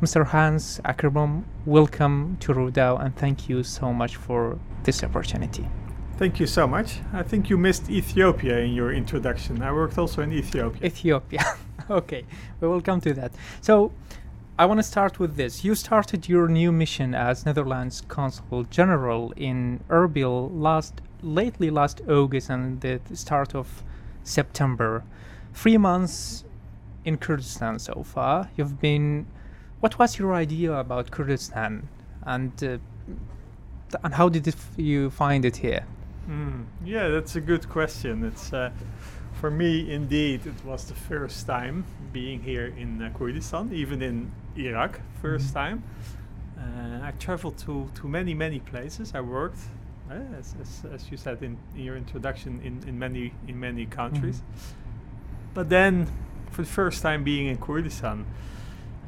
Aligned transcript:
Mr. 0.00 0.24
Hans 0.24 0.80
Akerboom, 0.86 1.44
welcome 1.66 2.38
to 2.40 2.54
Rudaw 2.54 3.04
and 3.04 3.14
thank 3.14 3.50
you 3.50 3.62
so 3.62 3.92
much 3.92 4.16
for 4.16 4.58
this 4.84 5.04
opportunity. 5.04 5.68
Thank 6.16 6.40
you 6.40 6.46
so 6.46 6.66
much. 6.66 7.00
I 7.12 7.22
think 7.22 7.50
you 7.50 7.58
missed 7.58 7.90
Ethiopia 7.90 8.60
in 8.60 8.72
your 8.72 8.94
introduction. 8.94 9.60
I 9.62 9.72
worked 9.72 9.98
also 9.98 10.22
in 10.22 10.32
Ethiopia. 10.32 10.86
Ethiopia. 10.86 11.44
okay, 11.90 12.24
we 12.62 12.68
will 12.68 12.80
come 12.80 13.02
to 13.02 13.12
that. 13.12 13.32
So, 13.60 13.92
I 14.58 14.64
want 14.64 14.78
to 14.78 14.82
start 14.82 15.18
with 15.18 15.36
this. 15.36 15.64
You 15.64 15.74
started 15.74 16.30
your 16.30 16.48
new 16.48 16.72
mission 16.72 17.14
as 17.14 17.44
Netherlands 17.44 18.02
Consul 18.08 18.64
General 18.64 19.34
in 19.36 19.84
Erbil 19.90 20.50
last 20.50 21.02
lately 21.20 21.68
last 21.68 22.00
August 22.08 22.48
and 22.48 22.80
the 22.80 23.00
start 23.12 23.54
of 23.54 23.82
September. 24.24 25.04
Three 25.52 25.76
months 25.76 26.44
in 27.04 27.18
Kurdistan 27.18 27.78
so 27.78 28.02
far. 28.02 28.48
You've 28.56 28.80
been. 28.80 29.26
What 29.80 29.98
was 29.98 30.18
your 30.18 30.34
idea 30.34 30.72
about 30.74 31.10
Kurdistan, 31.10 31.88
and 32.22 32.52
uh, 32.62 32.78
and 34.04 34.14
how 34.14 34.28
did 34.28 34.46
f- 34.48 34.72
you 34.76 35.10
find 35.10 35.44
it 35.44 35.56
here? 35.56 35.84
Mm, 36.28 36.64
yeah, 36.84 37.08
that's 37.08 37.36
a 37.36 37.40
good 37.40 37.68
question. 37.68 38.24
It's 38.24 38.52
uh, 38.52 38.70
for 39.40 39.50
me 39.50 39.90
indeed. 39.92 40.46
It 40.46 40.64
was 40.64 40.84
the 40.84 40.94
first 40.94 41.46
time 41.46 41.84
being 42.12 42.42
here 42.42 42.66
in 42.76 43.02
uh, 43.02 43.10
Kurdistan, 43.18 43.70
even 43.72 44.02
in 44.02 44.30
Iraq, 44.56 45.00
1st 45.22 45.50
Mhm. 45.50 45.54
time. 45.54 45.82
Uh, 46.58 47.08
I 47.08 47.12
traveled 47.18 47.56
to 47.66 47.88
to 47.94 48.08
many 48.08 48.34
many 48.34 48.60
places. 48.60 49.14
I 49.14 49.20
worked, 49.22 49.60
uh, 50.10 50.38
as, 50.38 50.54
as, 50.60 50.82
as 50.94 51.10
you 51.10 51.16
said 51.16 51.42
in, 51.42 51.56
in 51.74 51.84
your 51.84 51.96
introduction, 51.96 52.60
in, 52.62 52.86
in 52.88 52.98
many 52.98 53.32
in 53.48 53.58
many 53.58 53.86
countries. 53.86 54.42
But 55.54 55.68
then, 55.70 56.06
for 56.50 56.62
the 56.62 56.68
first 56.68 57.02
time 57.02 57.24
being 57.24 57.46
in 57.48 57.56
Kurdistan, 57.56 58.24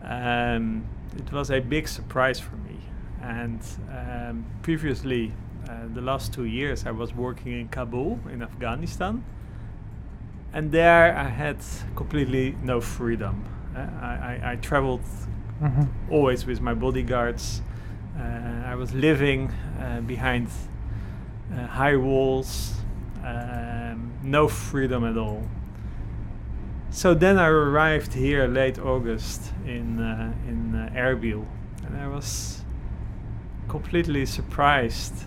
um, 0.04 0.84
it 1.16 1.30
was 1.32 1.50
a 1.50 1.60
big 1.60 1.88
surprise 1.88 2.40
for 2.40 2.56
me. 2.56 2.78
And 3.22 3.60
um, 3.90 4.44
previously, 4.62 5.32
uh, 5.68 5.74
the 5.94 6.00
last 6.00 6.32
two 6.32 6.44
years, 6.44 6.86
I 6.86 6.90
was 6.90 7.14
working 7.14 7.52
in 7.52 7.68
Kabul 7.68 8.18
in 8.32 8.42
Afghanistan, 8.42 9.22
and 10.52 10.70
there 10.72 11.16
I 11.16 11.28
had 11.28 11.58
completely 11.96 12.56
no 12.62 12.80
freedom. 12.80 13.44
Uh, 13.74 13.80
I, 13.80 14.40
I, 14.44 14.52
I 14.52 14.56
traveled 14.56 15.00
Mhm. 15.62 15.86
always 16.10 16.44
with 16.46 16.60
my 16.60 16.74
bodyguards. 16.74 17.62
Uh, 18.18 18.72
I 18.72 18.74
was 18.74 18.92
living 18.92 19.50
uh, 19.80 20.00
behind 20.00 20.48
uh, 21.54 21.66
high 21.68 21.96
walls, 21.96 22.74
um, 23.24 24.10
no 24.24 24.48
freedom 24.48 25.04
at 25.04 25.16
all. 25.16 25.42
So 26.94 27.14
then 27.14 27.38
I 27.38 27.46
arrived 27.46 28.12
here 28.12 28.46
late 28.46 28.78
August 28.78 29.50
in 29.64 29.98
uh, 29.98 30.30
in 30.46 30.74
uh, 30.74 30.90
Erbil, 30.94 31.46
and 31.86 31.96
I 31.96 32.06
was 32.06 32.62
completely 33.66 34.26
surprised 34.26 35.24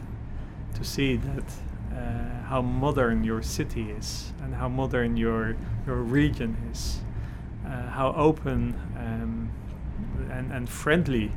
to 0.75 0.83
see 0.83 1.17
that 1.17 1.43
uh, 1.91 2.47
how 2.47 2.61
modern 2.61 3.23
your 3.23 3.41
city 3.41 3.89
is 3.89 4.31
and 4.43 4.53
how 4.53 4.69
modern 4.69 5.17
your 5.17 5.57
your 5.87 6.03
region 6.03 6.55
is, 6.71 7.01
uh, 7.65 7.89
how 7.89 8.13
open 8.15 8.75
um, 8.99 9.49
and, 10.31 10.51
and 10.51 10.69
friendly 10.69 11.31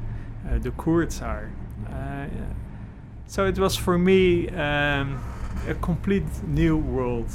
uh, 0.46 0.58
the 0.58 0.72
Kurds 0.72 1.22
are. 1.22 1.50
Uh, 1.90 2.26
so 3.26 3.46
it 3.46 3.58
was 3.58 3.76
for 3.76 3.96
me 3.96 4.50
um, 4.50 5.18
a 5.66 5.74
complete 5.80 6.28
new 6.46 6.76
world, 6.76 7.32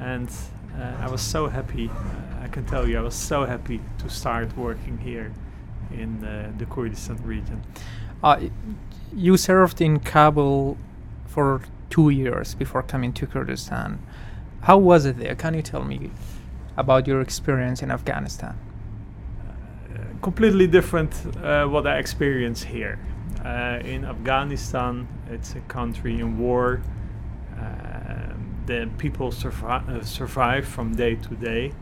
and 0.00 0.30
uh, 0.78 0.96
I 1.00 1.10
was 1.10 1.20
so 1.20 1.48
happy. 1.48 1.88
Uh, 1.88 2.44
I 2.44 2.48
can 2.48 2.64
tell 2.64 2.88
you, 2.88 2.98
I 2.98 3.02
was 3.02 3.14
so 3.14 3.44
happy 3.44 3.80
to 3.98 4.08
start 4.08 4.56
working 4.56 4.98
here 4.98 5.32
in 5.92 6.24
uh, 6.24 6.52
the 6.56 6.66
Kurdistan 6.66 7.16
region. 7.24 7.62
Uh, 8.22 8.40
you 9.14 9.36
served 9.36 9.80
in 9.80 10.00
Kabul 10.00 10.76
for 11.26 11.62
two 11.90 12.10
years 12.10 12.54
before 12.54 12.82
coming 12.82 13.12
to 13.14 13.26
Kurdistan. 13.26 13.98
How 14.62 14.78
was 14.78 15.04
it 15.06 15.18
there? 15.18 15.34
Can 15.34 15.54
you 15.54 15.62
tell 15.62 15.84
me 15.84 16.10
about 16.76 17.06
your 17.06 17.20
experience 17.20 17.82
in 17.82 17.90
Afghanistan? 17.90 18.56
Uh, 19.40 20.02
completely 20.22 20.66
different 20.66 21.12
uh, 21.42 21.66
what 21.66 21.86
I 21.86 21.98
experience 21.98 22.62
here. 22.62 22.98
Uh, 23.44 23.80
in 23.84 24.04
Afghanistan, 24.04 25.08
it's 25.30 25.54
a 25.54 25.60
country 25.60 26.18
in 26.20 26.38
war. 26.38 26.80
The 28.68 28.86
people 28.98 29.30
survi- 29.32 29.88
uh, 29.88 30.04
survive 30.04 30.66
from 30.68 30.94
day 30.94 31.14
to 31.16 31.34
day. 31.50 31.72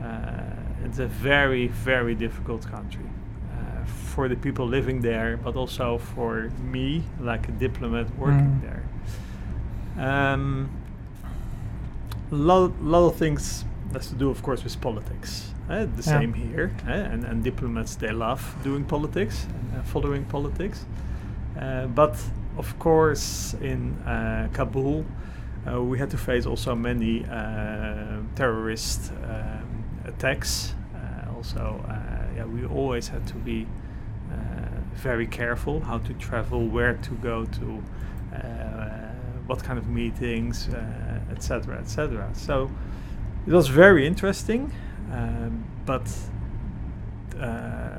Uh, 0.00 0.84
it's 0.84 1.00
a 1.00 1.06
very, 1.08 1.66
very 1.66 2.14
difficult 2.14 2.62
country 2.70 3.08
uh, 3.52 3.84
for 3.84 4.28
the 4.28 4.36
people 4.36 4.64
living 4.64 5.00
there, 5.02 5.36
but 5.36 5.56
also 5.56 5.98
for 5.98 6.50
me, 6.72 7.02
like 7.20 7.48
a 7.48 7.52
diplomat 7.52 8.06
working 8.16 8.52
Mm. 8.54 8.62
there. 8.62 8.82
Um, 9.98 10.68
a 12.30 12.34
lot, 12.36 12.70
lot 12.80 13.06
of 13.08 13.16
things 13.16 13.64
has 13.92 14.08
to 14.08 14.14
do, 14.14 14.30
of 14.30 14.40
course, 14.42 14.62
with 14.64 14.80
politics. 14.80 15.52
Uh, 15.68 15.86
the 15.96 16.02
Yeah. 16.02 16.20
same 16.20 16.32
here, 16.32 16.70
uh, 16.86 17.12
and, 17.12 17.24
and 17.24 17.42
diplomats 17.42 17.96
they 17.96 18.12
love 18.12 18.40
doing 18.62 18.84
politics 18.84 19.46
and 19.48 19.80
uh, 19.80 19.82
following 19.82 20.24
politics. 20.26 20.86
Uh, 21.58 21.86
but 21.94 22.14
of 22.56 22.78
course, 22.78 23.56
in 23.60 23.94
uh, 24.06 24.46
Kabul, 24.52 25.04
uh, 25.66 25.80
we 25.80 25.98
had 25.98 26.10
to 26.10 26.18
face 26.18 26.46
also 26.46 26.74
many 26.74 27.24
uh, 27.24 28.18
terrorist 28.34 29.12
um, 29.24 29.84
attacks. 30.04 30.74
Uh, 30.94 31.34
also, 31.34 31.82
uh, 31.88 32.36
yeah, 32.36 32.44
we 32.44 32.66
always 32.66 33.08
had 33.08 33.26
to 33.26 33.34
be 33.34 33.66
uh, 34.30 34.34
very 34.94 35.26
careful 35.26 35.80
how 35.80 35.98
to 35.98 36.12
travel, 36.14 36.66
where 36.66 36.94
to 36.94 37.14
go 37.14 37.46
to, 37.46 37.82
uh, 38.36 39.10
what 39.46 39.62
kind 39.62 39.78
of 39.78 39.88
meetings, 39.88 40.68
etc., 41.30 41.78
etc. 41.78 42.30
So 42.34 42.70
it 43.46 43.52
was 43.52 43.68
very 43.68 44.06
interesting, 44.06 44.70
um, 45.10 45.64
but 45.86 46.08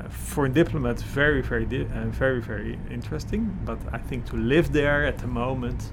for 0.08 0.46
a 0.46 0.48
diplomat, 0.48 1.00
very, 1.00 1.42
very, 1.42 1.66
di- 1.66 1.84
very, 1.84 2.40
very 2.40 2.78
interesting. 2.90 3.58
But 3.64 3.78
I 3.92 3.98
think 3.98 4.24
to 4.26 4.36
live 4.36 4.72
there 4.72 5.04
at 5.04 5.18
the 5.18 5.26
moment, 5.26 5.92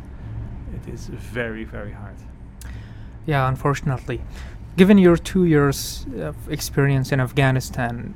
it 0.76 0.94
is 0.94 1.08
very, 1.08 1.64
very 1.64 1.92
hard. 1.92 2.16
Yeah, 3.26 3.48
unfortunately. 3.48 4.22
Given 4.76 4.98
your 4.98 5.18
two 5.18 5.46
years 5.46 6.06
of 6.18 6.36
experience 6.50 7.12
in 7.12 7.20
Afghanistan, 7.20 8.14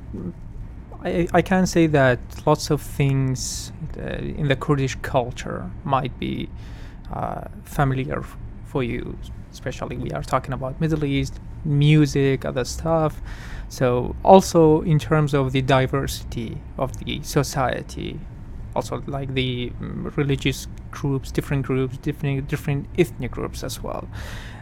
I, 1.02 1.28
I 1.32 1.42
can 1.42 1.66
say 1.66 1.86
that 1.86 2.18
lots 2.46 2.70
of 2.70 2.82
things 2.82 3.72
uh, 3.96 4.02
in 4.40 4.48
the 4.48 4.56
Kurdish 4.56 4.96
culture 5.02 5.70
might 5.84 6.18
be 6.18 6.48
uh, 7.12 7.42
familiar 7.64 8.24
for 8.64 8.82
you. 8.82 9.16
Especially, 9.52 9.96
we 9.96 10.10
are 10.10 10.22
talking 10.22 10.52
about 10.52 10.80
Middle 10.80 11.04
East 11.04 11.40
music, 11.64 12.44
other 12.44 12.64
stuff. 12.64 13.20
So, 13.68 14.16
also 14.24 14.82
in 14.82 14.98
terms 14.98 15.34
of 15.34 15.52
the 15.52 15.62
diversity 15.62 16.58
of 16.76 16.96
the 17.04 17.22
society, 17.22 18.18
also 18.74 19.02
like 19.06 19.34
the 19.34 19.70
mm, 19.80 20.16
religious 20.16 20.66
groups, 21.00 21.30
different 21.30 21.66
groups, 21.66 21.96
different 21.98 22.48
different 22.48 22.86
ethnic 22.98 23.30
groups 23.30 23.64
as 23.64 23.82
well. 23.82 24.08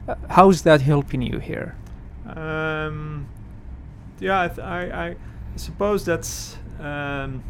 Uh, 0.08 0.14
how's 0.28 0.62
that 0.62 0.80
helping 0.80 1.22
you 1.22 1.38
here? 1.38 1.74
Um, 2.26 3.26
yeah, 4.20 4.48
I, 4.58 4.62
I, 4.62 5.06
I 5.08 5.16
suppose 5.56 6.04
that's 6.04 6.56
um, 6.80 7.42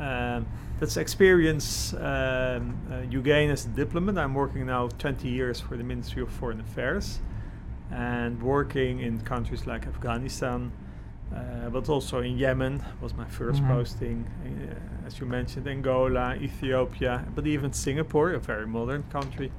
um, 0.00 0.46
that's 0.78 0.96
experience 0.96 1.94
um, 1.94 2.76
uh, 2.90 3.00
you 3.10 3.20
gain 3.22 3.50
as 3.50 3.66
a 3.66 3.68
diplomat. 3.68 4.18
I'm 4.18 4.34
working 4.34 4.66
now 4.66 4.88
20 4.88 5.28
years 5.28 5.60
for 5.60 5.76
the 5.76 5.84
Ministry 5.84 6.22
of 6.22 6.30
Foreign 6.30 6.60
Affairs, 6.60 7.18
and 7.90 8.40
working 8.42 9.00
in 9.00 9.20
countries 9.20 9.66
like 9.66 9.86
Afghanistan, 9.86 10.72
uh, 11.34 11.68
but 11.70 11.88
also 11.88 12.20
in 12.20 12.38
Yemen 12.38 12.82
was 13.00 13.12
my 13.14 13.24
1st 13.26 13.62
Mhm. 13.62 13.68
posting. 13.68 14.24
Uh, 14.44 15.06
as 15.06 15.18
you 15.20 15.26
mentioned, 15.26 15.66
Angola, 15.66 16.34
Ethiopia, 16.36 17.24
but 17.34 17.46
even 17.46 17.72
Singapore, 17.72 18.32
a 18.32 18.38
very 18.38 18.66
modern 18.66 19.02
country. 19.12 19.50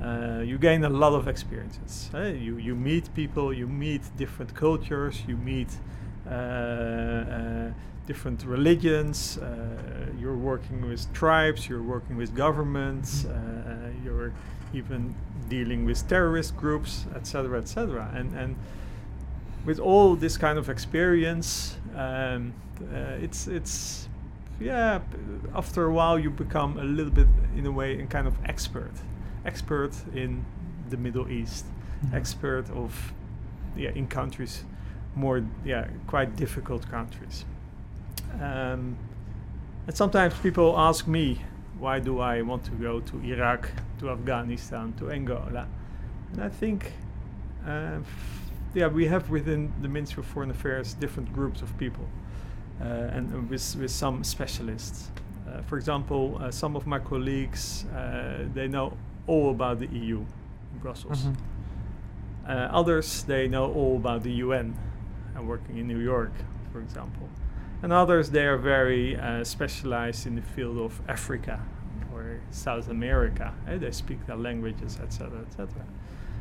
Uh, 0.00 0.42
you 0.44 0.58
gain 0.58 0.84
a 0.84 0.88
lot 0.88 1.12
of 1.12 1.26
experiences. 1.26 2.10
eh? 2.14 2.30
You 2.46 2.56
you 2.58 2.74
meet 2.76 3.04
people, 3.14 3.52
you 3.52 3.66
meet 3.66 4.02
different 4.16 4.54
cultures, 4.54 5.22
you 5.28 5.36
meet 5.36 5.70
uh, 6.26 6.30
uh, 6.30 7.70
different 8.06 8.44
religions. 8.44 9.38
Uh, 9.38 9.44
you're 10.20 10.36
working 10.52 10.88
with 10.88 11.02
tribes, 11.12 11.68
you're 11.68 11.82
working 11.94 12.16
with 12.16 12.30
governments, 12.34 13.24
uh, 13.24 13.30
you're 14.04 14.32
even 14.72 15.14
dealing 15.48 15.84
with 15.86 16.06
terrorist 16.08 16.56
groups, 16.56 17.06
etc., 17.16 17.58
etc. 17.58 18.08
And 18.14 18.34
and 18.42 18.56
with 19.68 19.78
all 19.78 20.16
this 20.16 20.38
kind 20.38 20.58
of 20.58 20.68
experience, 20.70 21.76
um, 21.94 22.52
uh, 22.80 23.24
it's 23.24 23.46
it's 23.46 24.08
yeah. 24.60 25.00
After 25.54 25.84
a 25.84 25.92
while, 25.92 26.18
you 26.18 26.30
become 26.30 26.78
a 26.80 26.84
little 26.84 27.12
bit, 27.12 27.26
in 27.56 27.66
a 27.66 27.70
way, 27.70 28.00
a 28.00 28.06
kind 28.06 28.26
of 28.26 28.34
expert, 28.44 28.92
expert 29.44 29.92
in 30.14 30.44
the 30.90 30.96
Middle 30.96 31.28
East, 31.28 31.66
Mhm. 32.02 32.14
expert 32.14 32.70
of 32.70 33.12
yeah 33.76 33.92
in 33.94 34.06
countries 34.06 34.64
more 35.14 35.42
yeah 35.64 35.86
quite 36.06 36.30
difficult 36.36 36.90
countries. 36.90 37.44
Um, 38.40 38.96
and 39.86 39.96
sometimes 39.96 40.34
people 40.42 40.78
ask 40.78 41.06
me, 41.06 41.26
why 41.80 42.00
do 42.00 42.20
I 42.20 42.42
want 42.42 42.64
to 42.64 42.70
go 42.72 43.00
to 43.00 43.16
Iraq, 43.24 43.70
to 43.98 44.10
Afghanistan, 44.10 44.92
to 44.98 45.10
Angola? 45.10 45.66
And 46.32 46.42
I 46.42 46.48
think, 46.60 46.92
uh, 47.66 47.98
yeah, 48.74 48.86
we 48.88 49.06
have 49.06 49.30
within 49.30 49.72
the 49.82 49.88
Ministry 49.88 50.20
of 50.22 50.26
Foreign 50.26 50.50
Affairs 50.50 50.94
different 50.94 51.32
groups 51.32 51.62
of 51.62 51.76
people, 51.78 52.04
uh, 52.80 52.84
and 53.16 53.48
with 53.50 53.76
with 53.76 53.90
some 53.90 54.22
specialists. 54.24 55.10
Uh, 55.48 55.62
for 55.62 55.76
example, 55.78 56.36
uh, 56.40 56.50
some 56.50 56.76
of 56.76 56.86
my 56.86 56.98
colleagues 56.98 57.84
uh, 57.96 58.44
they 58.54 58.68
know 58.68 58.92
all 59.26 59.50
about 59.50 59.78
the 59.80 59.86
EU 59.86 60.18
in 60.18 60.78
Brussels. 60.82 61.22
Mhm. 61.24 61.36
Uh, 62.46 62.52
others 62.80 63.24
they 63.24 63.48
know 63.48 63.72
all 63.72 63.96
about 63.96 64.22
the 64.22 64.32
UN 64.44 64.74
and 65.34 65.46
working 65.48 65.76
in 65.78 65.86
New 65.86 65.98
York, 66.00 66.32
for 66.72 66.80
example. 66.80 67.28
And 67.82 67.92
others 67.92 68.30
they 68.30 68.46
are 68.46 68.56
very 68.58 69.16
uh, 69.16 69.44
specialized 69.44 70.26
in 70.26 70.34
the 70.34 70.42
field 70.42 70.78
of 70.78 71.00
Africa 71.08 71.60
or 72.14 72.40
South 72.50 72.88
America. 72.90 73.52
eh, 73.66 73.78
They 73.78 73.90
speak 73.92 74.26
their 74.26 74.36
languages, 74.36 74.98
etc., 75.02 75.40
etc. 75.46 75.68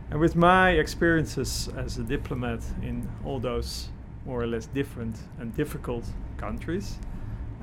And 0.09 0.19
with 0.19 0.36
my 0.36 0.71
experiences 0.71 1.69
as 1.75 1.98
a 1.98 2.04
diplomat 2.04 2.62
in 2.81 3.07
all 3.25 3.39
those 3.39 3.89
more 4.25 4.42
or 4.42 4.48
less 4.48 4.68
different 4.68 5.18
and 5.39 5.56
difficult 5.56 6.06
countries, 6.38 6.98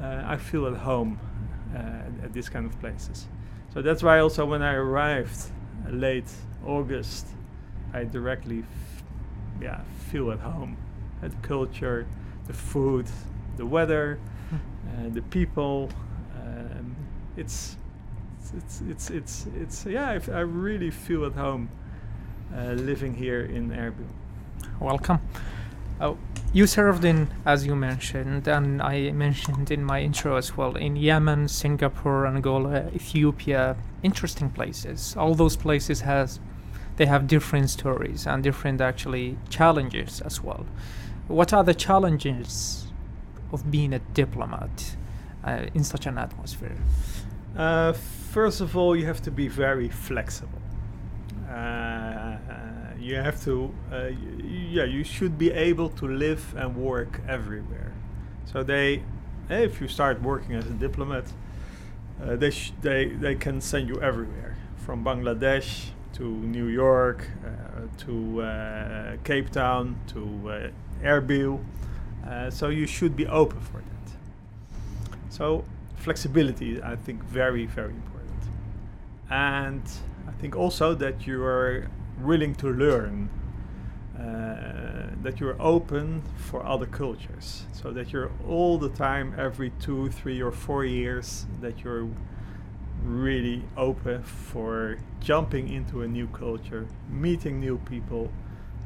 uh, 0.01 0.23
I 0.27 0.37
feel 0.37 0.67
at 0.67 0.75
home 0.75 1.19
uh, 1.75 2.25
at 2.25 2.33
these 2.33 2.49
kind 2.49 2.67
of 2.67 2.79
places. 2.81 3.27
So 3.73 3.83
that's 3.83 4.03
why 4.03 4.19
also 4.19 4.45
when 4.45 4.63
I 4.63 4.75
arrived 4.75 5.51
uh, 5.87 5.91
late 5.91 6.31
August, 6.67 7.27
I 7.93 8.05
directly, 8.05 8.61
f- 8.61 9.03
yeah, 9.61 9.81
feel 10.11 10.31
at 10.31 10.41
home. 10.41 10.77
At 11.23 11.31
the 11.31 11.49
culture, 11.49 12.07
the 12.47 12.53
food, 12.53 13.07
the 13.57 13.65
weather, 13.65 14.19
uh, 14.53 15.09
the 15.09 15.23
people. 15.23 15.89
Um, 16.37 16.95
it's, 17.37 17.77
it's, 18.55 18.83
it's, 18.83 19.11
it's, 19.11 19.47
it's, 19.57 19.87
yeah, 19.87 20.11
I, 20.11 20.17
f- 20.17 20.29
I 20.29 20.41
really 20.41 20.91
feel 20.91 21.25
at 21.25 21.33
home 21.33 21.71
living 22.55 23.15
here 23.15 23.45
in 23.45 23.71
Erbil. 23.71 24.09
Welcome. 24.81 25.21
Oh, 26.01 26.19
you 26.53 26.67
served 26.67 27.05
in, 27.05 27.29
as 27.45 27.67
you 27.67 27.75
mentioned, 27.75 28.47
and 28.47 28.81
I 28.81 29.11
mentioned 29.13 29.71
in 29.71 29.85
my 29.85 30.01
intro 30.01 30.37
as 30.37 30.57
well, 30.57 30.77
in 30.77 30.97
Yemen, 30.97 31.49
Singapore, 31.49 32.27
Angola, 32.27 32.91
Ethiopia. 32.95 33.77
Interesting 34.03 34.51
places. 34.51 35.17
All 35.17 35.35
those 35.35 35.57
places 35.57 36.03
has, 36.03 36.41
they 36.97 37.07
have 37.07 37.27
different 37.27 37.71
stories 37.71 38.27
and 38.27 38.43
different 38.43 38.81
actually 38.81 39.37
challenges 39.49 40.21
as 40.21 40.43
well. 40.43 40.67
What 41.27 41.53
are 41.53 41.65
the 41.65 41.75
challenges 41.75 42.87
of 43.53 43.71
being 43.71 43.93
a 43.93 43.99
diplomat 43.99 44.97
uh, 45.45 45.67
in 45.75 45.85
such 45.85 46.07
an 46.07 46.19
atmosphere? 46.19 46.77
Uh, 47.57 47.93
first 47.93 48.61
of 48.61 48.77
all, 48.77 48.95
you 48.97 49.07
have 49.07 49.23
to 49.23 49.31
be 49.31 49.49
very 49.49 49.89
flexible. 49.89 50.61
Uh, 51.49 52.24
you 53.05 53.17
have 53.17 53.43
to, 53.45 53.71
uh, 53.93 54.09
yeah, 54.43 54.85
you 54.85 55.05
should 55.05 55.37
be 55.37 55.51
able 55.51 55.91
to 55.91 56.09
live 56.09 56.55
and 56.57 56.75
work 56.75 57.21
everywhere. 57.29 57.93
So 58.47 58.63
they, 58.63 59.03
if 59.51 59.81
you 59.81 59.89
start 59.89 60.23
working 60.23 60.55
as 60.55 60.67
a 60.67 60.71
diplomat, 60.71 61.25
uh, 62.23 62.37
they 62.37 62.51
they 62.81 63.07
they 63.07 63.35
can 63.35 63.61
send 63.61 63.89
you 63.89 64.01
everywhere, 64.01 64.57
from 64.87 65.05
Bangladesh 65.05 65.91
to 66.15 66.25
New 66.25 66.67
York 66.67 67.29
uh, 67.45 68.05
to 68.05 68.43
uh, 68.43 69.17
Cape 69.25 69.51
Town 69.51 69.97
to 70.07 70.21
uh, 70.49 70.71
Erbil. 71.03 71.59
Uh, 72.27 72.51
so 72.51 72.69
you 72.69 72.87
should 72.87 73.15
be 73.17 73.27
open 73.27 73.61
for 73.61 73.79
that. 73.79 74.13
So 75.29 75.65
flexibility, 75.97 76.83
I 76.83 76.97
think, 76.97 77.23
very 77.25 77.67
very 77.67 77.93
important, 77.93 78.43
and 79.29 79.83
I 80.27 80.33
think 80.41 80.57
also 80.57 80.95
that 80.95 81.27
you 81.27 81.43
are 81.45 81.89
willing 82.21 82.55
to 82.57 82.69
learn, 82.69 83.29
uh, 84.19 85.11
that 85.23 85.41
you're 85.41 85.61
open 85.61 86.23
for 86.37 86.65
other 86.65 86.87
cultures, 86.87 87.65
so 87.73 87.91
that 87.91 88.13
you're 88.13 88.31
all 88.49 88.79
the 88.79 88.91
time, 88.91 89.35
every 89.39 89.71
two, 89.81 90.11
three, 90.11 90.41
or 90.43 90.53
four 90.53 90.85
years, 90.85 91.47
that 91.61 91.83
you're 91.83 92.09
really 93.03 93.63
open 93.77 94.23
for 94.23 94.99
jumping 95.21 95.69
into 95.69 96.03
a 96.03 96.09
new 96.09 96.27
culture, 96.29 96.87
meeting 97.11 97.61
new 97.61 97.79
people, 97.79 98.31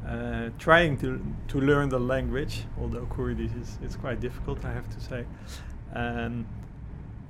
uh, 0.07 0.49
trying 0.59 0.97
to 0.97 1.21
to 1.49 1.61
learn 1.61 1.89
the 1.89 2.01
language. 2.01 2.65
Although 2.81 3.07
Kurdish 3.07 3.53
is 3.61 3.79
it's 3.83 3.97
quite 3.97 4.21
difficult, 4.21 4.65
I 4.65 4.73
have 4.73 4.89
to 4.91 5.01
say, 5.01 5.25
um, 5.95 6.47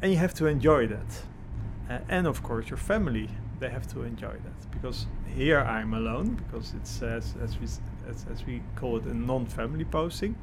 and 0.00 0.12
you 0.12 0.18
have 0.18 0.34
to 0.34 0.46
enjoy 0.46 0.86
that. 0.86 1.22
Uh, 1.90 1.98
and 2.08 2.26
of 2.26 2.42
course, 2.42 2.68
your 2.70 2.76
family 2.76 3.28
they 3.60 3.68
have 3.68 3.86
to 3.88 4.02
enjoy 4.02 4.32
that 4.32 4.70
because 4.70 5.06
here 5.34 5.60
I'm 5.60 5.94
alone 5.94 6.34
because 6.34 6.74
it's 6.74 7.02
as 7.02 7.34
as 7.42 7.58
we 7.58 7.66
as, 8.08 8.24
as 8.32 8.44
we 8.46 8.62
call 8.76 8.96
it 8.98 9.04
a 9.04 9.14
non-family 9.14 9.84
posting 9.84 10.34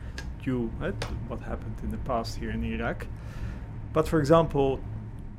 due 0.43 0.69
uh, 0.81 0.91
to 0.91 1.07
what 1.27 1.39
happened 1.41 1.75
in 1.83 1.89
the 1.91 1.97
past 1.97 2.37
here 2.37 2.51
in 2.51 2.63
Iraq. 2.63 3.07
But 3.93 4.07
for 4.07 4.19
example, 4.19 4.79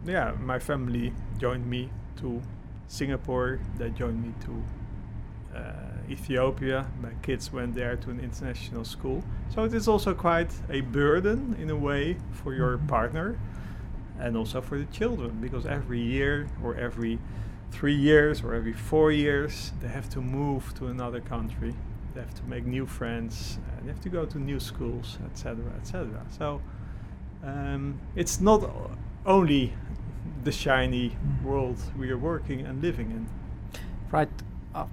yeah, 0.07 0.33
my 0.41 0.59
family 0.59 1.13
joined 1.39 1.67
me 1.67 1.91
to 2.21 2.43
Singapore. 2.89 3.61
They 3.79 3.91
joined 3.91 4.23
me 4.23 4.33
to 4.47 5.59
uh, 5.59 5.73
Ethiopia. 6.11 6.87
My 7.01 7.11
kids 7.23 7.53
went 7.53 7.75
there 7.75 7.97
to 7.97 8.11
an 8.11 8.21
international 8.21 8.85
school. 8.85 9.23
So 9.55 9.65
it 9.65 9.75
is 9.75 9.87
also 9.89 10.15
quite 10.15 10.53
a 10.71 10.81
burden 10.81 11.57
in 11.61 11.71
a 11.71 11.77
way 11.77 12.17
for 12.33 12.55
your 12.55 12.79
Mhm. 12.79 12.89
partner 12.89 13.37
and 14.19 14.37
also 14.37 14.61
for 14.63 14.79
the 14.79 14.87
children 14.87 15.31
because 15.41 15.67
every 15.67 16.01
year 16.01 16.47
or 16.63 16.75
every 16.75 17.19
three 17.71 17.95
years 17.95 18.43
or 18.43 18.55
every 18.55 18.73
four 18.73 19.13
years 19.13 19.73
they 19.81 19.89
have 19.89 20.09
to 20.11 20.21
move 20.21 20.75
to 20.75 20.87
another 20.87 21.21
country. 21.21 21.75
They 22.15 22.21
have 22.21 22.35
to 22.35 22.45
make 22.45 22.65
new 22.65 22.87
friends. 22.87 23.59
Uh, 23.69 23.83
they 23.83 23.89
have 23.89 24.01
to 24.01 24.09
go 24.09 24.25
to 24.25 24.39
new 24.39 24.59
schools, 24.61 25.19
etc., 25.27 25.57
etc. 25.81 26.09
So 26.39 26.61
um, 27.45 27.99
it's 28.15 28.41
not 28.41 28.63
only 29.27 29.73
the 30.45 30.53
shiny 30.53 31.11
Mhm. 31.11 31.43
world 31.45 31.79
we 31.99 32.11
are 32.11 32.19
working 32.19 32.61
and 32.67 32.81
living 32.83 33.11
in. 33.11 33.27
Right. 34.13 34.31
Uh, 34.75 34.87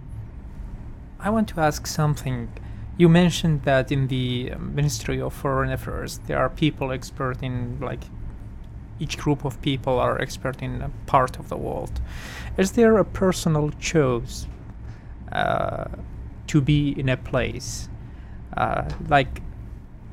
I 1.20 1.30
want 1.30 1.48
to 1.50 1.62
ask 1.62 1.88
something. 1.88 2.50
You 2.98 3.10
mentioned 3.10 3.63
that 3.63 3.92
in 3.92 4.08
the 4.08 4.53
Ministry 4.60 5.22
of 5.22 5.34
Foreign 5.34 5.72
Affairs 5.72 6.20
there 6.27 6.38
are 6.38 6.50
people 6.50 6.92
expert 6.92 7.42
in 7.42 7.77
like 7.80 8.06
each 9.03 9.17
group 9.24 9.45
of 9.45 9.53
people 9.62 9.95
are 10.00 10.15
expert 10.25 10.62
in 10.62 10.81
a 10.81 10.89
part 11.05 11.33
of 11.39 11.45
the 11.50 11.57
world. 11.57 11.95
Is 12.57 12.72
there 12.72 12.98
a 12.98 13.05
personal 13.05 13.67
choice 13.79 14.48
uh, 15.31 15.86
to 16.48 16.62
be 16.62 16.79
in 17.01 17.10
a 17.10 17.17
place? 17.17 17.89
Uh, 18.55 18.83
like 19.10 19.41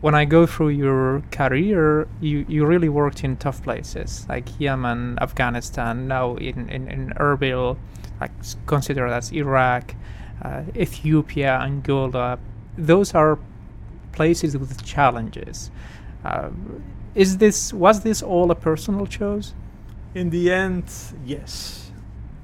when 0.01 0.15
I 0.15 0.25
go 0.25 0.47
through 0.47 0.71
your 0.71 1.23
career, 1.31 2.09
you, 2.21 2.47
you 2.49 2.67
really 2.67 2.89
worked 2.89 3.23
in 3.23 3.37
tough 3.37 3.63
places 3.63 4.27
like 4.29 4.47
Yemen, 4.59 5.19
Afghanistan, 5.21 6.09
now 6.09 6.37
in, 6.37 6.69
in, 6.71 6.89
in 6.89 7.13
Erbil, 7.17 7.77
like 8.21 8.33
s- 8.41 8.57
consider 8.67 9.07
as 9.07 9.31
Iraq, 9.33 9.95
uh, 10.43 10.63
Ethiopia, 10.75 11.61
Angola. 11.61 12.39
Those 12.79 13.15
are 13.15 13.39
places 14.13 14.57
with 14.57 14.83
challenges. 14.85 15.71
Uh, 16.25 16.49
is 17.15 17.39
this 17.39 17.73
was 17.73 18.01
this 18.01 18.23
all 18.23 18.51
a 18.51 18.55
personal 18.55 19.07
choice? 19.07 19.55
In 20.15 20.31
the 20.31 20.51
end, 20.53 20.85
yes. 21.25 21.91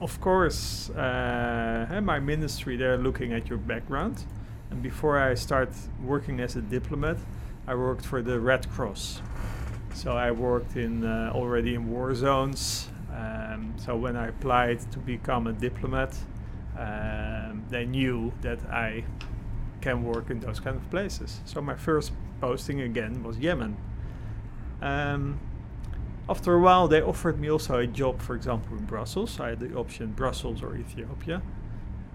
Of 0.00 0.20
course, 0.20 0.90
uh, 0.90 1.86
and 1.90 2.04
my 2.04 2.20
ministry, 2.20 2.76
they're 2.76 2.98
looking 2.98 3.32
at 3.32 3.48
your 3.48 3.58
background. 3.58 4.24
And 4.70 4.82
before 4.82 5.18
I 5.18 5.34
start 5.34 5.70
working 6.04 6.40
as 6.40 6.56
a 6.56 6.60
diplomat, 6.60 7.16
I 7.66 7.74
worked 7.74 8.04
for 8.04 8.20
the 8.20 8.38
Red 8.38 8.68
Cross. 8.70 9.22
So 9.94 10.12
I 10.12 10.30
worked 10.30 10.76
in 10.76 11.04
uh, 11.04 11.32
already 11.34 11.74
in 11.74 11.90
war 11.90 12.14
zones. 12.14 12.88
Um, 13.16 13.74
so 13.78 13.96
when 13.96 14.16
I 14.16 14.28
applied 14.28 14.80
to 14.92 14.98
become 14.98 15.46
a 15.46 15.52
diplomat, 15.52 16.14
um, 16.78 17.64
they 17.70 17.86
knew 17.86 18.32
that 18.42 18.60
I 18.70 19.04
can 19.80 20.04
work 20.04 20.28
in 20.30 20.40
those 20.40 20.60
kind 20.60 20.76
of 20.76 20.90
places. 20.90 21.40
So 21.46 21.62
my 21.62 21.74
first 21.74 22.12
posting 22.40 22.82
again 22.82 23.22
was 23.22 23.38
Yemen. 23.38 23.76
Um, 24.82 25.40
after 26.28 26.54
a 26.54 26.60
while, 26.60 26.88
they 26.88 27.02
offered 27.02 27.38
me 27.38 27.50
also 27.50 27.78
a 27.78 27.86
job, 27.86 28.20
for 28.20 28.34
example, 28.34 28.76
in 28.76 28.84
Brussels. 28.84 29.38
I 29.38 29.50
had 29.50 29.60
the 29.60 29.74
option 29.74 30.12
Brussels 30.12 30.62
or 30.62 30.76
Ethiopia. 30.76 31.40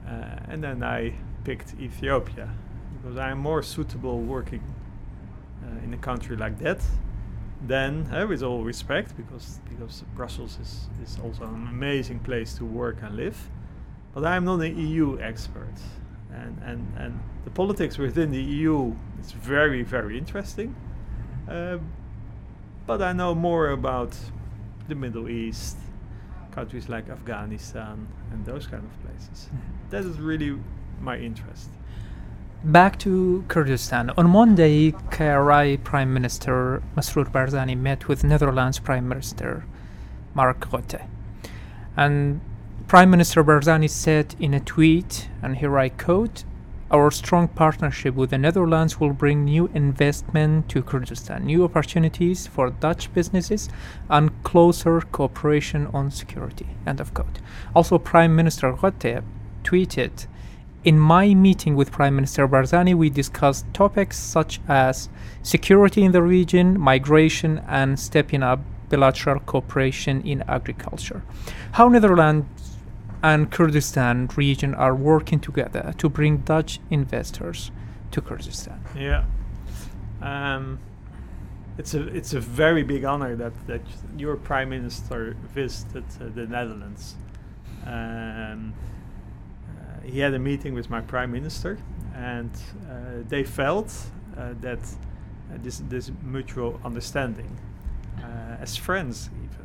Uh, 0.06 0.12
and 0.50 0.64
then 0.64 0.84
I 0.84 1.14
picked 1.44 1.76
Ethiopia 1.80 2.50
because 2.94 3.18
I'm 3.18 3.40
more 3.40 3.64
suitable 3.64 4.20
working 4.20 4.64
uh, 5.64 5.84
in 5.86 5.94
a 5.94 5.98
country 5.98 6.36
like 6.36 6.60
that 6.60 6.82
than, 7.66 8.08
uh, 8.12 8.26
with 8.28 8.44
all 8.44 8.64
respect, 8.64 9.16
because, 9.16 9.60
because 9.70 10.04
Brussels 10.16 10.58
is, 10.60 10.90
is 11.04 11.18
also 11.24 11.44
an 11.44 11.68
amazing 11.68 12.20
place 12.20 12.54
to 12.56 12.66
work 12.66 12.98
and 13.04 13.16
live. 13.16 13.50
But 14.14 14.26
I'm 14.26 14.44
not 14.44 14.60
an 14.60 14.78
EU 14.78 15.20
expert. 15.22 15.76
And, 16.34 16.58
and, 16.66 16.94
and 16.98 17.20
the 17.46 17.50
politics 17.52 17.98
within 17.98 18.32
the 18.32 18.42
EU 18.42 18.94
is 19.22 19.32
very, 19.32 19.84
very 19.84 20.18
interesting. 20.18 20.76
Uh, 21.48 21.78
but 22.86 23.02
I 23.02 23.14
know 23.14 23.34
more 23.36 23.70
about 23.70 24.18
the 24.88 24.96
Middle 24.96 25.30
East, 25.30 25.78
countries 26.52 26.90
like 26.90 27.10
Afghanistan, 27.10 28.08
and 28.32 28.46
those 28.46 28.68
kind 28.68 28.84
of 28.84 28.94
places. 29.04 29.50
Mhm. 29.50 29.90
That 29.92 30.04
is 30.04 30.20
really 30.20 30.60
my 31.02 31.18
interest. 31.18 31.70
Back 32.64 33.00
to 33.00 33.44
Kurdistan. 33.48 34.12
On 34.18 34.30
Monday, 34.30 34.92
KRI 35.10 35.78
Prime 35.78 36.14
Minister 36.14 36.84
Masroor 36.96 37.26
Barzani 37.26 37.76
met 37.76 38.08
with 38.08 38.24
Netherlands 38.24 38.78
Prime 38.80 39.08
Minister 39.08 39.64
Mark 40.36 40.70
Rutte. 40.70 41.02
And 41.98 42.40
Prime 42.88 43.10
Minister 43.10 43.44
Barzani 43.44 43.90
said 43.90 44.36
in 44.40 44.54
a 44.54 44.60
tweet, 44.60 45.30
and 45.42 45.58
here 45.58 45.78
I 45.80 45.90
quote, 45.90 46.44
our 46.92 47.10
strong 47.10 47.48
partnership 47.48 48.16
with 48.16 48.32
the 48.32 48.38
Netherlands 48.38 49.00
will 49.00 49.14
bring 49.14 49.46
new 49.46 49.70
investment 49.74 50.68
to 50.70 50.84
Kurdistan, 50.84 51.46
new 51.46 51.64
opportunities 51.64 52.48
for 52.48 52.70
Dutch 52.70 53.14
businesses, 53.14 53.70
and 54.10 54.44
closer 54.44 55.00
cooperation 55.02 55.88
on 55.94 56.12
security. 56.12 56.68
End 56.86 57.00
of 57.00 57.14
quote. 57.14 57.40
Also, 57.74 57.98
Prime 57.98 58.36
Minister 58.36 58.74
Rutte 58.74 59.24
tweeted, 59.64 60.28
in 60.84 61.00
my 61.00 61.34
meeting 61.34 61.76
with 61.76 61.92
Prime 61.92 62.16
Minister 62.16 62.48
Barzani, 62.48 62.94
we 62.96 63.10
discussed 63.10 63.66
topics 63.74 64.18
such 64.18 64.60
as 64.68 65.10
security 65.44 66.04
in 66.04 66.12
the 66.12 66.24
region, 66.24 66.80
migration, 66.80 67.62
and 67.68 68.00
stepping 68.00 68.44
up 68.44 68.60
bilateral 68.90 69.40
cooperation 69.40 70.22
in 70.22 70.44
agriculture. 70.48 71.22
How 71.74 71.88
Netherlands 71.88 72.61
and 73.24 73.52
Kurdistan 73.52 74.30
region 74.36 74.74
are 74.76 74.96
working 74.96 75.40
together 75.40 75.94
to 75.98 76.10
bring 76.10 76.38
Dutch 76.38 76.80
investors 76.90 77.72
to 78.12 78.22
Kurdistan. 78.22 78.84
Yeah. 78.96 79.24
Um, 80.22 80.80
it's 81.78 81.94
a 81.94 82.08
it's 82.08 82.34
a 82.34 82.40
very 82.40 82.84
big 82.84 83.06
honor 83.06 83.36
that 83.36 83.54
that 83.68 83.82
your 84.18 84.36
prime 84.36 84.70
minister 84.70 85.36
visited 85.54 86.04
uh, 86.20 86.26
the 86.36 86.46
Netherlands. 86.46 87.16
Um, 87.86 88.74
uh, 89.68 90.02
he 90.04 90.20
had 90.20 90.34
a 90.34 90.40
meeting 90.40 90.74
with 90.74 90.90
my 90.90 91.02
prime 91.02 91.32
minister, 91.32 91.78
and 92.16 92.52
uh, 92.90 93.24
they 93.28 93.44
felt 93.44 93.94
uh, 94.38 94.54
that 94.62 94.80
uh, 94.80 95.58
this 95.64 95.82
this 95.90 96.12
mutual 96.24 96.80
understanding, 96.84 97.58
uh, 98.20 98.62
as 98.62 98.76
friends 98.78 99.30
even. 99.44 99.62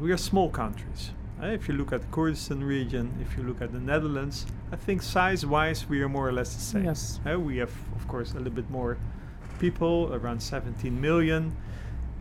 We 0.00 0.12
are 0.12 0.16
small 0.16 0.48
countries. 0.48 1.10
Uh, 1.40 1.46
if 1.46 1.68
you 1.68 1.74
look 1.74 1.92
at 1.92 2.00
the 2.00 2.06
Kurdistan 2.08 2.64
region, 2.64 3.14
if 3.22 3.36
you 3.36 3.44
look 3.44 3.62
at 3.62 3.72
the 3.72 3.78
Netherlands, 3.78 4.44
I 4.72 4.76
think 4.76 5.02
size-wise 5.02 5.88
we 5.88 6.02
are 6.02 6.08
more 6.08 6.28
or 6.28 6.32
less 6.32 6.54
the 6.54 6.60
same. 6.60 6.84
Yes. 6.84 7.20
Uh, 7.24 7.38
we 7.38 7.58
have, 7.58 7.72
of 7.94 8.08
course, 8.08 8.32
a 8.32 8.38
little 8.38 8.52
bit 8.52 8.68
more 8.70 8.98
people, 9.60 10.12
around 10.12 10.40
17 10.42 11.00
million, 11.00 11.56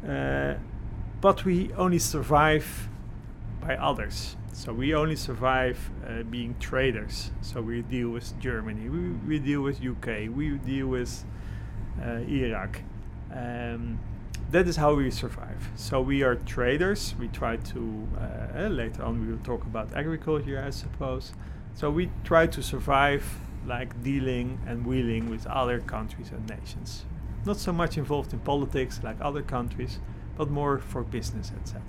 uh, 0.07 0.55
but 1.19 1.45
we 1.45 1.73
only 1.73 1.97
survive 1.97 2.89
by 3.59 3.75
others. 3.77 4.35
So 4.53 4.71
we 4.71 4.93
only 4.93 5.15
survive 5.15 5.89
uh, 6.07 6.23
being 6.23 6.55
traders. 6.59 7.31
So 7.41 7.61
we 7.61 7.81
deal 7.81 8.09
with 8.09 8.39
Germany, 8.39 8.87
we, 8.89 9.09
we 9.27 9.39
deal 9.39 9.61
with 9.61 9.83
UK, 9.83 10.29
we 10.31 10.57
deal 10.57 10.87
with 10.87 11.25
uh, 12.03 12.19
Iraq. 12.27 12.81
Um, 13.33 13.99
that 14.51 14.67
is 14.67 14.77
how 14.77 14.93
we 14.93 15.11
survive. 15.11 15.69
So 15.75 16.01
we 16.01 16.23
are 16.23 16.35
traders. 16.35 17.15
We 17.19 17.27
try 17.27 17.57
to 17.57 18.07
uh, 18.17 18.67
later 18.67 19.03
on 19.03 19.21
we 19.21 19.31
will 19.31 19.43
talk 19.43 19.63
about 19.63 19.93
agriculture, 19.93 20.63
I 20.65 20.69
suppose. 20.69 21.33
So 21.73 21.91
we 21.91 22.09
try 22.23 22.47
to 22.47 22.63
survive 22.63 23.23
like 23.65 24.01
dealing 24.03 24.59
and 24.65 24.85
wheeling 24.85 25.29
with 25.29 25.45
other 25.47 25.79
countries 25.79 26.31
and 26.31 26.47
nations. 26.49 27.05
Not 27.45 27.57
so 27.57 27.73
much 27.73 27.97
involved 27.97 28.33
in 28.33 28.39
politics 28.39 29.01
like 29.03 29.17
other 29.21 29.41
countries, 29.41 29.99
but 30.37 30.49
more 30.49 30.79
for 30.79 31.03
business, 31.03 31.51
etc. 31.61 31.81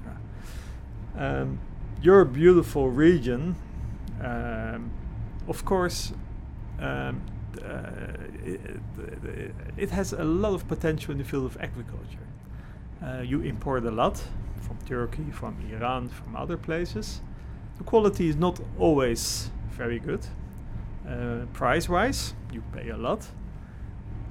Um, 1.17 1.61
your 2.03 2.25
beautiful 2.25 2.91
region, 2.91 3.57
um, 4.23 4.91
of 5.47 5.65
course, 5.65 6.13
um, 6.81 7.23
uh, 7.65 8.13
it, 8.45 9.53
it 9.77 9.91
has 9.91 10.13
a 10.13 10.25
lot 10.25 10.55
of 10.55 10.69
potential 10.69 11.13
in 11.13 11.19
the 11.19 11.25
field 11.25 11.47
of 11.47 11.57
agriculture. 11.61 12.28
Uh, 13.03 13.23
you 13.23 13.43
import 13.43 13.85
a 13.85 13.91
lot 13.91 14.21
from 14.61 14.77
Turkey, 14.87 15.31
from 15.31 15.57
Iran, 15.73 16.09
from 16.09 16.35
other 16.35 16.57
places. 16.57 17.21
The 17.79 17.85
quality 17.85 18.29
is 18.29 18.37
not 18.37 18.61
always 18.79 19.51
very 19.71 20.01
good. 20.01 20.27
Uh, 21.09 21.47
price-wise, 21.53 22.35
you 22.53 22.63
pay 22.73 22.89
a 22.91 22.97
lot, 22.97 23.27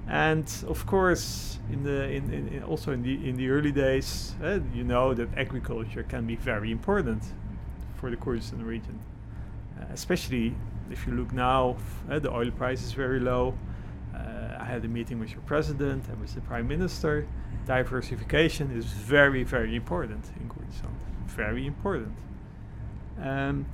and 0.08 0.46
of 0.68 0.86
course, 0.86 1.60
in 1.72 1.84
the 1.84 2.10
in, 2.10 2.32
in, 2.32 2.48
in 2.50 2.64
also 2.64 2.92
in 2.92 3.02
the 3.02 3.30
in 3.30 3.36
the 3.38 3.50
early 3.50 3.72
days, 3.72 4.36
uh, 4.44 4.60
you 4.74 4.84
know 4.84 5.14
that 5.14 5.30
agriculture 5.38 6.04
can 6.04 6.28
be 6.28 6.36
very 6.36 6.72
important 6.72 7.24
for 7.96 8.10
the 8.12 8.18
Kurdistan 8.18 8.64
region, 8.64 9.00
uh, 9.80 9.86
especially 9.94 10.54
if 10.92 11.08
you 11.08 11.14
look 11.14 11.34
now. 11.34 11.78
Uh, 12.12 12.20
the 12.20 12.32
oil 12.32 12.52
price 12.52 12.84
is 12.84 12.92
very 12.92 13.20
low. 13.20 13.58
Uh, 14.14 14.58
I 14.60 14.66
had 14.66 14.84
a 14.86 14.88
meeting 14.88 15.20
with 15.20 15.32
your 15.32 15.42
president 15.42 16.08
and 16.10 16.20
with 16.20 16.36
the 16.36 16.42
prime 16.42 16.68
minister. 16.68 17.26
Diversification 17.68 18.72
is 18.72 18.86
very 18.86 19.44
very 19.44 19.76
important 19.76 20.24
in 20.40 20.50
Kurdistan. 20.50 20.92
Very 21.28 21.68
important. 21.68 22.18
Um, 23.22 23.66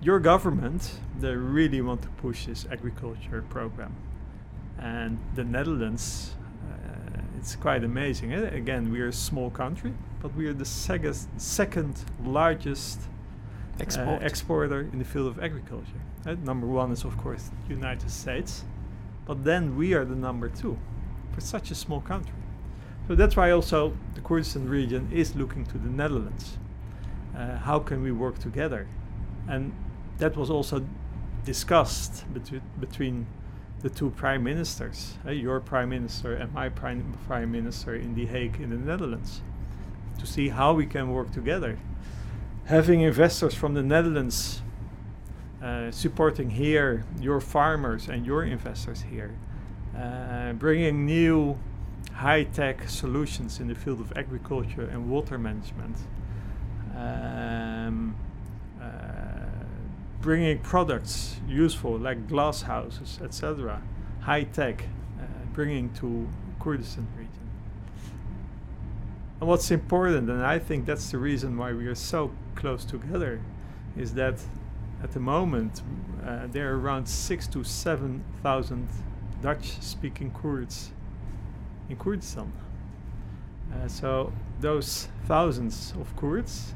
your 0.00 0.18
government, 0.18 0.98
they 1.20 1.34
really 1.36 1.80
want 1.80 2.02
to 2.02 2.08
push 2.08 2.46
this 2.46 2.66
agriculture 2.72 3.44
program. 3.50 3.94
And 4.78 5.18
the 5.36 5.44
Netherlands, 5.44 6.34
uh, 6.68 7.20
it's 7.38 7.54
quite 7.54 7.84
amazing. 7.84 8.32
eh? 8.32 8.48
Again, 8.48 8.90
we 8.90 9.00
are 9.00 9.08
a 9.08 9.12
small 9.12 9.50
country, 9.50 9.92
but 10.20 10.34
we 10.34 10.46
are 10.46 10.52
the 10.54 10.64
second, 10.64 11.14
second 11.36 12.04
largest 12.24 13.00
uh, 13.78 14.18
exporter 14.24 14.80
in 14.92 14.98
the 14.98 15.04
field 15.04 15.28
of 15.28 15.38
agriculture. 15.38 16.00
Uh, 16.26 16.34
number 16.42 16.66
one 16.66 16.90
is, 16.90 17.04
of 17.04 17.16
course, 17.18 17.50
the 17.68 17.74
United 17.74 18.10
States, 18.10 18.64
but 19.26 19.44
then 19.44 19.76
we 19.76 19.94
are 19.94 20.04
the 20.04 20.16
number 20.16 20.48
two 20.48 20.76
for 21.32 21.40
such 21.40 21.70
a 21.70 21.74
small 21.74 22.00
country. 22.00 22.34
So 23.08 23.14
that's 23.14 23.36
why 23.36 23.50
also 23.50 23.96
the 24.14 24.20
Kurdistan 24.20 24.68
region 24.68 25.08
is 25.12 25.34
looking 25.34 25.66
to 25.66 25.78
the 25.78 25.88
Netherlands. 25.88 26.58
Uh, 27.36 27.58
how 27.58 27.78
can 27.78 28.02
we 28.02 28.12
work 28.12 28.38
together? 28.38 28.86
And 29.48 29.72
that 30.18 30.36
was 30.36 30.50
also 30.50 30.84
discussed 31.44 32.24
between 32.32 32.62
between 32.78 33.26
the 33.80 33.90
two 33.90 34.10
prime 34.10 34.44
ministers, 34.44 35.18
uh, 35.26 35.30
your 35.32 35.58
prime 35.58 35.88
minister 35.88 36.34
and 36.34 36.52
my 36.52 36.68
prime 36.68 37.18
prime 37.26 37.50
minister 37.50 37.96
in 37.96 38.14
The 38.14 38.26
Hague 38.26 38.60
in 38.60 38.70
the 38.70 38.76
Netherlands, 38.76 39.42
to 40.20 40.26
see 40.26 40.50
how 40.50 40.72
we 40.72 40.86
can 40.86 41.10
work 41.10 41.32
together. 41.32 41.78
Having 42.66 43.00
investors 43.00 43.54
from 43.54 43.74
the 43.74 43.82
Netherlands 43.82 44.62
uh, 45.60 45.90
supporting 45.90 46.50
here 46.50 47.04
your 47.20 47.40
farmers 47.40 48.08
and 48.08 48.24
your 48.24 48.44
investors 48.44 49.02
here, 49.02 49.34
uh, 49.98 50.52
bringing 50.52 51.04
new 51.04 51.58
high-tech 52.22 52.88
solutions 52.88 53.58
in 53.58 53.66
the 53.66 53.74
field 53.74 54.00
of 54.00 54.12
agriculture 54.16 54.88
and 54.92 55.10
water 55.10 55.36
management. 55.36 55.96
Um, 56.96 58.14
uh, 58.80 58.86
bringing 60.20 60.60
products 60.60 61.40
useful 61.48 61.98
like 61.98 62.28
glass 62.28 62.62
houses, 62.62 63.18
etc., 63.24 63.82
high 64.20 64.44
tech, 64.44 64.84
uh, 65.18 65.24
bringing 65.52 65.92
to 65.94 66.28
Kurdistan 66.60 67.08
region. 67.18 67.48
And 69.40 69.48
what's 69.48 69.72
important, 69.72 70.30
and 70.30 70.46
I 70.46 70.60
think 70.60 70.86
that's 70.86 71.10
the 71.10 71.18
reason 71.18 71.56
why 71.56 71.72
we 71.72 71.88
are 71.88 71.96
so 71.96 72.30
close 72.54 72.84
together, 72.84 73.40
is 73.96 74.14
that 74.14 74.38
at 75.02 75.10
the 75.10 75.18
moment 75.18 75.82
uh, 76.24 76.46
there 76.52 76.72
are 76.72 76.78
around 76.78 77.06
six 77.08 77.48
to 77.48 77.64
seven 77.64 78.22
thousand 78.44 78.86
Dutch-speaking 79.42 80.30
Kurds 80.40 80.92
in 81.92 81.98
Kurdistan. 81.98 82.50
Uh, 83.72 83.88
so 83.88 84.32
those 84.60 85.08
thousands 85.26 85.94
of 86.00 86.14
Kurds, 86.16 86.74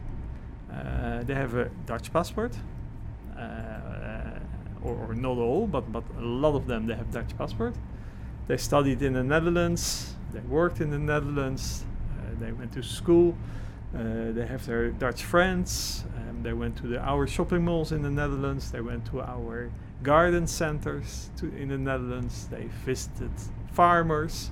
uh, 0.73 1.23
they 1.25 1.35
have 1.35 1.55
a 1.55 1.71
Dutch 1.87 2.13
passport, 2.13 2.55
uh, 3.37 4.39
or, 4.83 4.95
or 4.95 5.15
not 5.15 5.39
all, 5.39 5.67
but 5.67 5.91
but 5.93 6.05
a 6.19 6.25
lot 6.25 6.55
of 6.55 6.67
them 6.67 6.87
they 6.87 6.95
have 6.95 7.11
Dutch 7.11 7.37
passport. 7.37 7.75
They 8.47 8.57
studied 8.57 9.03
in 9.03 9.15
the 9.15 9.25
Netherlands. 9.25 10.15
They 10.33 10.41
worked 10.41 10.81
in 10.81 10.91
the 10.91 10.99
Netherlands. 10.99 11.85
Uh, 12.19 12.39
they 12.39 12.53
went 12.53 12.73
to 12.73 12.83
school. 12.83 13.35
Uh, 13.95 14.33
they 14.33 14.47
have 14.47 14.65
their 14.67 14.91
Dutch 14.91 15.25
friends. 15.25 16.05
Um, 16.17 16.43
they 16.43 16.53
went 16.53 16.77
to 16.77 16.87
the, 16.87 16.99
our 17.01 17.27
shopping 17.27 17.65
malls 17.65 17.93
in 17.93 18.03
the 18.03 18.11
Netherlands. 18.11 18.71
They 18.71 18.83
went 18.83 19.07
to 19.07 19.21
our 19.23 19.71
garden 20.03 20.47
centers 20.47 21.31
to, 21.39 21.47
in 21.57 21.69
the 21.69 21.79
Netherlands. 21.79 22.49
They 22.49 22.69
visited 22.85 23.33
farmers. 23.73 24.51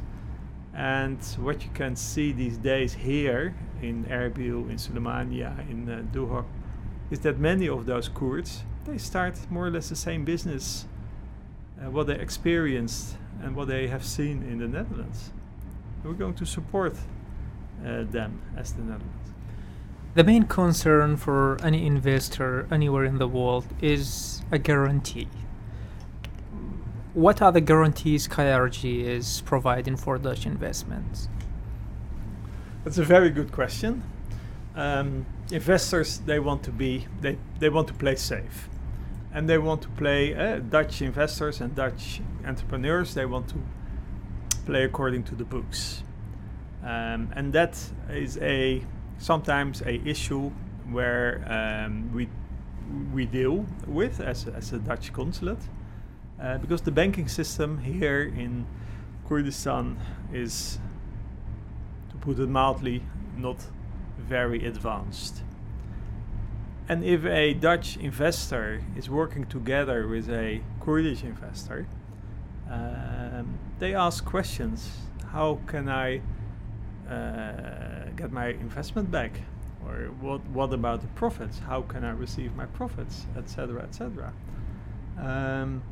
And 0.74 1.22
what 1.38 1.62
you 1.64 1.70
can 1.72 1.94
see 1.96 2.32
these 2.32 2.56
days 2.58 2.94
here 2.94 3.54
in 3.80 4.04
Erbil, 4.04 4.68
in 4.68 4.76
Suleimania, 4.76 5.68
in 5.70 5.88
uh, 5.88 6.02
Duhok, 6.12 6.46
is 7.10 7.20
that 7.20 7.38
many 7.38 7.68
of 7.68 7.86
those 7.86 8.08
Kurds 8.08 8.64
they 8.84 8.98
start 8.98 9.38
more 9.50 9.66
or 9.66 9.70
less 9.70 9.88
the 9.88 9.96
same 9.96 10.24
business, 10.24 10.86
uh, 11.80 11.90
what 11.90 12.06
they 12.06 12.18
experienced 12.18 13.16
and 13.42 13.56
what 13.56 13.68
they 13.68 13.88
have 13.88 14.04
seen 14.04 14.42
in 14.42 14.58
the 14.58 14.68
Netherlands. 14.68 15.30
And 16.02 16.12
we're 16.12 16.18
going 16.18 16.34
to 16.34 16.44
support 16.44 16.94
uh, 17.84 18.04
them 18.04 18.42
as 18.56 18.72
the 18.72 18.82
Netherlands. 18.82 19.30
The 20.14 20.24
main 20.24 20.44
concern 20.44 21.16
for 21.16 21.56
any 21.62 21.86
investor 21.86 22.68
anywhere 22.70 23.04
in 23.04 23.18
the 23.18 23.26
world 23.26 23.66
is 23.80 24.42
a 24.52 24.58
guarantee. 24.58 25.28
What 27.14 27.40
are 27.40 27.52
the 27.52 27.60
guarantees 27.60 28.26
KRG 28.26 29.04
is 29.04 29.40
providing 29.42 29.96
for 29.96 30.18
Dutch 30.18 30.46
investments? 30.46 31.28
That's 32.82 32.98
a 32.98 33.04
very 33.04 33.30
good 33.30 33.52
question. 33.52 34.02
Um, 34.74 35.24
investors 35.52 36.18
they 36.18 36.40
want 36.40 36.64
to 36.64 36.72
be 36.72 37.06
they, 37.20 37.38
they 37.60 37.68
want 37.68 37.86
to 37.86 37.94
play 37.94 38.16
safe, 38.16 38.68
and 39.32 39.48
they 39.48 39.58
want 39.58 39.82
to 39.82 39.88
play 39.90 40.34
uh, 40.34 40.58
Dutch 40.58 41.02
investors 41.02 41.60
and 41.60 41.76
Dutch 41.76 42.20
entrepreneurs. 42.44 43.14
They 43.14 43.26
want 43.26 43.46
to 43.50 43.58
play 44.66 44.82
according 44.82 45.22
to 45.24 45.36
the 45.36 45.44
books, 45.44 46.02
um, 46.82 47.32
and 47.36 47.52
that 47.52 47.78
is 48.10 48.38
a 48.38 48.84
sometimes 49.18 49.82
a 49.82 50.00
issue 50.04 50.50
where 50.90 51.44
um, 51.48 52.12
we 52.12 52.28
we 53.12 53.24
deal 53.24 53.66
with 53.86 54.18
as 54.18 54.48
as 54.48 54.72
a 54.72 54.78
Dutch 54.80 55.12
consulate, 55.12 55.62
uh, 56.40 56.58
because 56.58 56.82
the 56.82 56.90
banking 56.90 57.28
system 57.28 57.78
here 57.78 58.22
in 58.22 58.66
Kurdistan 59.28 59.98
is, 60.32 60.78
to 62.10 62.16
put 62.16 62.38
it 62.38 62.48
mildly, 62.48 63.02
not 63.36 63.66
very 64.18 64.66
advanced. 64.66 65.42
And 66.88 67.02
if 67.02 67.24
a 67.24 67.54
Dutch 67.54 67.96
investor 67.96 68.82
is 68.94 69.08
working 69.08 69.46
together 69.46 70.06
with 70.06 70.28
a 70.28 70.60
Kurdish 70.80 71.22
investor, 71.22 71.86
um, 72.70 73.58
they 73.78 73.94
ask 73.94 74.24
questions. 74.24 74.90
How 75.30 75.60
can 75.66 75.88
I 75.88 76.20
uh, 77.08 78.10
get 78.16 78.32
my 78.32 78.48
investment 78.48 79.10
back? 79.10 79.40
Or 79.86 80.10
what, 80.20 80.44
what 80.46 80.72
about 80.72 81.00
the 81.00 81.08
profits? 81.08 81.58
How 81.58 81.82
can 81.82 82.04
I 82.04 82.10
receive 82.10 82.54
my 82.54 82.66
profits, 82.66 83.26
etc., 83.36 83.82
etc. 83.82 84.32
Um, 85.18 85.82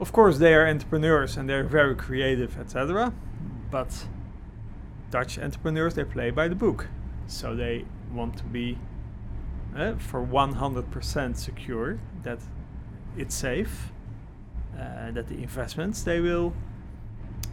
of 0.00 0.12
course, 0.12 0.38
they 0.38 0.54
are 0.54 0.66
entrepreneurs 0.66 1.36
and 1.36 1.48
they're 1.48 1.64
very 1.64 1.94
creative, 1.94 2.58
etc. 2.58 3.12
But 3.70 4.06
Dutch 5.10 5.38
entrepreneurs 5.38 5.94
they 5.94 6.04
play 6.04 6.30
by 6.30 6.48
the 6.48 6.54
book, 6.54 6.88
so 7.26 7.54
they 7.54 7.84
want 8.12 8.36
to 8.38 8.44
be 8.44 8.78
uh, 9.76 9.94
for 9.96 10.24
100% 10.24 11.36
secure 11.36 11.98
that 12.22 12.38
it's 13.16 13.34
safe, 13.34 13.92
uh, 14.74 15.10
that 15.12 15.28
the 15.28 15.42
investments 15.42 16.02
they 16.02 16.20
will 16.20 16.52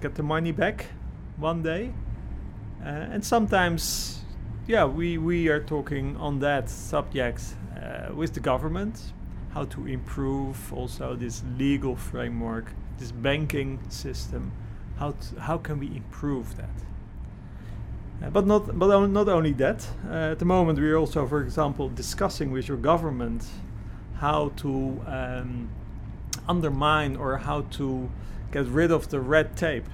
get 0.02 0.16
the 0.16 0.24
money 0.24 0.52
back 0.52 0.88
one 1.38 1.62
day, 1.62 1.94
uh, 2.82 2.86
and 2.86 3.26
sometimes, 3.26 4.22
yeah, 4.68 4.86
we 4.86 5.18
we 5.18 5.50
are 5.50 5.60
talking 5.60 6.16
on 6.18 6.40
that 6.40 6.70
subject 6.70 7.42
uh, 7.76 8.14
with 8.14 8.34
the 8.34 8.40
government, 8.40 9.14
how 9.58 9.66
to 9.66 9.88
improve 9.88 10.72
also 10.72 11.16
this 11.16 11.44
legal 11.58 11.96
framework, 11.96 12.66
this 13.00 13.12
banking 13.12 13.80
system, 13.90 14.52
how 15.00 15.16
how 15.40 15.58
can 15.58 15.80
we 15.80 15.88
improve 15.88 16.56
that. 16.58 16.78
Uh, 18.22 18.30
but 18.30 18.46
not 18.46 18.78
but 18.78 18.90
on, 18.92 19.12
not 19.14 19.28
only 19.28 19.54
that. 19.54 19.80
Uh, 20.08 20.34
at 20.34 20.40
the 20.40 20.46
moment, 20.46 20.78
we 20.80 20.88
are 20.92 20.98
also, 20.98 21.26
for 21.26 21.42
example, 21.42 21.90
discussing 21.90 22.52
with 22.52 22.68
your 22.68 22.78
government 22.92 23.42
how 24.20 24.52
to 24.58 24.70
um, 25.18 25.70
undermine 26.48 27.16
or 27.16 27.38
how 27.38 27.62
to 27.78 28.10
get 28.52 28.66
rid 28.68 28.92
of 28.92 29.10
the 29.10 29.20
red 29.20 29.48
tape. 29.58 29.90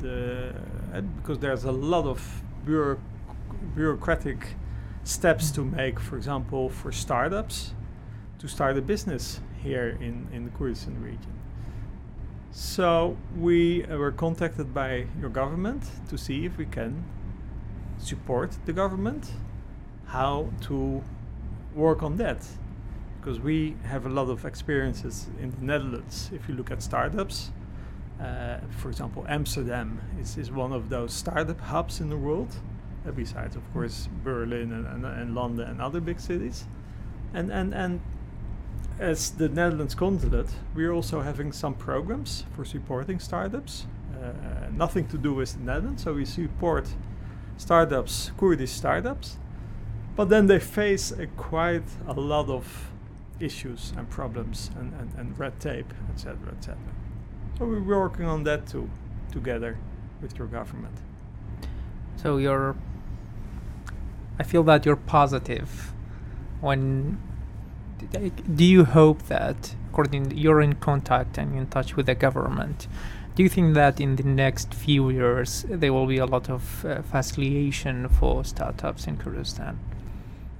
The, 0.00 0.54
uh, 0.94 1.00
because 1.16 1.38
there's 1.38 1.64
a 1.64 1.72
lot 1.72 2.04
of 2.04 2.20
bureau- 2.66 3.00
bureaucratic 3.74 4.40
steps 5.04 5.50
to 5.52 5.64
make. 5.64 5.98
For 6.00 6.16
example, 6.16 6.68
for 6.68 6.92
startups 6.92 7.74
to 8.40 8.48
start 8.48 8.76
a 8.76 8.82
business 8.82 9.40
here 9.62 9.96
in 10.00 10.26
in 10.32 10.44
the 10.44 10.50
Kurdistan 10.50 11.00
region. 11.02 11.32
So 12.52 13.16
we 13.38 13.84
uh, 13.84 13.96
were 13.96 14.10
contacted 14.10 14.74
by 14.74 15.06
your 15.20 15.30
government 15.30 15.84
to 16.08 16.18
see 16.18 16.46
if 16.46 16.58
we 16.58 16.66
can 16.66 17.04
support 17.98 18.56
the 18.66 18.72
government, 18.72 19.30
how 20.06 20.48
to 20.62 21.02
work 21.74 22.02
on 22.02 22.16
that. 22.16 22.44
Because 23.20 23.38
we 23.38 23.76
have 23.84 24.06
a 24.06 24.08
lot 24.08 24.30
of 24.30 24.44
experiences 24.44 25.28
in 25.40 25.50
the 25.50 25.64
Netherlands. 25.64 26.30
If 26.32 26.48
you 26.48 26.54
look 26.54 26.70
at 26.70 26.82
startups, 26.82 27.52
uh, 28.18 28.58
for 28.78 28.88
example, 28.88 29.24
Amsterdam 29.28 30.00
is, 30.20 30.38
is 30.38 30.50
one 30.50 30.72
of 30.72 30.88
those 30.88 31.12
startup 31.12 31.60
hubs 31.60 32.00
in 32.00 32.08
the 32.08 32.16
world, 32.16 32.56
uh, 33.06 33.10
besides, 33.12 33.56
of 33.56 33.72
course, 33.72 34.08
Berlin 34.24 34.72
and, 34.72 34.86
and, 34.86 35.04
and 35.04 35.34
London 35.34 35.68
and 35.68 35.80
other 35.82 36.00
big 36.00 36.18
cities. 36.18 36.64
And, 37.34 37.52
and, 37.52 37.74
and 37.74 38.00
as 39.00 39.30
the 39.30 39.48
Netherlands 39.48 39.94
consulate, 39.94 40.50
we're 40.74 40.92
also 40.92 41.22
having 41.22 41.52
some 41.52 41.74
programs 41.74 42.44
for 42.54 42.64
supporting 42.64 43.18
startups. 43.18 43.86
Uh, 44.14 44.68
nothing 44.72 45.08
to 45.08 45.16
do 45.16 45.32
with 45.32 45.54
the 45.54 45.60
Netherlands, 45.60 46.02
so 46.02 46.12
we 46.12 46.26
support 46.26 46.86
startups, 47.56 48.30
Kurdish 48.36 48.70
startups, 48.70 49.38
but 50.16 50.28
then 50.28 50.46
they 50.46 50.58
face 50.60 51.12
a 51.12 51.26
quite 51.26 51.88
a 52.06 52.12
lot 52.12 52.50
of 52.50 52.90
issues 53.40 53.94
and 53.96 54.08
problems 54.10 54.70
and, 54.78 54.92
and, 55.00 55.10
and 55.16 55.38
red 55.38 55.58
tape, 55.58 55.94
etc., 56.10 56.36
etc. 56.58 56.76
So 57.58 57.64
we're 57.64 57.80
working 57.80 58.26
on 58.26 58.44
that 58.44 58.66
too, 58.66 58.90
together 59.32 59.78
with 60.20 60.38
your 60.38 60.46
government. 60.46 60.96
So 62.16 62.36
you're. 62.36 62.76
I 64.38 64.42
feel 64.42 64.62
that 64.64 64.84
you're 64.84 64.96
positive. 64.96 65.92
When 66.60 67.18
do 68.54 68.64
you 68.64 68.84
hope 68.84 69.22
that, 69.28 69.74
according 69.90 70.36
you're 70.36 70.60
in 70.60 70.74
contact 70.74 71.38
and 71.38 71.56
in 71.56 71.66
touch 71.66 71.96
with 71.96 72.06
the 72.06 72.14
government, 72.14 72.88
do 73.34 73.42
you 73.42 73.48
think 73.48 73.74
that 73.74 74.00
in 74.00 74.16
the 74.16 74.24
next 74.24 74.74
few 74.74 75.10
years 75.10 75.64
there 75.68 75.92
will 75.92 76.06
be 76.06 76.18
a 76.18 76.26
lot 76.26 76.50
of 76.50 76.84
uh, 76.84 77.02
facilitation 77.02 78.08
for 78.08 78.44
startups 78.44 79.06
in 79.06 79.16
Kurdistan? 79.16 79.78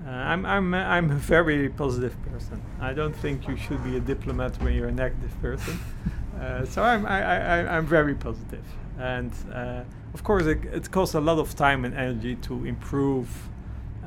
Uh, 0.07 0.11
I'm, 0.11 0.46
I'm, 0.46 0.72
I'm 0.72 1.11
a 1.11 1.16
very 1.16 1.68
positive 1.68 2.16
person. 2.22 2.62
I 2.81 2.94
don't 2.94 3.14
think 3.14 3.46
you 3.46 3.57
should 3.57 3.85
be 3.85 3.96
a 3.96 4.00
diplomat 4.00 4.61
when 4.62 4.72
you're 4.72 4.88
a 4.88 4.92
negative 4.92 5.35
person. 5.42 5.79
uh, 6.40 6.64
so 6.64 6.83
I'm, 6.83 7.05
I, 7.07 7.22
I, 7.22 7.76
I'm 7.76 7.87
very 7.87 8.14
positive. 8.14 8.64
And 8.98 9.33
uh, 9.53 9.83
of 10.14 10.24
course, 10.24 10.46
it, 10.46 10.64
it 10.64 10.90
costs 10.90 11.14
a 11.14 11.20
lot 11.20 11.38
of 11.38 11.55
time 11.55 11.85
and 11.85 11.94
energy 11.94 12.37
to 12.37 12.64
improve 12.64 13.29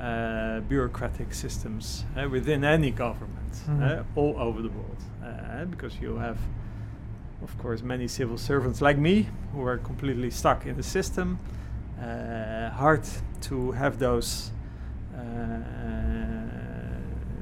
uh, 0.03 0.59
bureaucratic 0.67 1.33
systems 1.33 2.05
uh, 2.17 2.27
within 2.29 2.63
any 2.63 2.91
government 2.91 3.53
Mhm. 3.67 4.03
all 4.15 4.35
over 4.37 4.61
the 4.61 4.69
world. 4.69 4.97
because 5.71 6.01
you 6.01 6.17
have 6.17 6.37
of 7.43 7.57
course, 7.57 7.83
many 7.83 8.07
civil 8.07 8.37
servants 8.37 8.81
like 8.81 8.97
me 8.97 9.27
who 9.53 9.65
are 9.67 9.77
completely 9.77 10.31
stuck 10.31 10.65
in 10.65 10.75
the 10.77 10.83
system. 10.83 11.37
Uh, 12.01 12.69
hard 12.69 13.03
to 13.41 13.71
have 13.73 13.97
those 13.99 14.51
uh, 15.15 15.19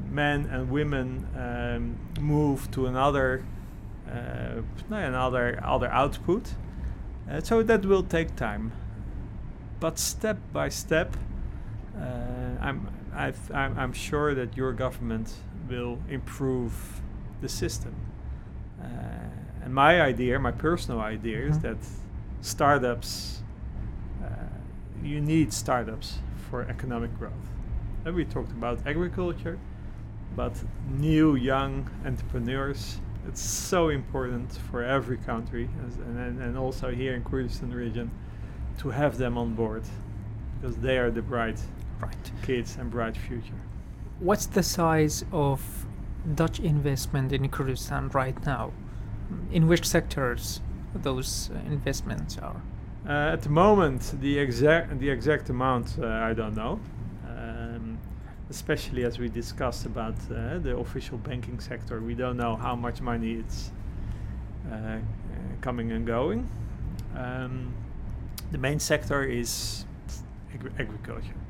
men 0.10 0.46
and 0.52 0.70
women 0.70 1.26
um, 1.38 1.96
move 2.20 2.70
to 2.72 2.88
another 2.88 3.44
uh, 4.10 4.62
another 4.90 5.60
other 5.64 5.90
output. 5.92 6.54
Uh, 7.30 7.40
so 7.42 7.64
that 7.64 7.86
will 7.86 8.04
take 8.04 8.36
time, 8.36 8.72
but 9.80 9.98
step 10.00 10.38
by 10.52 10.70
step, 10.70 11.16
uh, 11.16 11.20
I'm 12.62 12.88
I've, 13.14 13.52
I'm 13.54 13.78
I'm 13.78 13.94
sure 13.94 14.34
that 14.36 14.56
your 14.56 14.74
government 14.74 15.34
will 15.70 15.98
improve 16.10 16.74
the 17.42 17.50
system. 17.50 17.94
Uh, 18.82 18.86
and 19.64 19.74
my 19.74 20.02
idea, 20.02 20.40
my 20.40 20.52
personal 20.52 21.02
idea, 21.02 21.40
is 21.48 21.58
Mhm. 21.58 21.62
that 21.62 21.78
startups, 22.42 23.44
uh, 24.24 24.28
you 25.04 25.22
need 25.22 25.54
startups 25.54 26.20
for 26.50 26.62
economic 26.64 27.12
growth. 27.20 27.48
And 28.06 28.16
we 28.16 28.26
talked 28.26 28.52
about 28.52 28.80
agriculture, 28.88 29.58
but 30.36 30.54
new 31.00 31.36
young 31.36 31.90
entrepreneurs, 32.06 33.00
it's 33.28 33.42
so 33.42 33.90
important 33.90 34.52
for 34.72 34.84
every 34.84 35.18
country, 35.18 35.70
as, 35.86 35.98
and, 35.98 36.18
and, 36.18 36.42
and 36.42 36.58
also 36.58 36.90
here 36.90 37.14
in 37.14 37.24
Kurdistan 37.24 37.72
region, 37.72 38.10
to 38.80 38.90
have 38.90 39.18
them 39.18 39.38
on 39.38 39.54
board, 39.54 39.84
because 40.60 40.76
they 40.78 40.98
are 40.98 41.12
the 41.12 41.22
bright 41.22 41.60
Right. 42.02 42.32
kids 42.42 42.78
and 42.80 42.90
bright 42.90 43.16
future. 43.16 43.60
What's 44.20 44.46
the 44.48 44.64
size 44.64 45.24
of 45.32 45.86
Dutch 46.36 46.60
investment 46.60 47.32
in 47.32 47.48
Kurdistan 47.50 48.10
right 48.10 48.46
now? 48.46 48.72
In 49.52 49.68
which 49.68 49.88
sectors 49.88 50.62
those 50.94 51.50
uh, 51.50 51.58
investments 51.72 52.38
are? 52.38 52.62
Uh, 53.08 53.34
at 53.34 53.42
the 53.42 53.50
moment, 53.50 54.14
the 54.22 54.38
exact 54.38 55.00
the 55.00 55.10
exact 55.10 55.50
amount 55.50 55.98
uh, 56.00 56.06
I 56.08 56.34
don't 56.34 56.56
know, 56.56 56.80
um, 57.28 57.98
especially 58.50 59.04
as 59.06 59.18
we 59.18 59.30
discussed 59.30 59.86
about 59.86 60.16
uh, 60.30 60.60
the 60.60 60.76
official 60.78 61.18
banking 61.18 61.60
sector. 61.60 62.00
We 62.02 62.14
don't 62.14 62.38
know 62.38 62.56
how 62.56 62.76
much 62.76 63.02
money 63.02 63.34
it's 63.34 63.72
uh, 64.72 64.76
uh, 64.76 65.00
coming 65.62 65.92
and 65.92 66.06
going. 66.06 66.48
Um, 67.16 67.74
the 68.52 68.58
main 68.58 68.80
sector 68.80 69.24
is 69.24 69.86
agri- 70.54 70.72
agriculture. 70.78 71.41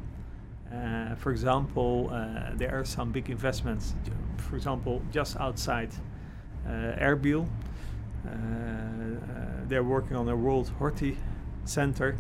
Uh, 0.74 1.16
for 1.16 1.32
example, 1.32 2.10
uh, 2.12 2.52
there 2.56 2.74
are 2.80 2.86
some 2.86 3.12
big 3.12 3.30
investments. 3.30 3.94
For 4.38 4.56
example, 4.56 5.02
just 5.12 5.36
outside 5.38 5.90
uh, 6.66 6.70
Erbil, 7.00 7.46
uh, 8.26 8.30
uh, 8.30 8.36
they're 9.68 9.84
working 9.84 10.16
on 10.16 10.30
a 10.30 10.36
World 10.36 10.72
Horti 10.80 11.18
Center, 11.66 12.16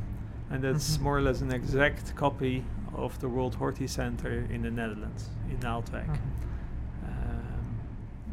and 0.50 0.64
that's 0.64 0.98
Mhm. 0.98 1.02
more 1.04 1.18
or 1.18 1.22
less 1.22 1.42
an 1.42 1.52
exact 1.54 2.16
copy 2.16 2.64
of 2.94 3.18
the 3.20 3.30
World 3.30 3.56
Horti 3.56 3.88
Center 3.88 4.46
in 4.50 4.62
the 4.64 4.72
Netherlands, 4.72 5.30
in 5.50 5.58
Naaldwijk. 5.60 6.08
Mhm. 6.08 6.20
Um, 7.06 7.80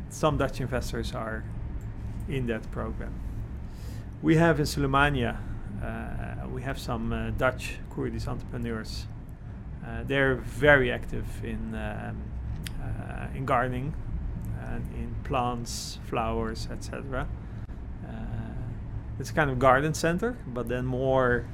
some 0.09 0.37
Dutch 0.37 0.61
investors 0.61 1.15
are 1.15 1.45
in 2.29 2.47
that 2.47 2.69
program. 2.73 3.13
We 4.23 4.37
have 4.37 4.59
in 4.59 4.67
Sulemania, 4.67 5.37
uh, 5.83 6.49
we 6.49 6.63
have 6.63 6.79
some 6.79 7.13
uh, 7.13 7.31
Dutch 7.39 7.79
Kurdish 7.91 8.27
entrepreneurs. 8.27 9.07
Uh, 9.89 10.03
they're 10.07 10.35
very 10.35 10.93
active 10.93 11.27
in 11.43 11.75
um, 11.75 12.21
uh, 12.83 13.27
in 13.35 13.47
gardening 13.47 13.95
and 14.69 14.85
in 14.93 15.15
plants, 15.25 15.99
flowers, 16.07 16.69
etc. 16.71 17.27
Uh, 18.07 18.13
it's 19.19 19.31
kind 19.31 19.51
of 19.51 19.59
garden 19.59 19.95
center, 19.95 20.37
but 20.49 20.69
then 20.69 20.85
more 20.85 21.47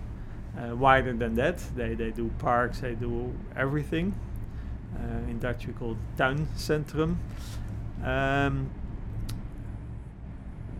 wider 0.73 1.13
than 1.13 1.35
that. 1.35 1.59
They 1.77 1.95
they 1.95 2.11
do 2.11 2.31
parks, 2.39 2.81
they 2.81 2.95
do 2.95 3.33
everything. 3.57 4.15
In 5.29 5.39
Dutch 5.39 5.67
we 5.67 5.73
call 5.73 5.93
it 5.93 6.17
tuincentrum. 6.17 7.17
Um, 8.03 8.71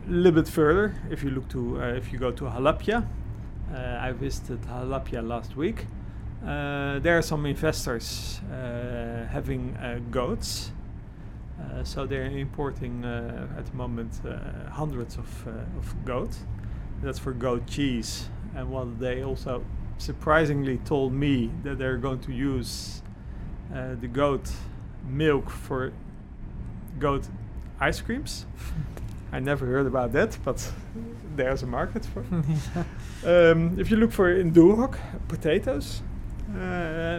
a 0.07 0.11
little 0.11 0.31
bit 0.43 0.47
further, 0.47 0.93
if 1.09 1.23
you 1.23 1.31
look 1.31 1.47
to 1.49 1.81
uh, 1.81 1.87
if 1.93 2.13
you 2.13 2.19
go 2.19 2.31
to 2.31 2.45
Halabja, 2.45 3.05
uh, 3.73 3.97
I 3.99 4.11
visited 4.11 4.61
Halabja 4.61 5.27
last 5.27 5.55
week. 5.57 5.87
Uh, 6.45 6.99
there 6.99 7.17
are 7.17 7.21
some 7.23 7.45
investors 7.45 8.39
uh, 8.51 9.25
having 9.31 9.75
uh, 9.77 9.99
goats. 10.11 10.71
So 11.83 12.05
they're 12.05 12.25
importing 12.25 13.03
at 13.03 13.65
the 13.65 13.73
moment 13.75 14.13
hundreds 14.71 15.17
of, 15.17 15.47
of 15.77 16.05
goat. 16.05 16.35
That's 17.01 17.19
for 17.19 17.33
goat 17.33 17.67
cheese. 17.67 18.29
And 18.55 18.69
what 18.71 18.99
they 18.99 19.23
also 19.23 19.63
surprisingly 19.97 20.77
told 20.79 21.13
me 21.13 21.51
that 21.63 21.77
they're 21.77 21.97
going 21.97 22.19
to 22.19 22.31
use 22.31 23.01
uh, 23.73 23.95
the 23.99 24.07
goat 24.07 24.51
milk 25.07 25.49
for 25.49 25.91
goat 26.99 27.27
ice 27.79 28.01
creams. 28.01 28.45
I 29.31 29.39
never 29.39 29.65
heard 29.65 29.87
about 29.87 30.13
that, 30.13 30.37
but 30.45 30.71
there's 31.35 31.63
a 31.63 31.67
market 31.67 32.05
for. 32.05 32.21
it. 32.21 32.85
Um, 33.25 33.79
if 33.79 33.89
you 33.89 33.97
look 33.97 34.11
for 34.11 34.29
in 34.29 34.51
Duhok, 34.53 34.99
potatoes, 35.27 36.03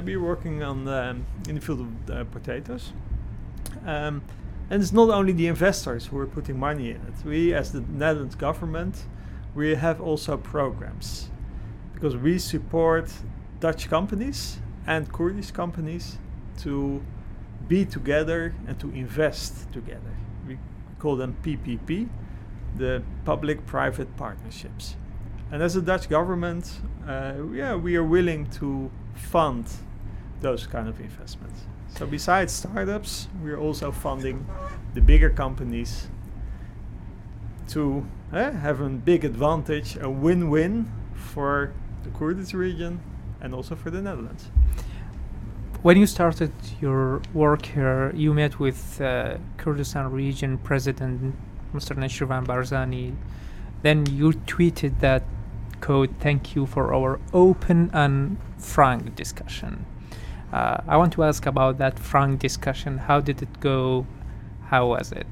we're 0.04 0.20
working 0.20 0.62
on 0.62 0.88
um, 0.88 1.26
in 1.48 1.54
the 1.56 1.60
field 1.60 1.80
of 1.80 2.10
uh, 2.10 2.24
potatoes. 2.24 2.92
Um, 3.84 4.22
and 4.70 4.82
it's 4.82 4.92
not 4.92 5.10
only 5.10 5.32
the 5.32 5.46
investors 5.46 6.06
who 6.06 6.18
are 6.18 6.26
putting 6.26 6.58
money 6.58 6.90
in 6.90 6.96
it. 6.96 7.24
We, 7.24 7.54
as 7.54 7.72
the 7.72 7.80
Netherlands 7.80 8.34
government, 8.34 9.04
we 9.54 9.74
have 9.74 10.00
also 10.00 10.36
programs 10.36 11.30
because 11.94 12.16
we 12.16 12.38
support 12.38 13.10
Dutch 13.60 13.88
companies 13.88 14.58
and 14.86 15.10
Kurdish 15.12 15.50
companies 15.50 16.18
to 16.58 17.02
be 17.68 17.84
together 17.84 18.54
and 18.66 18.78
to 18.80 18.90
invest 18.90 19.72
together. 19.72 20.14
We 20.46 20.58
call 20.98 21.16
them 21.16 21.36
PPP, 21.42 22.08
the 22.76 23.02
public-private 23.24 24.16
partnerships. 24.16 24.96
And 25.52 25.62
as 25.62 25.76
a 25.76 25.82
Dutch 25.82 26.08
government, 26.08 26.80
uh, 27.06 27.34
yeah, 27.52 27.76
we 27.76 27.96
are 27.96 28.04
willing 28.04 28.50
to 28.50 28.90
fund 29.14 29.66
those 30.40 30.66
kind 30.66 30.88
of 30.88 31.00
investments. 31.00 31.60
So 31.88 32.06
besides 32.06 32.52
startups, 32.52 33.28
we're 33.42 33.58
also 33.58 33.90
funding 33.92 34.46
the 34.94 35.00
bigger 35.00 35.30
companies 35.30 36.08
to 37.68 38.06
eh, 38.32 38.50
have 38.50 38.80
a 38.80 38.88
big 38.88 39.24
advantage, 39.24 39.96
a 39.96 40.10
win-win 40.10 40.92
for 41.14 41.72
the 42.02 42.10
Kurdish 42.10 42.52
region 42.52 43.00
and 43.40 43.54
also 43.54 43.74
for 43.74 43.90
the 43.90 44.02
Netherlands. 44.02 44.50
When 45.82 45.96
you 45.96 46.06
started 46.06 46.52
your 46.80 47.22
work 47.32 47.66
here, 47.66 48.12
you 48.14 48.34
met 48.34 48.58
with 48.58 49.00
uh, 49.00 49.38
Kurdistan 49.56 50.10
region 50.10 50.58
president 50.58 51.34
Mr. 51.72 51.96
Nechirvan 51.96 52.46
Barzani. 52.46 53.14
Then 53.82 54.06
you 54.06 54.32
tweeted 54.32 54.98
that 55.00 55.22
code, 55.86 56.10
"Thank 56.20 56.54
you 56.56 56.66
for 56.66 56.84
our 56.96 57.18
open 57.32 57.90
and 57.92 58.36
frank 58.58 59.02
discussion." 59.22 59.72
Uh, 60.52 60.78
I 60.92 60.96
want 60.96 61.12
to 61.12 61.22
ask 61.22 61.46
about 61.46 61.78
that 61.78 61.98
frank 61.98 62.40
discussion. 62.40 62.98
How 63.08 63.20
did 63.20 63.42
it 63.42 63.60
go? 63.60 64.06
How 64.70 64.82
was 64.94 65.12
it? 65.12 65.26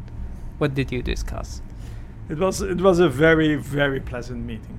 What 0.58 0.74
did 0.74 0.92
you 0.92 1.02
discuss? 1.02 1.62
It 2.28 2.38
was 2.38 2.60
it 2.62 2.80
was 2.80 2.98
a 3.00 3.08
very 3.08 3.56
very 3.56 4.00
pleasant 4.00 4.40
meeting. 4.46 4.78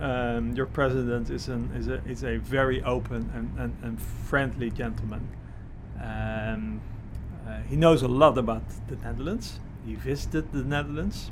Um, 0.00 0.54
your 0.54 0.66
president 0.66 1.30
is 1.30 1.48
an 1.48 1.70
is 1.76 1.88
a 1.88 1.98
is 2.12 2.22
a 2.22 2.36
very 2.38 2.82
open 2.84 3.30
and, 3.34 3.48
and, 3.58 3.72
and 3.82 4.00
friendly 4.00 4.70
gentleman. 4.70 5.22
Um, 6.00 6.80
uh, 7.46 7.60
he 7.70 7.76
knows 7.76 8.02
a 8.02 8.08
lot 8.08 8.38
about 8.38 8.62
the 8.88 8.96
Netherlands. 8.96 9.60
He 9.86 9.94
visited 9.94 10.52
the 10.52 10.64
Netherlands. 10.64 11.30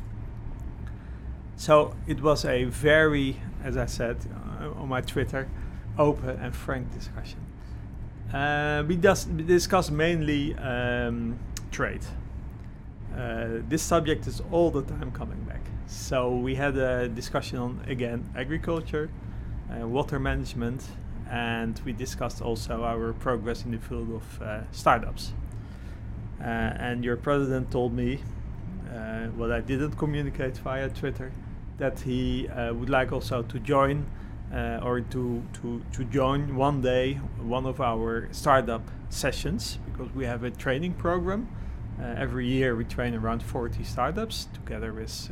So 1.57 1.95
it 2.07 2.21
was 2.21 2.45
a 2.45 2.65
very, 2.65 3.41
as 3.65 3.77
I 3.77 3.87
said 3.87 4.19
uh, 4.61 4.81
on 4.81 4.89
my 4.89 5.01
Twitter, 5.01 5.49
open 5.99 6.39
and 6.41 6.55
frank 6.55 6.93
discussion. 6.93 7.41
Uh, 8.33 8.85
we, 8.87 8.97
we 8.97 9.43
discussed 9.45 9.91
mainly 9.91 10.55
um, 10.57 11.39
trade. 11.71 12.05
Uh, 13.17 13.63
this 13.69 13.83
subject 13.83 14.27
is 14.27 14.43
all 14.53 14.71
the 14.71 14.83
time 14.83 15.11
coming 15.13 15.41
back. 15.45 15.63
So 15.87 16.37
we 16.37 16.55
had 16.57 16.77
a 16.77 17.09
discussion 17.09 17.59
on 17.59 17.81
again 17.87 18.29
agriculture, 18.37 19.09
water 19.71 20.19
management, 20.19 20.85
and 21.31 21.81
we 21.85 21.93
discussed 21.93 22.43
also 22.43 22.85
our 22.85 23.13
progress 23.15 23.65
in 23.65 23.71
the 23.71 23.79
field 23.79 24.13
of 24.13 24.43
uh, 24.43 24.61
startups. 24.73 25.33
Uh, 26.41 26.45
and 26.45 27.05
your 27.05 27.17
president 27.17 27.71
told 27.71 27.93
me, 27.95 28.21
uh, 28.93 29.27
what 29.37 29.51
I 29.51 29.61
didn't 29.61 29.93
communicate 29.93 30.59
via 30.59 30.89
Twitter, 30.89 31.33
that 31.79 32.01
he 32.01 32.49
uh, 32.49 32.73
would 32.75 32.89
like 32.91 33.13
also 33.13 33.43
to 33.43 33.59
join 33.59 34.07
uh, 34.55 34.81
or 34.83 35.01
to, 35.01 35.43
to, 35.61 35.83
to 35.93 36.05
join 36.05 36.57
one 36.57 36.81
day 36.81 37.15
one 37.41 37.67
of 37.67 37.81
our 37.81 38.29
startup 38.33 38.83
sessions 39.11 39.79
because 39.93 40.13
we 40.15 40.25
have 40.25 40.45
a 40.45 40.51
training 40.51 40.95
program. 40.95 41.49
Uh, 42.01 42.05
every 42.17 42.47
year 42.47 42.77
we 42.77 42.85
train 42.85 43.15
around 43.15 43.43
40 43.43 43.83
startups 43.85 44.49
together 44.55 44.93
with 44.93 45.31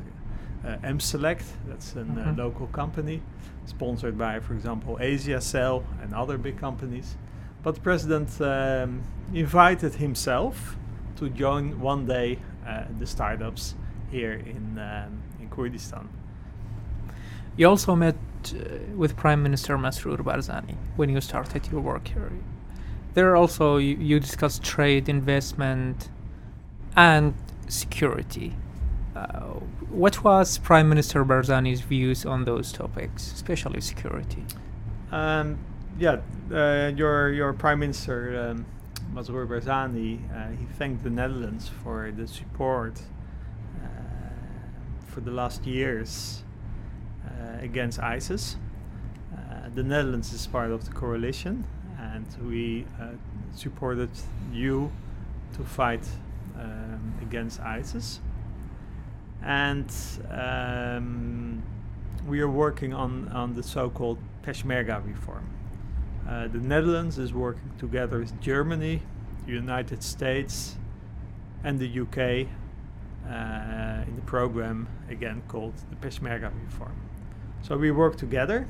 uh, 0.67 0.77
M 0.83 0.99
Select, 0.99 1.45
that's 1.69 1.95
a 1.95 2.05
Mhm. 2.05 2.39
local 2.39 2.67
company 2.69 3.23
sponsored 3.67 4.17
by, 4.19 4.41
for 4.41 4.55
example, 4.55 4.99
Asiacell 5.01 5.85
and 6.03 6.15
other 6.15 6.39
big 6.39 6.59
companies. 6.59 7.17
But 7.63 7.75
the 7.77 7.81
president 7.81 8.41
um, 8.41 9.03
invited 9.33 9.95
himself 9.95 10.77
to 11.17 11.29
join 11.31 11.81
one 11.81 12.07
day 12.07 12.39
uh, 12.67 12.85
the 12.99 13.07
startups 13.07 13.75
here 14.11 14.33
in, 14.35 14.79
um, 14.79 15.23
in 15.41 15.49
Kurdistan. 15.51 16.09
You 17.57 17.69
also 17.69 17.95
met 17.95 18.17
uh, 18.47 18.79
with 18.97 19.17
Prime 19.17 19.43
Minister 19.43 19.79
Masroor 19.79 20.19
Barzani 20.19 20.77
when 20.97 21.09
you 21.09 21.21
started 21.21 21.69
your 21.71 21.81
work 21.81 22.09
here. 22.09 22.33
There 23.15 23.37
also 23.37 23.77
you, 23.77 23.97
you 23.97 24.19
discussed 24.19 24.65
trade, 24.65 25.09
investment, 25.09 26.09
and 26.97 27.35
security. 27.69 28.55
Uh, 29.15 29.61
what 29.89 30.25
was 30.25 30.59
Prime 30.59 30.89
Minister 30.89 31.25
Barzani's 31.25 31.83
views 31.83 32.27
on 32.27 32.45
those 32.45 32.73
topics, 32.73 33.33
especially 33.33 33.81
security? 33.81 34.45
Um, 35.13 35.59
yeah, 35.97 36.19
uh, 36.53 36.91
your 36.97 37.33
your 37.33 37.53
Prime 37.53 37.79
Minister 37.79 38.51
um, 38.51 38.67
Masroor 39.15 39.47
Barzani, 39.47 40.19
uh, 40.35 40.57
he 40.59 40.67
thanked 40.77 41.05
the 41.05 41.11
Netherlands 41.11 41.71
for 41.85 42.11
the 42.11 42.27
support 42.27 43.01
uh, 43.81 43.87
for 45.07 45.21
the 45.21 45.31
last 45.31 45.65
years 45.67 46.44
against 47.65 47.99
ISIS. 47.99 48.57
Uh, 49.33 49.69
the 49.75 49.83
Netherlands 49.83 50.33
is 50.33 50.47
part 50.47 50.71
of 50.71 50.85
the 50.85 50.93
coalition, 50.93 51.65
and 51.99 52.27
we 52.49 52.87
uh, 53.01 53.09
supported 53.55 54.11
you 54.53 54.93
to 55.55 55.65
fight 55.65 56.07
um, 56.59 57.15
against 57.23 57.61
ISIS. 57.61 58.21
And 59.43 59.91
um, 60.31 61.63
we 62.27 62.41
are 62.41 62.49
working 62.49 62.95
on, 62.95 63.29
on 63.29 63.55
the 63.55 63.63
so-called 63.63 64.19
Peshmerga 64.43 65.05
reform. 65.07 65.49
Uh, 66.29 66.49
the 66.49 66.59
Netherlands 66.59 67.19
is 67.19 67.35
working 67.35 67.71
together 67.79 68.21
with 68.21 68.41
Germany, 68.41 69.03
the 69.47 69.53
United 69.53 70.03
States, 70.03 70.77
and 71.63 71.79
the 71.79 72.01
UK 72.01 72.47
uh, 73.29 74.05
in 74.07 74.17
the 74.17 74.23
program 74.27 74.89
again 75.11 75.43
called 75.49 75.75
the 75.91 75.97
Peshmerga 75.97 76.51
reform. 76.65 76.95
So 77.65 77.79
we 77.79 77.91
work 77.91 78.17
together, 78.17 78.67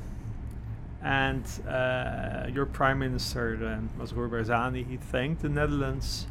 And 1.02 1.44
uh, 1.68 2.46
your 2.54 2.64
prime 2.64 3.00
minister, 3.00 3.58
um, 3.66 3.90
Masroor 3.98 4.30
Barzani, 4.30 4.86
he 4.88 4.96
thanked 4.96 5.42
the 5.42 5.48
Netherlands 5.48 6.28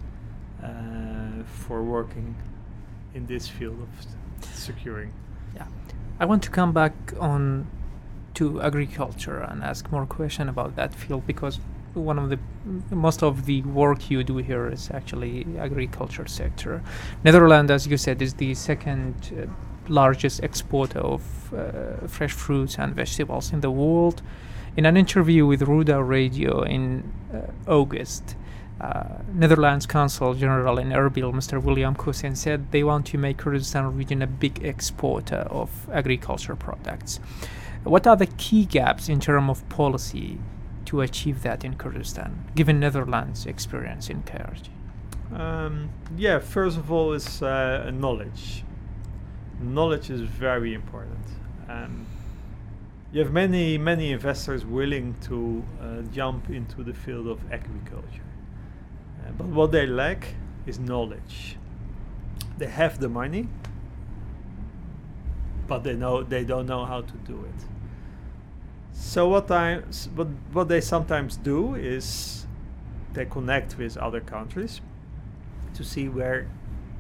uh, 0.64 1.44
for 1.46 1.84
working 1.84 2.36
in 3.14 3.26
this 3.28 3.50
field 3.50 3.80
of 3.82 3.90
securing. 4.56 5.12
Yeah, 5.56 5.68
I 6.22 6.26
want 6.26 6.42
to 6.44 6.50
come 6.50 6.72
back 6.72 6.94
on 7.20 7.68
to 8.36 8.62
agriculture 8.62 9.40
and 9.42 9.62
ask 9.62 9.92
more 9.92 10.06
question 10.06 10.48
about 10.50 10.76
that 10.78 10.96
field 10.96 11.28
because 11.28 11.60
one 11.94 12.18
of 12.18 12.30
the 12.30 12.40
most 12.90 13.22
of 13.24 13.46
the 13.46 13.62
work 13.64 14.10
you 14.10 14.24
do 14.24 14.38
here 14.38 14.70
is 14.72 14.90
actually 14.90 15.46
agriculture 15.60 16.28
sector. 16.28 16.82
Netherlands, 17.26 17.70
as 17.70 17.86
you 17.86 17.98
said, 17.98 18.22
is 18.22 18.34
the 18.36 18.56
second 18.56 19.14
uh, 19.38 19.46
largest 19.88 20.42
exporter 20.44 21.00
of 21.00 21.54
uh, 21.54 22.08
fresh 22.08 22.32
fruits 22.32 22.78
and 22.78 22.96
vegetables 22.96 23.54
in 23.54 23.62
the 23.62 23.72
world. 23.72 24.22
In 24.76 24.86
an 24.86 24.98
interview 24.98 25.46
with 25.46 25.62
Rudaw 25.62 26.08
Radio 26.08 26.64
in 26.64 27.12
uh, 27.32 27.72
August, 27.72 28.36
uh, 28.82 29.04
Netherlands 29.32 29.86
Consul 29.86 30.34
General 30.34 30.78
in 30.80 30.90
Erbil, 30.90 31.32
Mr. 31.32 31.62
William 31.62 31.96
Kusin, 31.96 32.36
said 32.36 32.72
they 32.72 32.84
want 32.84 33.06
to 33.08 33.18
make 33.18 33.38
Kurdistan 33.38 33.96
region 33.96 34.22
a 34.22 34.28
big 34.28 34.64
exporter 34.66 35.48
of 35.50 35.70
agriculture 35.92 36.56
products. 36.56 37.20
What 37.84 38.08
are 38.08 38.16
the 38.16 38.26
key 38.26 38.66
gaps 38.66 39.10
in 39.10 39.20
terms 39.20 39.50
of 39.50 39.70
policy 39.70 40.40
to 40.86 41.02
achieve 41.02 41.44
that 41.44 41.64
in 41.64 41.76
Kurdistan, 41.76 42.46
given 42.56 42.80
Netherlands' 42.80 43.46
experience 43.46 44.10
in 44.10 44.24
KRG? 44.24 44.70
Um, 45.34 45.90
yeah, 46.16 46.40
first 46.40 46.78
of 46.78 46.92
all, 46.92 47.14
is 47.14 47.42
uh, 47.42 47.92
knowledge. 47.94 48.64
Knowledge 49.64 50.10
is 50.10 50.22
very 50.22 50.74
important. 50.74 51.26
Um, 51.70 52.06
you 53.12 53.22
have 53.22 53.32
many, 53.32 53.78
many 53.78 54.12
investors 54.12 54.66
willing 54.66 55.16
to 55.22 55.64
uh, 55.82 56.02
jump 56.14 56.50
into 56.50 56.84
the 56.84 56.94
field 56.94 57.28
of 57.28 57.40
agriculture. 57.52 58.30
Uh, 59.20 59.32
but 59.38 59.48
what 59.48 59.72
they 59.72 59.86
lack 59.86 60.36
is 60.66 60.80
knowledge. 60.80 61.58
They 62.58 62.68
have 62.68 63.00
the 63.00 63.10
money, 63.10 63.48
but 65.68 65.84
they 65.84 65.94
know 65.94 66.24
they 66.24 66.44
don't 66.44 66.66
know 66.66 66.86
how 66.86 67.02
to 67.02 67.14
do 67.26 67.46
it. 67.46 67.66
So 68.94 69.28
what 69.28 69.50
I 69.52 69.82
what 70.16 70.28
what 70.52 70.68
they 70.68 70.82
sometimes 70.82 71.38
do 71.38 71.76
is 71.76 72.46
they 73.14 73.26
connect 73.26 73.78
with 73.78 73.98
other 73.98 74.22
countries 74.22 74.82
to 75.76 75.84
see 75.84 76.08
where 76.08 76.48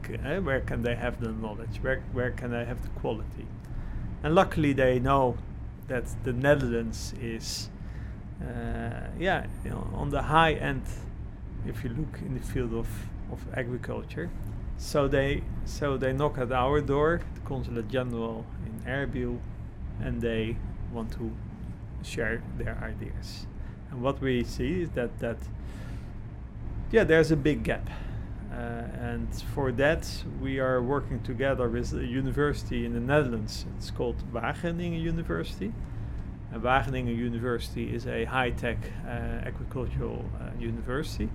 uh, 0.09 0.41
where 0.41 0.61
can 0.61 0.81
they 0.81 0.95
have 0.95 1.19
the 1.19 1.31
knowledge, 1.31 1.79
where 1.81 2.01
where 2.11 2.31
can 2.31 2.51
they 2.51 2.65
have 2.65 2.81
the 2.81 2.89
quality, 2.99 3.47
and 4.23 4.35
luckily 4.35 4.73
they 4.73 4.99
know 4.99 5.37
that 5.87 6.05
the 6.23 6.33
Netherlands 6.33 7.13
is 7.21 7.69
uh, 8.41 9.07
yeah 9.19 9.45
you 9.63 9.71
know, 9.71 9.87
on 9.93 10.09
the 10.09 10.21
high 10.21 10.53
end 10.53 10.83
if 11.65 11.83
you 11.83 11.89
look 11.89 12.19
in 12.21 12.33
the 12.33 12.45
field 12.45 12.73
of, 12.73 12.87
of 13.31 13.39
agriculture. 13.53 14.29
So 14.77 15.07
they 15.07 15.43
so 15.65 15.97
they 15.97 16.13
knock 16.13 16.37
at 16.37 16.51
our 16.51 16.81
door, 16.81 17.21
the 17.35 17.41
Consulate 17.41 17.87
General 17.87 18.45
in 18.65 18.91
Erbil, 18.91 19.39
and 20.01 20.21
they 20.21 20.57
want 20.91 21.11
to 21.13 21.31
share 22.03 22.41
their 22.57 22.77
ideas. 22.83 23.47
And 23.91 24.01
what 24.01 24.19
we 24.21 24.43
see 24.43 24.81
is 24.81 24.89
that 24.91 25.19
that 25.19 25.37
yeah, 26.91 27.03
there's 27.03 27.31
a 27.31 27.37
big 27.37 27.63
gap. 27.63 27.89
Uh, 28.53 28.85
and 28.99 29.27
for 29.55 29.71
that, 29.71 30.07
we 30.39 30.59
are 30.59 30.81
working 30.81 31.19
together 31.23 31.67
with 31.67 31.91
a 31.93 32.05
university 32.05 32.85
in 32.85 32.93
the 32.93 32.99
Netherlands. 32.99 33.65
It's 33.77 33.89
called 33.89 34.17
Wageningen 34.31 35.01
University. 35.01 35.73
Wageningen 36.53 37.17
University 37.17 37.93
is 37.95 38.05
a 38.05 38.25
high-tech 38.25 38.77
uh, 39.05 39.09
agricultural 39.09 40.23
uh, 40.39 40.51
university. 40.59 41.29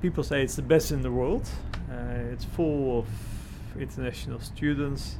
People 0.00 0.22
say 0.24 0.42
it's 0.42 0.56
the 0.56 0.62
best 0.62 0.92
in 0.92 1.02
the 1.02 1.10
world. 1.10 1.48
It's 2.32 2.44
full 2.44 3.00
of 3.00 3.06
international 3.80 4.40
students 4.40 5.16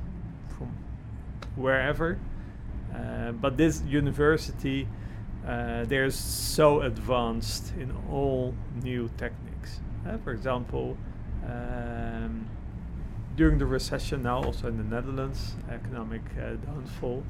from 0.57 0.72
wherever. 1.57 2.18
Uh, 2.94 3.33
but 3.33 3.57
this 3.57 3.83
university, 3.83 4.87
uh, 5.46 5.85
they're 5.85 6.11
so 6.11 6.83
advanced 6.83 7.72
in 7.79 7.92
all 8.11 8.55
new 8.83 9.09
techniques. 9.16 9.51
Uh, 10.06 10.18
for 10.18 10.32
example, 10.32 10.96
um, 11.46 12.48
during 13.36 13.58
the 13.58 13.66
recession 13.66 14.22
now, 14.22 14.42
also 14.42 14.68
in 14.68 14.76
the 14.76 14.84
Netherlands, 14.84 15.54
economic 15.70 16.22
uh, 16.36 16.54
downfall, 16.66 17.22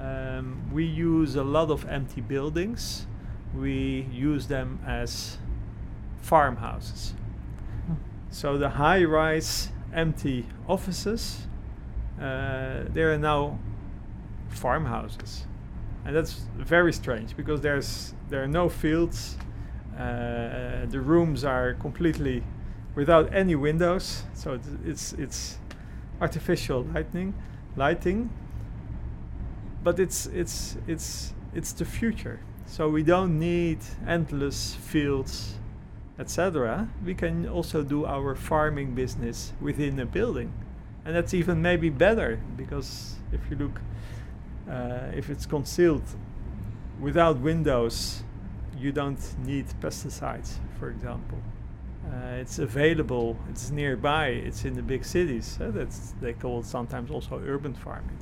um, 0.00 0.70
we 0.72 0.84
use 0.84 1.36
a 1.36 1.44
lot 1.44 1.70
of 1.70 1.86
empty 1.88 2.20
buildings. 2.20 3.06
We 3.54 4.06
use 4.12 4.46
them 4.46 4.80
as 4.86 5.38
farmhouses. 6.20 7.14
So 8.30 8.58
the 8.58 8.68
high-rise 8.68 9.70
empty 9.94 10.46
offices, 10.68 11.46
uh, 12.20 12.84
they 12.92 13.02
are 13.02 13.16
now 13.16 13.58
farmhouses, 14.48 15.46
and 16.04 16.14
that's 16.14 16.46
very 16.56 16.92
strange 16.92 17.36
because 17.36 17.60
there's 17.60 18.14
there 18.28 18.42
are 18.42 18.48
no 18.48 18.68
fields. 18.68 19.38
Uh, 19.98 20.86
the 20.90 21.00
rooms 21.00 21.44
are 21.44 21.74
completely 21.74 22.42
without 22.94 23.32
any 23.32 23.54
windows, 23.54 24.24
so 24.34 24.54
it's 24.54 24.68
it's, 24.84 25.12
it's 25.14 25.58
artificial 26.20 26.82
lighting, 26.94 27.34
lighting. 27.76 28.30
But 29.82 29.98
it's 29.98 30.26
it's 30.26 30.76
it's 30.86 31.32
it's 31.54 31.72
the 31.72 31.84
future. 31.84 32.40
So 32.66 32.88
we 32.88 33.02
don't 33.04 33.38
need 33.38 33.78
endless 34.06 34.74
fields, 34.74 35.54
etc. 36.18 36.88
We 37.04 37.14
can 37.14 37.48
also 37.48 37.82
do 37.82 38.04
our 38.04 38.34
farming 38.34 38.94
business 38.94 39.52
within 39.60 40.00
a 40.00 40.06
building, 40.06 40.52
and 41.04 41.14
that's 41.14 41.32
even 41.32 41.62
maybe 41.62 41.90
better 41.90 42.40
because 42.56 43.16
if 43.32 43.40
you 43.50 43.56
look, 43.56 43.80
uh, 44.68 45.12
if 45.14 45.30
it's 45.30 45.46
concealed 45.46 46.02
without 47.00 47.38
windows, 47.38 48.24
you 48.78 48.92
don't 48.92 49.20
need 49.44 49.66
pesticides, 49.80 50.58
for 50.78 50.90
example. 50.90 51.38
Uh, 52.06 52.40
it's 52.40 52.58
available. 52.58 53.36
It's 53.50 53.70
nearby. 53.70 54.28
It's 54.28 54.64
in 54.64 54.74
the 54.74 54.82
big 54.82 55.04
cities. 55.04 55.58
Uh, 55.60 55.70
that's 55.72 56.14
they 56.20 56.34
call 56.34 56.60
it 56.60 56.66
sometimes 56.66 57.10
also 57.10 57.42
urban 57.44 57.74
farming. 57.74 58.18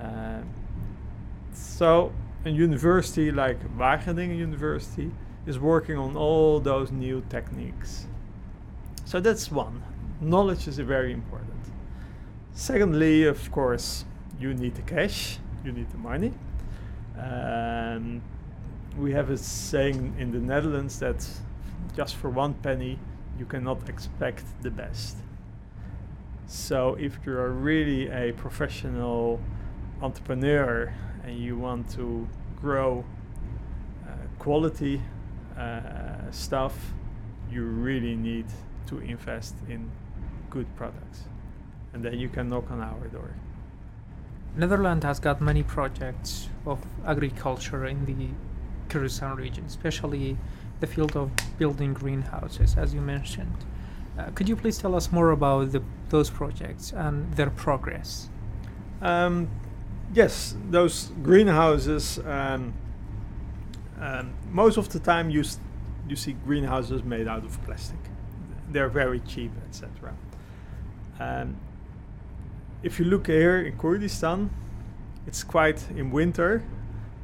Uh, 0.00 0.42
so 1.52 2.12
a 2.44 2.50
university 2.50 3.30
like 3.30 3.58
Wageningen 3.78 4.36
University 4.36 5.10
is 5.46 5.58
working 5.58 5.96
on 5.96 6.16
all 6.16 6.60
those 6.60 6.90
new 6.90 7.22
techniques. 7.30 8.06
So 9.04 9.20
that's 9.20 9.50
one. 9.50 9.82
Knowledge 10.20 10.68
is 10.68 10.78
very 10.78 11.12
important. 11.12 11.52
Secondly, 12.52 13.24
of 13.24 13.50
course, 13.52 14.04
you 14.38 14.52
need 14.52 14.74
the 14.74 14.82
cash. 14.82 15.38
You 15.64 15.72
need 15.72 15.90
the 15.90 15.98
money. 15.98 16.32
Um, 17.18 18.22
we 18.98 19.12
have 19.12 19.30
a 19.30 19.36
saying 19.36 20.14
in 20.18 20.32
the 20.32 20.38
Netherlands 20.38 20.98
that 21.00 21.26
just 21.94 22.16
for 22.16 22.30
one 22.30 22.54
penny 22.54 22.98
you 23.38 23.44
cannot 23.44 23.88
expect 23.88 24.44
the 24.62 24.70
best. 24.70 25.16
So 26.46 26.94
if 26.94 27.18
you 27.26 27.32
are 27.32 27.50
really 27.50 28.08
a 28.08 28.32
professional 28.32 29.40
entrepreneur 30.00 30.94
and 31.24 31.38
you 31.38 31.58
want 31.58 31.90
to 31.90 32.26
grow 32.60 33.04
uh, 34.06 34.12
quality 34.38 35.02
uh, 35.58 36.30
stuff, 36.30 36.94
you 37.50 37.64
really 37.64 38.14
need 38.14 38.46
to 38.86 38.98
invest 39.00 39.54
in 39.68 39.90
good 40.48 40.66
products. 40.76 41.24
And 41.92 42.04
then 42.04 42.18
you 42.18 42.28
can 42.28 42.48
knock 42.48 42.70
on 42.70 42.80
our 42.80 43.08
door. 43.08 43.34
Netherlands 44.56 45.04
has 45.04 45.20
got 45.20 45.42
many 45.42 45.62
projects 45.62 46.48
of 46.64 46.78
agriculture 47.04 47.84
in 47.86 48.06
the 48.06 48.28
Kurdistan 48.88 49.36
region, 49.36 49.64
especially 49.66 50.36
the 50.80 50.86
field 50.86 51.16
of 51.16 51.30
building 51.58 51.94
greenhouses, 51.94 52.76
as 52.76 52.94
you 52.94 53.00
mentioned. 53.00 53.56
Uh, 54.18 54.30
could 54.34 54.48
you 54.48 54.56
please 54.56 54.78
tell 54.78 54.94
us 54.94 55.12
more 55.12 55.30
about 55.30 55.72
the, 55.72 55.82
those 56.08 56.30
projects 56.30 56.92
and 56.92 57.32
their 57.34 57.50
progress? 57.50 58.28
Um, 59.02 59.48
yes, 60.14 60.56
those 60.70 61.10
greenhouses. 61.22 62.18
Um, 62.20 62.72
um, 64.00 64.34
most 64.50 64.76
of 64.78 64.88
the 64.90 64.98
time, 64.98 65.30
you 65.30 65.40
s- 65.40 65.58
you 66.08 66.16
see 66.16 66.32
greenhouses 66.32 67.02
made 67.02 67.26
out 67.28 67.44
of 67.44 67.62
plastic. 67.64 67.98
They're 68.70 68.88
very 68.88 69.20
cheap, 69.20 69.52
etc. 69.68 70.14
Um, 71.18 71.56
if 72.82 72.98
you 72.98 73.06
look 73.06 73.26
here 73.26 73.58
in 73.62 73.76
Kurdistan, 73.78 74.50
it's 75.26 75.42
quite 75.42 75.90
in 75.90 76.10
winter. 76.10 76.62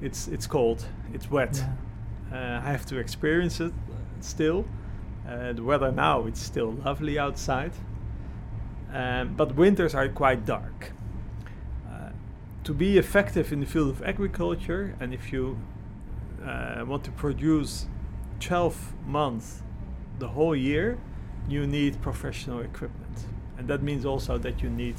It's 0.01 0.29
it's 0.29 0.46
cold. 0.46 0.85
It's 1.12 1.31
wet. 1.31 1.62
Yeah. 2.31 2.59
Uh, 2.59 2.66
I 2.66 2.70
have 2.70 2.87
to 2.87 2.98
experience 2.98 3.61
it 3.61 3.72
still. 4.20 4.64
Uh, 5.29 5.53
the 5.53 5.62
weather 5.62 5.92
now 5.92 6.27
it's 6.27 6.40
still 6.40 6.72
lovely 6.85 7.18
outside, 7.18 7.72
um, 8.92 9.35
but 9.37 9.55
winters 9.55 9.94
are 9.94 10.09
quite 10.09 10.44
dark. 10.44 10.92
Uh, 11.88 12.11
to 12.64 12.75
be 12.75 12.98
effective 12.98 13.53
in 13.53 13.61
the 13.61 13.66
field 13.66 13.90
of 13.90 14.03
agriculture, 14.03 14.96
and 14.98 15.14
if 15.14 15.33
you 15.33 15.59
uh, 16.44 16.85
want 16.87 17.05
to 17.05 17.11
produce 17.12 17.87
12 18.40 18.94
months 19.07 19.62
the 20.18 20.29
whole 20.29 20.57
year, 20.57 20.98
you 21.48 21.66
need 21.66 22.01
professional 22.03 22.61
equipment. 22.61 23.27
And 23.59 23.68
that 23.68 23.83
means 23.83 24.05
also 24.05 24.38
that 24.38 24.62
you 24.62 24.70
need 24.70 24.96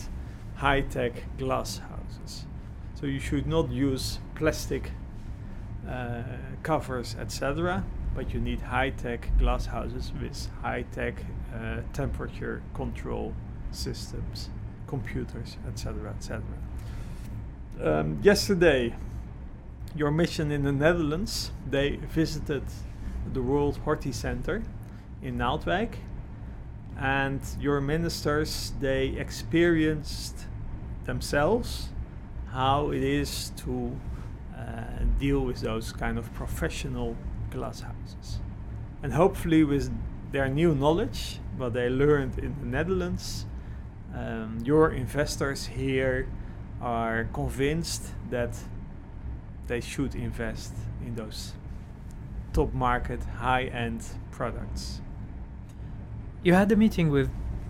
high 0.55 0.81
tech 0.81 1.13
glass 1.37 1.79
houses. 1.79 2.45
So 2.95 3.07
you 3.07 3.19
should 3.19 3.47
not 3.47 3.69
use 3.71 4.19
plastic 4.35 4.91
uh, 5.89 6.23
covers, 6.63 7.15
etc., 7.19 7.83
but 8.15 8.33
you 8.33 8.39
need 8.39 8.61
high 8.61 8.91
tech 8.91 9.29
glass 9.39 9.65
houses 9.65 10.11
with 10.21 10.47
high 10.61 10.83
tech 10.91 11.15
uh, 11.53 11.81
temperature 11.93 12.61
control 12.73 13.33
systems, 13.71 14.49
computers, 14.87 15.57
etc., 15.67 16.11
etc. 16.11 16.43
Um, 17.81 18.19
yesterday, 18.21 18.95
your 19.95 20.11
mission 20.11 20.51
in 20.51 20.63
the 20.63 20.71
Netherlands, 20.71 21.51
they 21.69 21.95
visited 21.95 22.63
the 23.33 23.41
World 23.41 23.79
Horti 23.83 24.11
Center 24.11 24.63
in 25.21 25.37
Naaldwijk, 25.37 25.95
and 26.99 27.41
your 27.59 27.81
ministers 27.81 28.73
they 28.79 29.07
experienced 29.07 30.45
themselves 31.05 31.89
how 32.51 32.91
it 32.91 33.03
is 33.03 33.51
to 33.57 33.99
deal 35.19 35.39
with 35.41 35.61
those 35.61 35.91
kind 35.91 36.17
of 36.17 36.33
professional 36.33 37.15
glass 37.51 37.81
houses, 37.81 38.39
and 39.01 39.13
hopefully 39.13 39.63
with 39.63 39.91
their 40.31 40.49
new 40.49 40.73
knowledge, 40.73 41.39
what 41.57 41.73
they 41.73 41.89
learned 41.89 42.39
in 42.39 42.55
the 42.59 42.65
Netherlands, 42.65 43.45
um, 44.15 44.59
your 44.65 44.91
investors 44.91 45.67
here 45.67 46.27
are 46.81 47.27
convinced 47.33 48.11
that 48.29 48.57
they 49.67 49.79
should 49.79 50.15
invest 50.15 50.73
in 51.05 51.15
those 51.15 51.53
top 52.51 52.73
market, 52.73 53.23
high 53.39 53.65
end 53.65 54.03
products. 54.31 55.01
You 56.43 56.53
had 56.53 56.71
a 56.71 56.75
meeting 56.75 57.09
with 57.09 57.29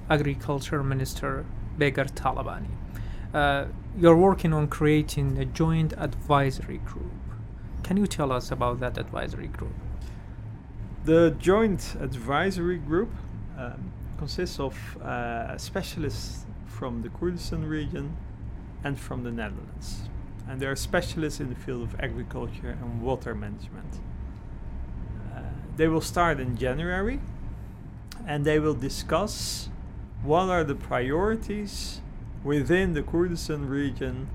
Agriculture 0.10 0.84
Minister 0.84 1.45
Begard 1.77 2.13
Talabani. 2.15 2.71
Uh, 3.34 3.65
you're 3.97 4.17
working 4.17 4.53
on 4.53 4.67
creating 4.67 5.38
a 5.38 5.45
joint 5.45 5.93
advisory 5.97 6.79
group. 6.79 7.12
Can 7.84 7.97
you 7.97 8.08
tell 8.08 8.32
us 8.32 8.49
about 8.49 8.79
that 8.79 8.97
advisory 8.97 9.47
group? 9.47 9.73
The 11.06 11.36
joint 11.38 11.95
advisory 11.99 12.77
group 12.77 13.12
um, 13.58 13.91
consists 14.17 14.60
of 14.60 14.97
uh, 14.97 15.58
specialists 15.58 16.45
from 16.65 17.01
the 17.01 17.10
Kurdistan 17.10 17.65
region 17.65 18.15
and 18.84 18.97
from 18.97 19.23
the 19.23 19.32
Netherlands. 19.32 20.10
And 20.47 20.60
they 20.60 20.65
are 20.65 20.75
specialists 20.75 21.39
in 21.39 21.49
the 21.49 21.56
field 21.56 21.84
of 21.84 21.99
agriculture 21.99 22.77
and 22.82 23.01
water 23.01 23.36
management. 23.36 23.99
Uh, 25.36 25.41
they 25.77 25.88
will 25.88 26.01
start 26.01 26.39
in 26.39 26.58
January 26.58 27.19
and 28.25 28.43
they 28.43 28.60
will 28.60 28.73
discuss 28.73 29.69
what 30.23 30.49
are 30.49 30.63
the 30.63 30.75
priorities 30.75 32.01
within 32.43 32.93
the 32.93 33.01
Kurdistan 33.01 33.67
region 33.67 34.27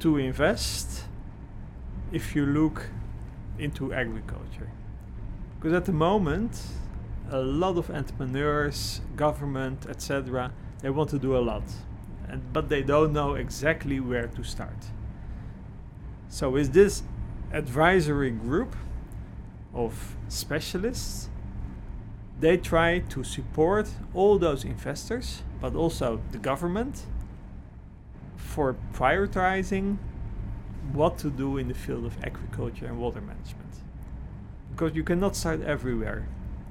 to 0.00 0.18
invest 0.18 1.04
if 2.10 2.36
you 2.36 2.44
look 2.44 2.88
into 3.58 3.92
agriculture. 3.92 4.70
Because 5.56 5.72
at 5.72 5.84
the 5.84 5.92
moment, 5.92 6.60
a 7.30 7.40
lot 7.40 7.78
of 7.78 7.90
entrepreneurs, 7.90 9.00
government, 9.16 9.86
etc., 9.88 10.52
they 10.80 10.90
want 10.90 11.10
to 11.10 11.18
do 11.18 11.36
a 11.36 11.38
lot, 11.38 11.62
and 12.28 12.52
but 12.52 12.68
they 12.68 12.82
don't 12.82 13.12
know 13.12 13.34
exactly 13.34 14.00
where 14.00 14.26
to 14.26 14.42
start. 14.42 14.90
So 16.28 16.50
with 16.50 16.72
this 16.72 17.02
advisory 17.52 18.30
group 18.30 18.74
of 19.72 20.16
specialists, 20.28 21.28
they 22.40 22.56
try 22.56 22.98
to 22.98 23.22
support 23.22 23.88
all 24.14 24.38
those 24.38 24.64
investors, 24.64 25.42
but 25.62 25.76
also 25.76 26.20
the 26.32 26.38
government, 26.38 27.06
for 28.36 28.76
prioritizing 28.92 29.96
what 30.92 31.16
to 31.16 31.30
do 31.30 31.56
in 31.56 31.68
the 31.68 31.74
field 31.74 32.04
of 32.04 32.22
agriculture 32.24 32.86
and 32.86 32.98
water 32.98 33.20
management. 33.20 33.74
Because 34.72 34.94
you 34.94 35.04
cannot 35.04 35.36
start 35.36 35.62
everywhere. 35.62 36.26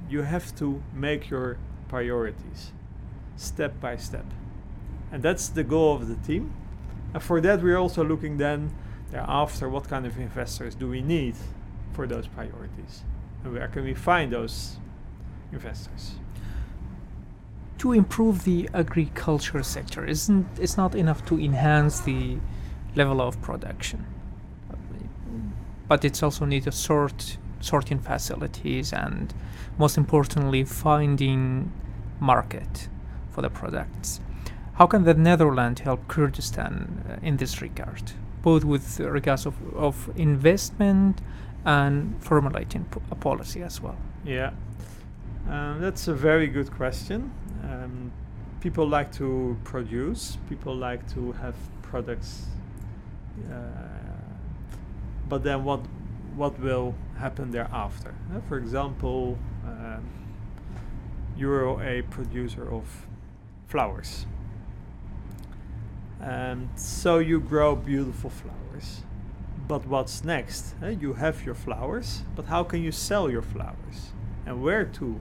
You 0.09 0.23
have 0.23 0.53
to 0.57 0.83
make 0.93 1.29
your 1.29 1.57
priorities 1.87 2.73
step 3.37 3.79
by 3.79 3.95
step. 3.95 4.25
And 5.11 5.23
that's 5.23 5.47
the 5.47 5.63
goal 5.63 5.95
of 5.95 6.07
the 6.07 6.15
team. 6.27 6.53
And 7.13 7.23
for 7.23 7.39
that, 7.41 7.63
we're 7.63 7.77
also 7.77 8.03
looking 8.03 8.37
then 8.37 8.73
thereafter 9.11 9.69
what 9.69 9.87
kind 9.87 10.05
of 10.05 10.17
investors 10.17 10.75
do 10.75 10.87
we 10.87 11.01
need 11.01 11.35
for 11.93 12.05
those 12.07 12.27
priorities? 12.27 13.03
And 13.43 13.53
where 13.53 13.67
can 13.69 13.83
we 13.85 13.93
find 13.93 14.33
those 14.33 14.77
investors? 15.51 16.15
To 17.81 17.93
improve 17.93 18.43
the 18.43 18.69
agriculture 18.75 19.63
sector, 19.63 20.05
isn't 20.05 20.45
it's 20.59 20.77
not 20.77 20.93
enough 20.93 21.25
to 21.25 21.39
enhance 21.39 22.01
the 22.01 22.37
level 22.93 23.19
of 23.19 23.41
production, 23.41 24.05
but 25.87 26.05
it's 26.05 26.21
also 26.21 26.45
need 26.45 26.65
to 26.65 26.71
sort 26.71 27.39
sorting 27.59 27.97
facilities 27.97 28.93
and 28.93 29.33
most 29.79 29.97
importantly 29.97 30.63
finding 30.63 31.71
market 32.19 32.87
for 33.31 33.41
the 33.41 33.49
products. 33.49 34.19
How 34.73 34.85
can 34.85 35.03
the 35.03 35.15
Netherlands 35.15 35.81
help 35.81 36.07
Kurdistan 36.07 37.03
uh, 37.09 37.25
in 37.25 37.37
this 37.37 37.63
regard, 37.63 38.11
both 38.43 38.63
with 38.63 38.99
regards 38.99 39.47
of, 39.47 39.55
of 39.75 40.07
investment 40.15 41.19
and 41.65 42.15
formulating 42.23 42.85
a 43.09 43.15
policy 43.15 43.63
as 43.63 43.81
well? 43.81 43.97
Yeah, 44.23 44.51
um, 45.49 45.81
that's 45.81 46.07
a 46.07 46.13
very 46.13 46.45
good 46.45 46.69
question. 46.69 47.31
Um, 47.71 48.11
people 48.59 48.87
like 48.87 49.11
to 49.13 49.57
produce, 49.63 50.37
people 50.49 50.75
like 50.75 51.11
to 51.13 51.31
have 51.33 51.55
products, 51.81 52.47
uh, 53.49 53.55
but 55.29 55.43
then 55.43 55.63
what 55.63 55.79
what 56.35 56.59
will 56.59 56.95
happen 57.17 57.51
thereafter? 57.51 58.13
Uh, 58.33 58.39
for 58.47 58.57
example, 58.57 59.37
um, 59.65 60.03
you're 61.37 61.81
a 61.81 62.01
producer 62.03 62.71
of 62.71 63.07
flowers. 63.67 64.25
And 66.21 66.69
so 66.75 67.17
you 67.17 67.39
grow 67.39 67.75
beautiful 67.75 68.29
flowers. 68.29 69.01
But 69.67 69.85
what's 69.87 70.23
next? 70.23 70.75
Uh, 70.81 70.87
you 70.87 71.13
have 71.13 71.45
your 71.45 71.55
flowers, 71.55 72.23
but 72.35 72.45
how 72.45 72.63
can 72.63 72.83
you 72.83 72.91
sell 72.91 73.29
your 73.29 73.41
flowers? 73.41 74.11
And 74.45 74.61
where 74.61 74.85
to 74.85 75.19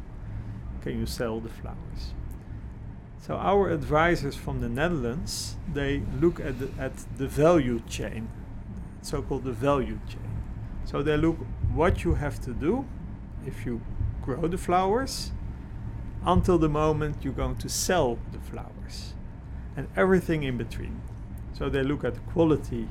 can 0.83 0.99
you 0.99 1.07
sell 1.07 1.41
the 1.41 1.49
flowers? 1.49 2.15
So 3.21 3.37
our 3.37 3.71
advisors 3.71 4.35
from 4.35 4.61
the 4.61 4.69
Netherlands, 4.69 5.57
they 5.75 6.03
look 6.19 6.41
at 6.41 6.59
the, 6.59 6.71
at 6.79 6.93
the 7.19 7.29
value 7.29 7.81
chain, 7.87 8.31
so-called 9.03 9.45
the 9.45 9.53
value 9.53 9.99
chain. 10.09 10.43
So 10.87 11.03
they 11.03 11.19
look 11.19 11.37
what 11.75 12.03
you 12.03 12.15
have 12.15 12.41
to 12.41 12.53
do 12.55 12.87
if 13.47 13.67
you 13.67 13.83
grow 14.23 14.49
the 14.49 14.57
flowers 14.57 15.33
until 16.25 16.57
the 16.57 16.69
moment 16.69 17.17
you're 17.23 17.35
going 17.35 17.57
to 17.57 17.69
sell 17.69 18.19
the 18.33 18.39
flowers 18.39 19.15
and 19.77 19.87
everything 19.97 20.43
in 20.43 20.57
between. 20.57 21.03
So 21.53 21.69
they 21.69 21.83
look 21.83 22.05
at 22.05 22.15
the 22.15 22.21
quality, 22.21 22.89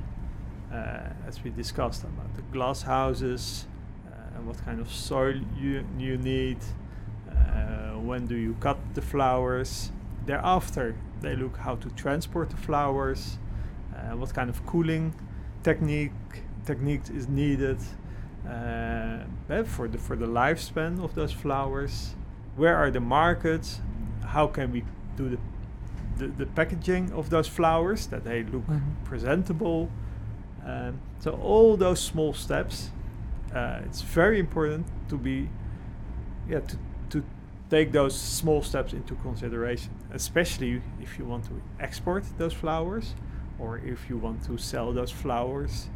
uh, 0.72 1.10
as 1.28 1.44
we 1.44 1.50
discussed 1.50 2.04
about 2.04 2.36
the 2.36 2.44
glass 2.54 2.84
houses, 2.84 3.66
uh, 4.08 4.42
what 4.42 4.64
kind 4.64 4.80
of 4.80 4.92
soil 4.92 5.42
you, 5.60 5.84
you 5.98 6.18
need, 6.18 6.60
uh, 7.32 7.94
when 7.94 8.28
do 8.28 8.36
you 8.36 8.56
cut 8.60 8.78
the 8.94 9.02
flowers. 9.02 9.92
Thereafter, 10.30 10.94
they 11.22 11.36
look 11.36 11.58
how 11.58 11.76
to 11.78 11.90
transport 11.96 12.52
the 12.52 12.58
flowers, 12.58 13.40
uh, 13.96 14.16
what 14.16 14.32
kind 14.32 14.48
of 14.48 14.64
cooling 14.68 15.16
technique 15.64 16.12
technique 16.66 17.02
is 17.10 17.28
needed 17.28 17.80
uh, 18.48 19.24
eh, 19.50 19.64
for 19.64 19.88
the 19.88 19.98
for 19.98 20.16
the 20.16 20.28
lifespan 20.28 21.04
of 21.04 21.16
those 21.16 21.34
flowers. 21.34 22.14
Where 22.58 22.76
are 22.76 22.92
the 22.92 23.00
markets? 23.00 23.82
How 24.24 24.46
can 24.46 24.72
we 24.72 24.84
do 25.18 25.30
the 25.30 25.38
the, 26.20 26.28
the 26.28 26.46
packaging 26.46 27.12
of 27.14 27.30
those 27.32 27.48
flowers 27.48 28.06
that 28.08 28.24
they 28.24 28.44
look 28.44 28.68
Mhm. 28.68 28.82
presentable? 29.06 29.90
Um, 30.64 30.94
so 31.20 31.32
all 31.42 31.76
those 31.78 32.00
small 32.12 32.34
steps, 32.34 32.92
uh, 33.56 33.82
it's 33.88 34.04
very 34.04 34.38
important 34.40 34.86
to 35.10 35.18
be, 35.18 35.50
yeah, 36.48 36.60
to 36.68 36.78
to 37.10 37.24
take 37.70 37.92
those 37.92 38.16
small 38.40 38.62
steps 38.62 38.94
into 38.94 39.16
consideration, 39.16 39.92
especially 40.14 40.82
if 41.02 41.18
you 41.20 41.26
want 41.26 41.46
to 41.46 41.62
export 41.80 42.24
those 42.38 42.54
flowers, 42.54 43.14
or 43.60 43.78
if 43.80 44.10
you 44.10 44.18
want 44.18 44.44
to 44.46 44.58
sell 44.58 44.92
those 44.94 45.12
flowers 45.12 45.90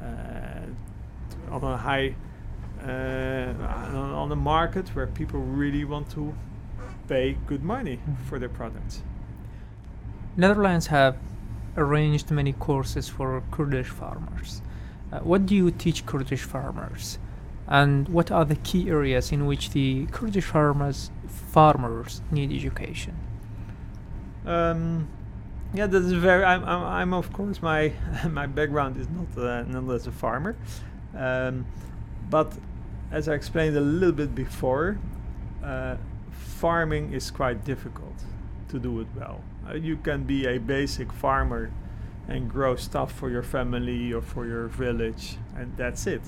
uh, 0.00 1.50
on 1.50 1.62
a 1.64 1.76
high 1.76 2.14
uh, 2.82 3.52
on 4.16 4.32
a 4.32 4.36
market 4.36 4.88
where 4.94 5.06
people 5.06 5.40
really 5.40 5.84
want 5.84 6.08
to 6.10 6.32
pay 7.08 7.36
good 7.46 7.62
money 7.62 7.98
Mhm. 7.98 8.16
for 8.26 8.38
their 8.38 8.48
products. 8.48 9.02
Netherlands 10.36 10.86
have 10.86 11.16
arranged 11.76 12.30
many 12.30 12.52
courses 12.52 13.08
for 13.08 13.42
Kurdish 13.50 13.88
farmers. 13.90 14.62
Uh, 15.12 15.18
what 15.20 15.44
do 15.46 15.54
you 15.54 15.70
teach 15.70 16.06
Kurdish 16.06 16.42
farmers? 16.44 17.18
And 17.68 18.08
what 18.08 18.30
are 18.30 18.44
the 18.46 18.56
key 18.56 18.88
areas 18.88 19.30
in 19.32 19.44
which 19.46 19.70
the 19.70 20.06
Kurdish 20.10 20.46
farmers 20.46 21.10
farmers 21.26 22.22
need 22.30 22.50
education? 22.52 23.14
Um, 24.46 25.08
yeah, 25.74 25.86
that 25.86 26.02
is 26.02 26.12
very. 26.12 26.44
I'm, 26.44 26.64
I'm, 26.64 26.82
I'm 26.82 27.14
of 27.14 27.32
course 27.32 27.62
my 27.62 27.92
my 28.28 28.46
background 28.46 28.96
is 28.96 29.08
not 29.08 29.44
uh, 29.44 29.62
not 29.62 29.94
as 29.94 30.06
a 30.06 30.12
farmer, 30.12 30.56
um, 31.16 31.66
but 32.28 32.52
as 33.12 33.28
I 33.28 33.34
explained 33.34 33.76
a 33.76 33.80
little 33.80 34.12
bit 34.12 34.34
before, 34.34 34.98
uh, 35.64 35.96
farming 36.30 37.12
is 37.12 37.30
quite 37.30 37.64
difficult 37.64 38.24
to 38.68 38.78
do 38.78 39.00
it 39.00 39.08
well. 39.16 39.42
Uh, 39.68 39.74
you 39.74 39.96
can 39.96 40.24
be 40.24 40.46
a 40.46 40.58
basic 40.58 41.12
farmer 41.12 41.70
and 42.28 42.48
grow 42.48 42.76
stuff 42.76 43.12
for 43.12 43.28
your 43.28 43.42
family 43.42 44.12
or 44.12 44.22
for 44.22 44.46
your 44.46 44.68
village, 44.68 45.36
and 45.56 45.76
that's 45.76 46.06
it. 46.06 46.22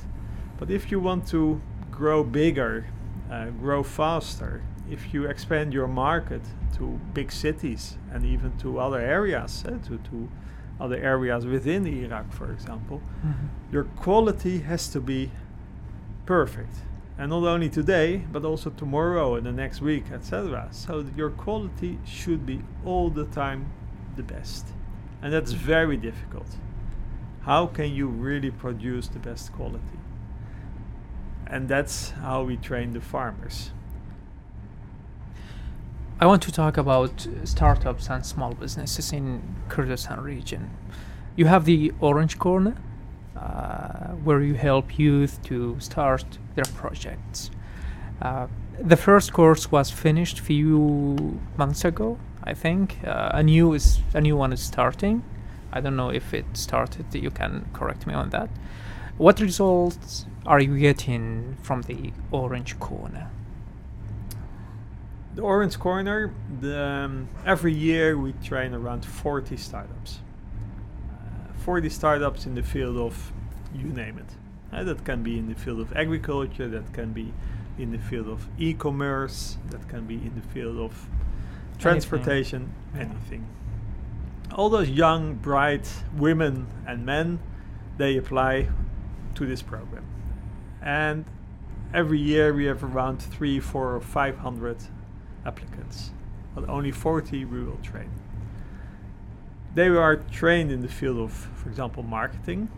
But 0.59 0.71
if 0.71 0.91
you 0.91 1.01
want 1.01 1.27
to 1.29 1.61
grow 1.91 2.25
bigger, 2.25 2.87
uh, 3.31 3.47
grow 3.51 3.83
faster, 3.83 4.63
if 4.93 5.14
you 5.14 5.24
expand 5.26 5.72
your 5.72 5.88
market 5.88 6.43
to 6.76 6.84
big 7.14 7.32
cities 7.32 7.97
and 8.12 8.24
even 8.24 8.51
to 8.59 8.78
other 8.78 9.01
areas, 9.01 9.64
uh, 9.66 9.70
to, 9.88 9.99
to 10.11 10.28
other 10.80 10.97
areas 10.97 11.47
within 11.47 11.86
Iraq, 11.86 12.32
for 12.32 12.53
example, 12.53 13.01
Mm-hmm. 13.26 13.47
your 13.74 13.84
quality 14.05 14.59
has 14.70 14.88
to 14.88 15.01
be 15.01 15.30
perfect. 16.26 16.74
And 17.18 17.30
not 17.30 17.45
only 17.45 17.68
today, 17.68 18.22
but 18.32 18.45
also 18.45 18.70
tomorrow 18.70 19.36
and 19.36 19.47
the 19.47 19.53
next 19.53 19.80
week, 19.80 20.05
etc. 20.12 20.68
So 20.70 21.05
your 21.16 21.30
quality 21.30 21.99
should 22.05 22.45
be 22.47 22.59
all 22.84 23.11
the 23.11 23.26
time 23.26 23.61
the 24.16 24.22
best. 24.22 24.66
And 25.22 25.32
that's 25.32 25.53
very 25.53 25.97
difficult. 25.97 26.51
How 27.43 27.66
can 27.66 27.95
you 27.95 28.07
really 28.09 28.51
produce 28.51 29.09
the 29.09 29.18
best 29.18 29.53
quality? 29.53 29.99
And 31.47 31.68
that's 31.68 32.11
how 32.11 32.43
we 32.45 32.57
train 32.57 32.93
the 32.93 33.01
farmers. 33.01 33.70
I 36.23 36.27
want 36.27 36.41
to 36.45 36.53
talk 36.53 36.77
about 36.77 37.27
startups 37.43 38.09
and 38.09 38.25
small 38.25 38.55
businesses 38.55 39.12
in 39.12 39.43
Kurdistan 39.68 40.20
region. 40.20 40.70
You 41.35 41.47
have 41.47 41.64
the 41.64 41.93
Orange 41.99 42.39
Corner, 42.39 42.77
uh, 43.37 44.11
where 44.23 44.41
you 44.41 44.55
help 44.55 45.01
youth 45.01 45.43
to 45.47 45.81
start 45.81 46.39
their 46.55 46.64
projects. 46.77 47.51
Uh, 48.20 48.47
the 48.79 48.97
first 48.97 49.33
course 49.33 49.73
was 49.73 49.91
finished 49.91 50.39
few 50.39 51.41
months 51.57 51.85
ago, 51.85 52.20
I 52.45 52.55
think. 52.55 52.99
Uh, 53.05 53.31
a 53.35 53.43
new 53.43 53.73
is 53.73 53.99
a 54.14 54.20
new 54.20 54.37
one 54.37 54.53
is 54.53 54.62
starting. 54.62 55.25
I 55.73 55.81
don't 55.81 55.97
know 55.97 56.11
if 56.11 56.33
it 56.33 56.47
started. 56.53 57.12
You 57.12 57.33
can 57.33 57.68
correct 57.73 58.07
me 58.07 58.14
on 58.14 58.31
that. 58.31 58.49
What 59.18 59.41
results 59.41 60.27
are 60.47 60.61
you 60.61 60.79
getting 60.79 61.57
from 61.62 61.83
the 61.83 62.12
Orange 62.31 62.79
Corner? 62.79 63.29
The 65.35 65.43
Orange 65.43 65.78
Corner, 65.78 66.33
the, 66.61 66.78
um, 66.78 67.28
every 67.47 67.72
year 67.72 68.18
we 68.18 68.33
train 68.45 68.74
around 68.74 69.05
40 69.05 69.57
startups. 69.57 70.20
Uh, 71.11 71.53
40 71.64 71.89
startups 71.89 72.45
in 72.45 72.55
the 72.55 72.62
field 72.62 72.99
of 72.99 73.33
you 73.74 73.85
name 73.85 74.18
it. 74.18 74.26
Uh, 74.72 74.85
that 74.85 75.05
can 75.05 75.22
be 75.22 75.39
in 75.39 75.49
the 75.49 75.55
field 75.55 75.80
of 75.80 75.93
agriculture, 75.95 76.68
that 76.68 76.93
can 76.93 77.12
be 77.12 77.33
in 77.78 77.91
the 77.93 77.99
field 77.99 78.28
of 78.28 78.47
e 78.59 78.74
commerce, 78.74 79.57
that 79.70 79.89
can 79.89 80.07
be 80.07 80.14
in 80.16 80.35
the 80.35 80.47
field 80.53 80.78
of 80.78 81.09
transportation, 81.78 82.72
Yeah. 82.95 83.01
anything. 83.03 83.47
All 84.55 84.68
those 84.68 84.91
young, 84.91 85.35
bright 85.37 85.91
women 86.14 86.66
and 86.87 87.07
men, 87.07 87.39
they 87.97 88.18
apply 88.18 88.68
to 89.35 89.47
this 89.47 89.62
program. 89.62 90.05
And 90.83 91.24
every 91.95 92.18
year 92.18 92.53
we 92.53 92.66
have 92.66 92.85
around 92.85 93.22
three, 93.22 93.61
four, 93.61 93.95
or 93.97 94.01
five 94.03 94.39
hundred 94.39 94.76
applicants, 95.47 96.11
but 96.55 96.68
only 96.68 96.90
40 96.90 97.45
we 97.45 97.62
will 97.62 97.78
train. 97.82 98.11
They 99.74 99.88
are 99.88 100.16
trained 100.16 100.70
in 100.70 100.82
the 100.82 100.88
field 100.88 101.18
of, 101.18 101.32
for 101.32 101.68
example, 101.68 102.03
marketing. 102.03 102.68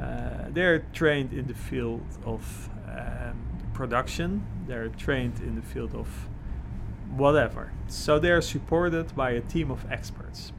Uh, 0.00 0.48
they're 0.50 0.80
trained 0.92 1.32
in 1.32 1.46
the 1.46 1.54
field 1.54 2.02
of 2.24 2.70
um, 2.88 3.36
production. 3.74 4.44
They're 4.66 4.88
trained 4.88 5.40
in 5.40 5.56
the 5.56 5.62
field 5.62 5.94
of 5.94 6.28
whatever. 7.16 7.72
So 7.88 8.18
they 8.18 8.30
are 8.30 8.40
supported 8.40 9.14
by 9.16 9.30
a 9.32 9.40
team 9.40 9.70
of 9.70 9.84
experts. 9.90 10.52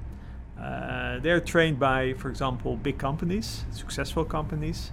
Uh, 0.60 1.20
they're 1.20 1.40
trained 1.40 1.80
by, 1.80 2.14
for 2.14 2.30
example, 2.30 2.76
big 2.76 2.98
companies, 2.98 3.66
successful 3.72 4.24
companies. 4.26 4.92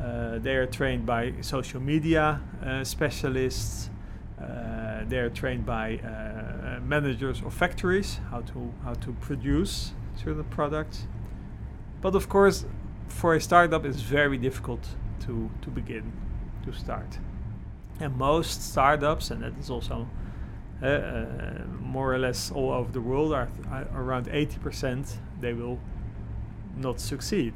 Uh, 0.00 0.38
they 0.38 0.56
are 0.56 0.66
trained 0.66 1.06
by 1.06 1.32
social 1.40 1.80
media 1.80 2.40
uh, 2.64 2.84
specialists. 2.84 3.90
Uh, 5.02 5.08
they 5.08 5.18
are 5.18 5.30
trained 5.30 5.64
by 5.66 5.98
uh, 5.98 6.80
managers 6.80 7.40
of 7.42 7.54
factories 7.54 8.20
how 8.30 8.40
to 8.40 8.72
how 8.84 8.94
to 8.94 9.12
produce 9.20 9.92
certain 10.16 10.44
products. 10.44 11.06
But 12.00 12.14
of 12.14 12.28
course, 12.28 12.66
for 13.08 13.34
a 13.34 13.40
startup, 13.40 13.84
it's 13.84 14.00
very 14.00 14.38
difficult 14.38 14.86
to 15.20 15.50
to 15.62 15.70
begin 15.70 16.12
to 16.64 16.72
start. 16.72 17.18
And 18.00 18.16
most 18.16 18.62
startups, 18.72 19.30
and 19.30 19.42
that 19.42 19.58
is 19.58 19.70
also 19.70 20.08
uh, 20.82 20.86
uh, 20.86 21.64
more 21.80 22.14
or 22.14 22.18
less 22.18 22.50
all 22.50 22.72
over 22.72 22.90
the 22.90 23.00
world, 23.00 23.32
are, 23.32 23.48
are 23.70 23.86
around 23.94 24.26
80%. 24.26 25.18
They 25.40 25.52
will 25.52 25.78
not 26.76 27.00
succeed. 27.00 27.54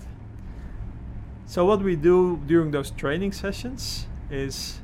So 1.46 1.64
what 1.64 1.82
we 1.82 1.96
do 1.96 2.40
during 2.46 2.70
those 2.70 2.90
training 2.92 3.32
sessions 3.32 4.06
is 4.30 4.80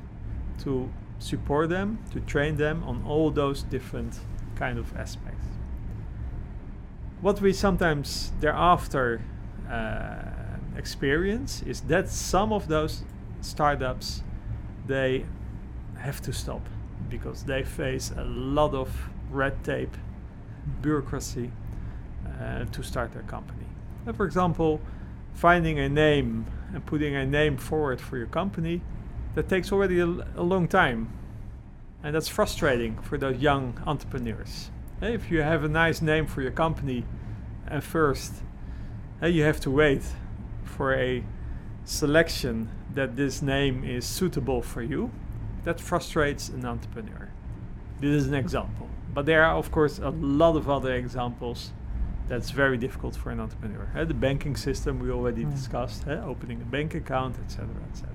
to 0.64 0.90
support 1.22 1.68
them, 1.68 1.98
to 2.12 2.20
train 2.20 2.56
them 2.56 2.82
on 2.84 3.04
all 3.06 3.30
those 3.30 3.62
different 3.62 4.18
kind 4.56 4.78
of 4.78 4.94
aspects. 4.96 5.46
What 7.20 7.40
we 7.40 7.52
sometimes 7.52 8.32
thereafter 8.40 9.22
uh, 9.70 10.16
experience 10.76 11.62
is 11.62 11.80
that 11.82 12.08
some 12.08 12.52
of 12.52 12.66
those 12.66 13.04
startups 13.40 14.22
they 14.86 15.24
have 15.98 16.20
to 16.22 16.32
stop 16.32 16.62
because 17.08 17.44
they 17.44 17.62
face 17.62 18.12
a 18.16 18.24
lot 18.24 18.74
of 18.74 18.88
red 19.30 19.62
tape, 19.62 19.96
bureaucracy 20.80 21.52
uh, 22.40 22.64
to 22.64 22.82
start 22.82 23.12
their 23.12 23.22
company. 23.22 23.66
Uh, 24.06 24.12
for 24.12 24.26
example, 24.26 24.80
finding 25.34 25.78
a 25.78 25.88
name 25.88 26.46
and 26.74 26.84
putting 26.86 27.14
a 27.14 27.24
name 27.24 27.56
forward 27.56 28.00
for 28.00 28.16
your 28.16 28.26
company 28.26 28.80
that 29.34 29.48
takes 29.48 29.72
already 29.72 29.98
a 30.00 30.06
long 30.42 30.68
time 30.68 31.08
and 32.02 32.14
that's 32.14 32.28
frustrating 32.28 32.98
for 33.02 33.16
those 33.18 33.38
young 33.38 33.80
entrepreneurs 33.86 34.70
if 35.00 35.30
you 35.30 35.40
have 35.42 35.64
a 35.64 35.68
nice 35.68 36.02
name 36.02 36.26
for 36.26 36.42
your 36.42 36.50
company 36.50 37.04
and 37.66 37.82
first 37.82 38.34
uh, 39.22 39.26
you 39.26 39.42
have 39.42 39.60
to 39.60 39.70
wait 39.70 40.02
for 40.64 40.94
a 40.94 41.24
selection 41.84 42.68
that 42.94 43.16
this 43.16 43.42
name 43.42 43.84
is 43.84 44.04
suitable 44.04 44.62
for 44.62 44.82
you 44.82 45.10
that 45.64 45.80
frustrates 45.80 46.48
an 46.48 46.64
entrepreneur 46.64 47.28
this 48.00 48.22
is 48.22 48.26
an 48.28 48.34
example 48.34 48.88
but 49.14 49.26
there 49.26 49.42
are 49.44 49.56
of 49.56 49.70
course 49.70 49.98
a 49.98 50.10
lot 50.10 50.56
of 50.56 50.68
other 50.68 50.94
examples 50.94 51.72
that's 52.28 52.50
very 52.50 52.78
difficult 52.78 53.14
for 53.16 53.30
an 53.30 53.40
entrepreneur. 53.40 53.86
The 54.06 54.14
banking 54.14 54.56
system 54.56 55.00
we 55.00 55.10
already 55.10 55.44
Mm. 55.44 55.50
discussed, 55.50 56.06
opening 56.08 56.62
a 56.62 56.64
bank 56.64 56.94
account, 56.94 57.36
etc., 57.44 57.68
etc. 57.90 58.08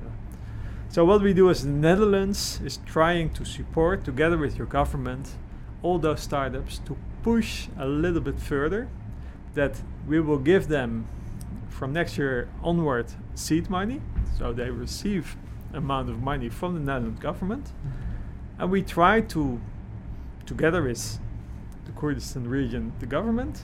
So 0.90 1.06
what 1.06 1.22
we 1.22 1.34
do 1.34 1.50
as 1.50 1.64
the 1.64 1.70
Netherlands 1.70 2.62
is 2.64 2.80
trying 2.86 3.32
to 3.32 3.46
support, 3.46 4.06
together 4.06 4.38
with 4.38 4.58
your 4.58 4.68
government, 4.68 5.36
all 5.84 6.00
those 6.00 6.22
startups 6.22 6.80
to 6.86 6.98
push 7.24 7.68
a 7.78 7.86
little 7.86 8.22
bit 8.22 8.40
further. 8.40 8.88
That 9.54 9.82
we 10.08 10.20
will 10.20 10.38
give 10.38 10.68
them 10.68 11.08
from 11.70 11.94
next 11.94 12.18
year 12.18 12.48
onward 12.64 13.08
seed 13.36 13.70
money, 13.70 14.02
so 14.38 14.54
they 14.54 14.70
receive 14.70 15.36
amount 15.74 16.10
of 16.10 16.22
money 16.22 16.50
from 16.50 16.74
the 16.74 16.80
Netherlands 16.80 17.20
government, 17.20 17.66
mm-hmm. 17.66 18.62
and 18.62 18.72
we 18.72 18.82
try 18.82 19.22
to, 19.22 19.60
together 20.46 20.82
with 20.82 21.20
the 21.86 21.92
Kurdistan 21.92 22.48
region, 22.48 22.94
the 23.00 23.06
government, 23.06 23.64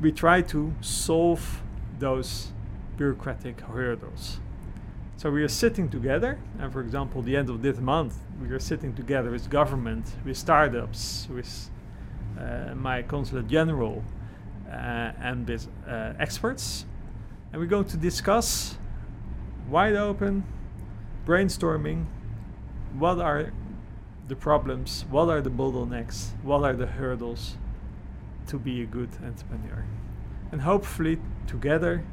we 0.00 0.12
try 0.12 0.42
to 0.42 0.74
solve 0.80 1.62
those 1.98 2.52
bureaucratic 2.96 3.60
hurdles. 3.60 4.40
So 5.18 5.30
we 5.30 5.42
are 5.42 5.48
sitting 5.48 5.88
together, 5.88 6.38
and 6.58 6.70
for 6.70 6.82
example, 6.82 7.22
the 7.22 7.36
end 7.36 7.48
of 7.48 7.62
this 7.62 7.78
month, 7.78 8.18
we 8.38 8.50
are 8.50 8.58
sitting 8.58 8.94
together 8.94 9.30
with 9.30 9.48
government, 9.48 10.04
with 10.26 10.36
startups, 10.36 11.26
with 11.30 11.70
uh, 12.38 12.74
my 12.74 13.00
consulate 13.00 13.48
general, 13.48 14.04
uh, 14.68 15.12
and 15.18 15.48
with 15.48 15.68
uh, 15.88 16.12
experts, 16.18 16.84
and 17.50 17.62
we're 17.62 17.66
going 17.66 17.86
to 17.86 17.96
discuss 17.96 18.76
wide 19.70 19.96
open, 19.96 20.44
brainstorming, 21.24 22.04
what 22.98 23.18
are 23.18 23.54
the 24.28 24.36
problems, 24.36 25.06
what 25.08 25.30
are 25.30 25.40
the 25.40 25.50
bottlenecks, 25.50 26.32
what 26.42 26.62
are 26.62 26.74
the 26.74 26.86
hurdles 26.86 27.56
to 28.48 28.58
be 28.58 28.82
a 28.82 28.86
good 28.86 29.08
entrepreneur. 29.24 29.86
and 30.52 30.60
hopefully 30.60 31.18
together, 31.46 32.04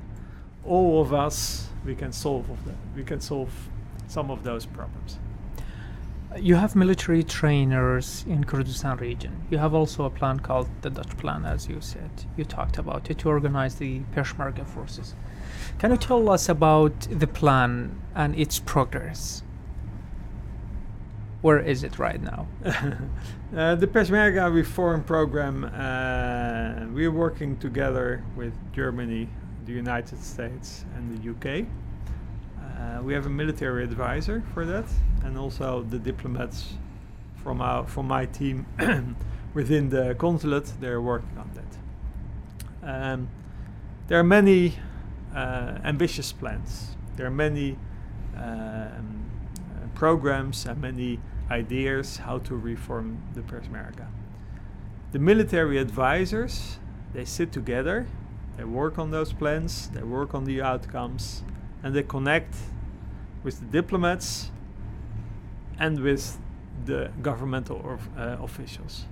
all 0.65 1.01
of 1.01 1.13
us, 1.13 1.67
we 1.85 1.95
can 1.95 2.11
solve 2.11 2.49
of 2.49 2.63
that. 2.65 2.75
We 2.95 3.03
can 3.03 3.19
solve 3.19 3.51
some 4.07 4.31
of 4.31 4.43
those 4.43 4.65
problems. 4.65 5.19
You 6.37 6.55
have 6.55 6.75
military 6.75 7.23
trainers 7.23 8.25
in 8.27 8.43
Kurdistan 8.43 8.97
region. 8.97 9.43
You 9.51 9.59
have 9.59 9.75
also 9.75 10.05
a 10.05 10.09
plan 10.09 10.39
called 10.39 10.67
the 10.81 10.89
Dutch 10.89 11.15
Plan, 11.17 11.45
as 11.45 11.67
you 11.67 11.79
said. 11.79 12.09
You 12.37 12.43
talked 12.43 12.79
about 12.79 13.11
it 13.11 13.19
to 13.19 13.29
organize 13.29 13.75
the 13.75 13.99
Peshmerga 14.15 14.65
forces. 14.65 15.13
Can 15.77 15.91
you 15.91 15.97
tell 15.97 16.29
us 16.31 16.49
about 16.49 17.01
the 17.01 17.27
plan 17.27 18.01
and 18.15 18.35
its 18.35 18.57
progress? 18.57 19.43
Where 21.41 21.59
is 21.59 21.83
it 21.83 21.99
right 21.99 22.21
now? 22.21 22.47
uh, 22.65 23.75
the 23.75 23.85
Peshmerga 23.85 24.51
reform 24.51 25.03
program, 25.03 25.65
uh, 25.65 26.87
we're 26.91 27.11
working 27.11 27.57
together 27.57 28.23
with 28.35 28.53
Germany, 28.73 29.27
the 29.65 29.71
United 29.71 30.21
States, 30.23 30.85
and 30.95 31.03
the 31.11 31.31
UK. 31.31 31.65
Uh, 32.59 33.01
we 33.01 33.13
have 33.13 33.25
a 33.25 33.29
military 33.29 33.83
advisor 33.83 34.43
for 34.53 34.65
that, 34.65 34.85
and 35.23 35.37
also 35.37 35.83
the 35.83 35.99
diplomats 35.99 36.73
from 37.43 37.61
our 37.61 37.87
from 37.87 38.07
my 38.07 38.25
team 38.25 38.65
within 39.53 39.89
the 39.89 40.15
consulate. 40.15 40.71
They're 40.79 41.01
working 41.01 41.37
on 41.37 41.49
that. 41.53 43.13
Um, 43.13 43.29
there 44.07 44.19
are 44.19 44.23
many 44.23 44.73
uh, 45.35 45.77
ambitious 45.83 46.31
plans. 46.31 46.95
There 47.15 47.25
are 47.25 47.31
many 47.31 47.77
um, 48.35 49.29
programs 49.95 50.65
and 50.65 50.81
many 50.81 51.19
ideas 51.49 52.17
how 52.17 52.39
to 52.39 52.55
reform 52.55 53.21
the 53.33 53.41
Peshmerga. 53.41 54.07
The 55.11 55.19
military 55.19 55.77
advisors, 55.77 56.79
they 57.13 57.25
sit 57.25 57.51
together, 57.51 58.07
they 58.57 58.63
work 58.63 58.99
on 58.99 59.11
those 59.11 59.33
plans, 59.33 59.89
they 59.89 60.03
work 60.03 60.33
on 60.33 60.45
the 60.45 60.61
outcomes, 60.61 61.43
and 61.81 61.95
they 61.95 62.03
connect 62.03 62.55
with 63.43 63.59
the 63.59 63.65
diplomats 63.65 64.51
and 65.79 65.99
with 65.99 66.37
the 66.85 67.11
governmental 67.21 67.99
uh, 68.17 68.37
officials. 68.41 69.05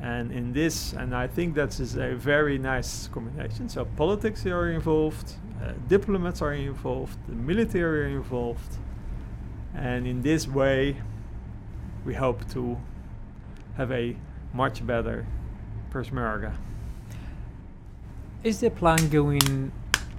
And 0.00 0.30
in 0.30 0.52
this, 0.52 0.92
and 0.92 1.14
I 1.14 1.26
think 1.26 1.54
that 1.54 1.80
is 1.80 1.96
a 1.96 2.14
very 2.14 2.58
nice 2.58 3.08
combination. 3.08 3.68
So 3.68 3.84
politics 3.84 4.46
are 4.46 4.70
involved, 4.70 5.34
uh, 5.62 5.72
diplomats 5.88 6.40
are 6.40 6.52
involved, 6.52 7.18
the 7.28 7.34
military 7.34 8.04
are 8.04 8.16
involved, 8.16 8.76
and 9.74 10.06
in 10.06 10.22
this 10.22 10.46
way, 10.46 10.96
we 12.04 12.14
hope 12.14 12.48
to 12.50 12.78
have 13.76 13.90
a 13.92 14.16
much 14.52 14.86
better 14.86 15.26
Peshmerga. 15.90 16.52
Is 18.44 18.60
the 18.60 18.70
plan 18.70 19.08
going 19.08 19.72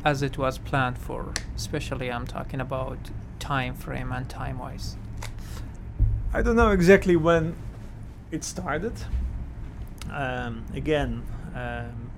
as 0.04 0.22
it 0.22 0.38
was 0.38 0.58
planned 0.58 0.98
for? 0.98 1.34
Especially, 1.56 2.12
I'm 2.12 2.28
talking 2.28 2.60
about 2.60 2.98
time 3.40 3.76
frame 3.76 4.12
and 4.12 4.28
time 4.28 4.60
wise. 4.60 4.98
I 6.34 6.42
don't 6.42 6.58
know 6.58 6.72
exactly 6.72 7.16
when 7.16 7.56
it 8.30 8.44
started. 8.44 8.94
Um, 10.12 10.66
again, 10.74 11.24
um, 11.56 12.12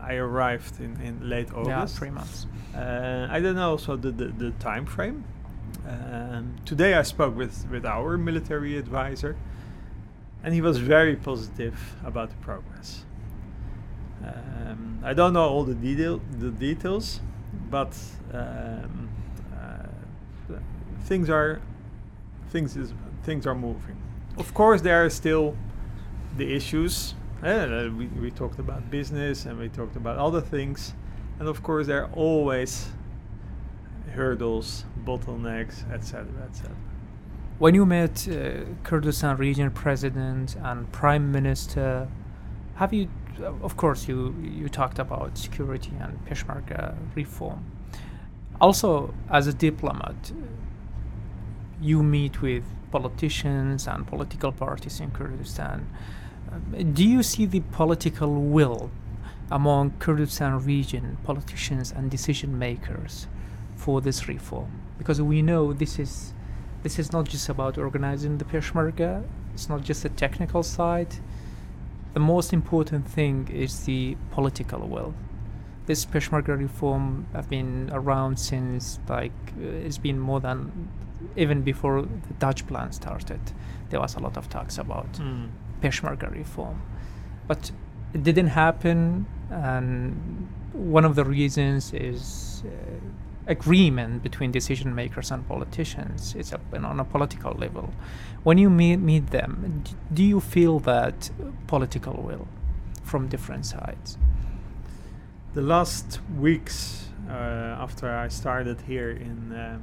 I 0.00 0.14
arrived 0.14 0.80
in, 0.80 0.98
in 1.02 1.28
late 1.28 1.52
August. 1.52 1.68
Yeah, 1.68 1.86
three 1.86 2.10
months. 2.10 2.46
Uh, 2.74 3.28
I 3.30 3.40
don't 3.40 3.56
know 3.56 3.70
also 3.70 3.96
the, 3.96 4.10
the, 4.10 4.26
the 4.26 4.50
time 4.52 4.86
frame. 4.86 5.24
Um, 5.86 6.56
today 6.64 6.94
I 6.94 7.02
spoke 7.02 7.36
with, 7.36 7.68
with 7.70 7.84
our 7.84 8.16
military 8.16 8.78
advisor, 8.78 9.36
and 10.42 10.54
he 10.54 10.62
was 10.62 10.78
very 10.78 11.16
positive 11.16 11.96
about 12.02 12.30
the 12.30 12.36
progress. 12.36 12.73
Um, 14.24 15.00
I 15.04 15.12
don't 15.14 15.32
know 15.32 15.48
all 15.48 15.64
the 15.64 15.74
detail 15.74 16.20
the 16.38 16.50
details, 16.50 17.20
but 17.70 17.96
um, 18.32 19.08
uh, 19.56 20.56
things 21.04 21.28
are 21.30 21.60
things 22.50 22.76
is 22.76 22.92
things 23.24 23.46
are 23.46 23.54
moving. 23.54 23.96
Of 24.36 24.54
course, 24.54 24.80
there 24.80 25.04
are 25.04 25.10
still 25.10 25.56
the 26.36 26.54
issues. 26.54 27.14
Uh, 27.42 27.88
we, 27.96 28.06
we 28.06 28.30
talked 28.30 28.58
about 28.58 28.90
business 28.90 29.44
and 29.44 29.58
we 29.58 29.68
talked 29.68 29.96
about 29.96 30.16
other 30.18 30.40
things, 30.40 30.94
and 31.38 31.48
of 31.48 31.62
course, 31.62 31.86
there 31.86 32.04
are 32.04 32.10
always 32.12 32.88
hurdles, 34.14 34.84
bottlenecks, 35.04 35.90
etc., 35.92 36.26
etc. 36.48 36.74
When 37.58 37.74
you 37.74 37.86
met 37.86 38.26
uh, 38.28 38.64
Kurdistan 38.82 39.36
region 39.36 39.70
president 39.70 40.56
and 40.62 40.90
prime 40.90 41.30
minister, 41.30 42.08
have 42.76 42.92
you? 42.92 43.08
Of 43.40 43.76
course, 43.76 44.08
you 44.08 44.34
you 44.42 44.68
talked 44.68 44.98
about 44.98 45.38
security 45.38 45.92
and 46.00 46.24
Peshmerga 46.26 46.94
reform. 47.14 47.64
Also, 48.60 49.12
as 49.30 49.46
a 49.46 49.52
diplomat, 49.52 50.32
you 51.80 52.02
meet 52.02 52.40
with 52.40 52.64
politicians 52.90 53.88
and 53.88 54.06
political 54.06 54.52
parties 54.52 55.00
in 55.00 55.10
Kurdistan. 55.10 55.88
Do 56.92 57.04
you 57.04 57.22
see 57.22 57.46
the 57.46 57.60
political 57.60 58.32
will 58.56 58.90
among 59.50 59.90
Kurdistan 59.98 60.64
region 60.64 61.18
politicians 61.24 61.92
and 61.92 62.10
decision 62.10 62.58
makers 62.58 63.26
for 63.76 64.00
this 64.00 64.28
reform 64.28 64.70
because 64.98 65.20
we 65.20 65.42
know 65.42 65.72
this 65.72 65.98
is 65.98 66.32
this 66.82 66.98
is 66.98 67.12
not 67.12 67.26
just 67.26 67.48
about 67.48 67.78
organizing 67.78 68.38
the 68.38 68.44
Peshmerga. 68.44 69.24
It's 69.54 69.68
not 69.68 69.82
just 69.82 70.04
a 70.04 70.10
technical 70.10 70.62
side. 70.62 71.16
The 72.14 72.20
most 72.20 72.52
important 72.52 73.08
thing 73.08 73.48
is 73.52 73.84
the 73.84 74.16
political 74.30 74.86
will. 74.88 75.14
This 75.86 76.06
Peshmerga 76.06 76.56
reform 76.56 77.26
have 77.34 77.50
been 77.50 77.90
around 77.92 78.38
since 78.38 79.00
like 79.08 79.32
uh, 79.60 79.66
it's 79.86 79.98
been 79.98 80.18
more 80.18 80.40
than 80.40 80.88
even 81.36 81.62
before 81.62 82.02
the 82.02 82.34
Dutch 82.38 82.66
plan 82.66 82.92
started. 82.92 83.40
There 83.90 84.00
was 84.00 84.14
a 84.14 84.20
lot 84.20 84.36
of 84.36 84.48
talks 84.48 84.78
about 84.78 85.12
mm. 85.14 85.48
Peshmerga 85.82 86.32
reform, 86.32 86.80
but 87.48 87.72
it 88.14 88.22
didn't 88.22 88.48
happen. 88.48 89.26
And 89.50 90.48
one 90.72 91.04
of 91.04 91.16
the 91.16 91.24
reasons 91.24 91.92
is 91.92 92.62
uh, 92.64 92.70
agreement 93.46 94.22
between 94.22 94.50
decision 94.50 94.94
makers 94.94 95.30
and 95.30 95.46
politicians. 95.46 96.34
It's 96.34 96.52
a, 96.52 96.60
on 96.74 97.00
a 97.00 97.04
political 97.04 97.52
level. 97.52 97.92
When 98.42 98.58
you 98.58 98.70
meet, 98.70 98.96
meet 98.96 99.30
them, 99.30 99.84
do 100.12 100.22
you 100.22 100.40
feel 100.40 100.78
that 100.80 101.30
political 101.66 102.14
will 102.14 102.46
from 103.02 103.28
different 103.28 103.66
sides? 103.66 104.18
The 105.54 105.62
last 105.62 106.20
weeks 106.38 107.08
uh, 107.28 107.32
after 107.32 108.10
I 108.10 108.28
started 108.28 108.80
here 108.82 109.10
in 109.10 109.52
um, 109.52 109.82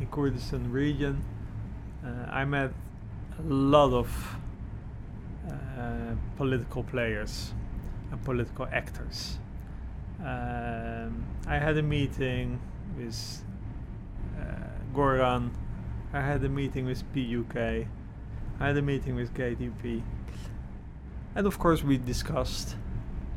in 0.00 0.06
Kurdistan 0.08 0.72
region, 0.72 1.22
uh, 2.04 2.08
I 2.28 2.44
met 2.44 2.72
a 3.38 3.42
lot 3.42 3.92
of 3.92 4.36
uh, 5.48 6.14
political 6.36 6.82
players 6.82 7.52
and 8.10 8.22
political 8.24 8.66
actors 8.72 9.38
um, 10.24 11.26
I 11.46 11.58
had 11.58 11.76
a 11.76 11.82
meeting 11.82 12.58
with 12.96 13.44
uh, 14.40 14.42
Goran. 14.94 15.50
I 16.14 16.20
had 16.20 16.42
a 16.44 16.48
meeting 16.48 16.86
with 16.86 17.04
PUK. 17.12 17.56
I 17.56 18.66
had 18.66 18.76
a 18.78 18.82
meeting 18.82 19.16
with 19.16 19.34
KDP. 19.34 20.02
And 21.34 21.46
of 21.46 21.58
course, 21.58 21.84
we 21.84 21.98
discussed 21.98 22.76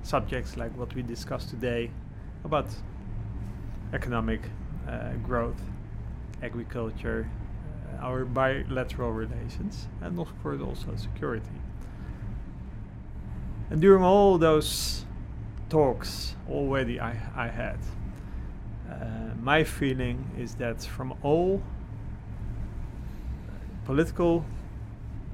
subjects 0.04 0.56
like 0.56 0.76
what 0.78 0.96
we 0.96 1.02
discussed 1.02 1.50
today 1.50 1.92
about 2.46 2.68
economic 3.92 4.40
uh, 4.88 5.14
growth, 5.24 5.62
agriculture, 6.42 7.30
uh, 8.00 8.06
our 8.06 8.24
bilateral 8.24 9.12
relations, 9.12 9.88
and 10.02 10.18
of 10.20 10.32
course 10.42 10.62
also 10.62 10.96
security. 10.96 11.60
And 13.70 13.82
during 13.82 14.04
all 14.04 14.38
those 14.38 15.04
talks 15.70 16.36
already 16.50 17.00
I, 17.00 17.16
I 17.36 17.48
had. 17.48 17.78
Uh, 18.90 19.34
my 19.42 19.64
feeling 19.64 20.30
is 20.38 20.56
that 20.56 20.82
from 20.84 21.14
all 21.24 21.62
political 23.86 24.46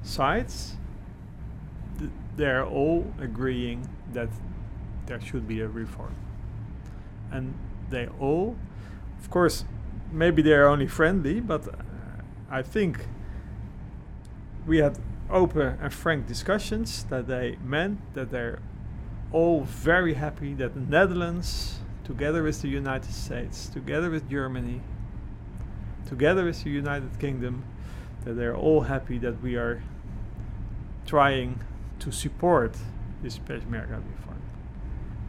sides, 0.02 0.76
th- 1.98 2.10
they're 2.36 2.64
all 2.64 3.06
agreeing 3.20 3.88
that 4.12 4.28
there 5.06 5.20
should 5.20 5.46
be 5.46 5.60
a 5.60 5.68
reform. 5.68 6.14
And 7.30 7.54
they 7.90 8.08
all, 8.20 8.56
of 9.20 9.30
course, 9.30 9.64
maybe 10.12 10.42
they're 10.42 10.68
only 10.68 10.86
friendly, 10.86 11.40
but 11.40 11.66
uh, 11.68 11.72
I 12.50 12.62
think 12.62 13.06
we 14.66 14.78
had 14.78 14.98
open 15.30 15.78
and 15.80 15.92
frank 15.92 16.26
discussions 16.26 17.04
that 17.04 17.26
they 17.26 17.56
meant 17.64 17.98
that 18.14 18.30
they're 18.30 18.60
all 19.34 19.62
very 19.64 20.14
happy 20.14 20.54
that 20.54 20.74
the 20.74 20.80
Netherlands, 20.80 21.80
together 22.04 22.44
with 22.44 22.62
the 22.62 22.68
United 22.68 23.12
States, 23.12 23.66
together 23.66 24.08
with 24.08 24.30
Germany, 24.30 24.80
together 26.06 26.44
with 26.44 26.62
the 26.62 26.70
United 26.70 27.18
Kingdom, 27.18 27.64
that 28.24 28.34
they're 28.34 28.56
all 28.56 28.82
happy 28.82 29.18
that 29.18 29.42
we 29.42 29.56
are 29.56 29.82
trying 31.04 31.58
to 31.98 32.12
support 32.12 32.76
this 33.22 33.40
Peshmerga 33.40 34.00
reform. 34.12 34.40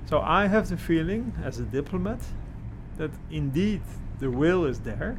So 0.05 0.21
I 0.21 0.45
have 0.45 0.69
the 0.69 0.77
feeling, 0.77 1.33
as 1.43 1.57
a 1.59 1.63
diplomat, 1.63 2.19
that 2.97 3.09
indeed 3.31 3.81
the 4.19 4.29
will 4.29 4.65
is 4.65 4.81
there, 4.81 5.17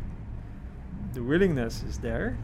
the 1.12 1.24
willingness 1.24 1.82
is 1.82 1.98
there, 1.98 2.38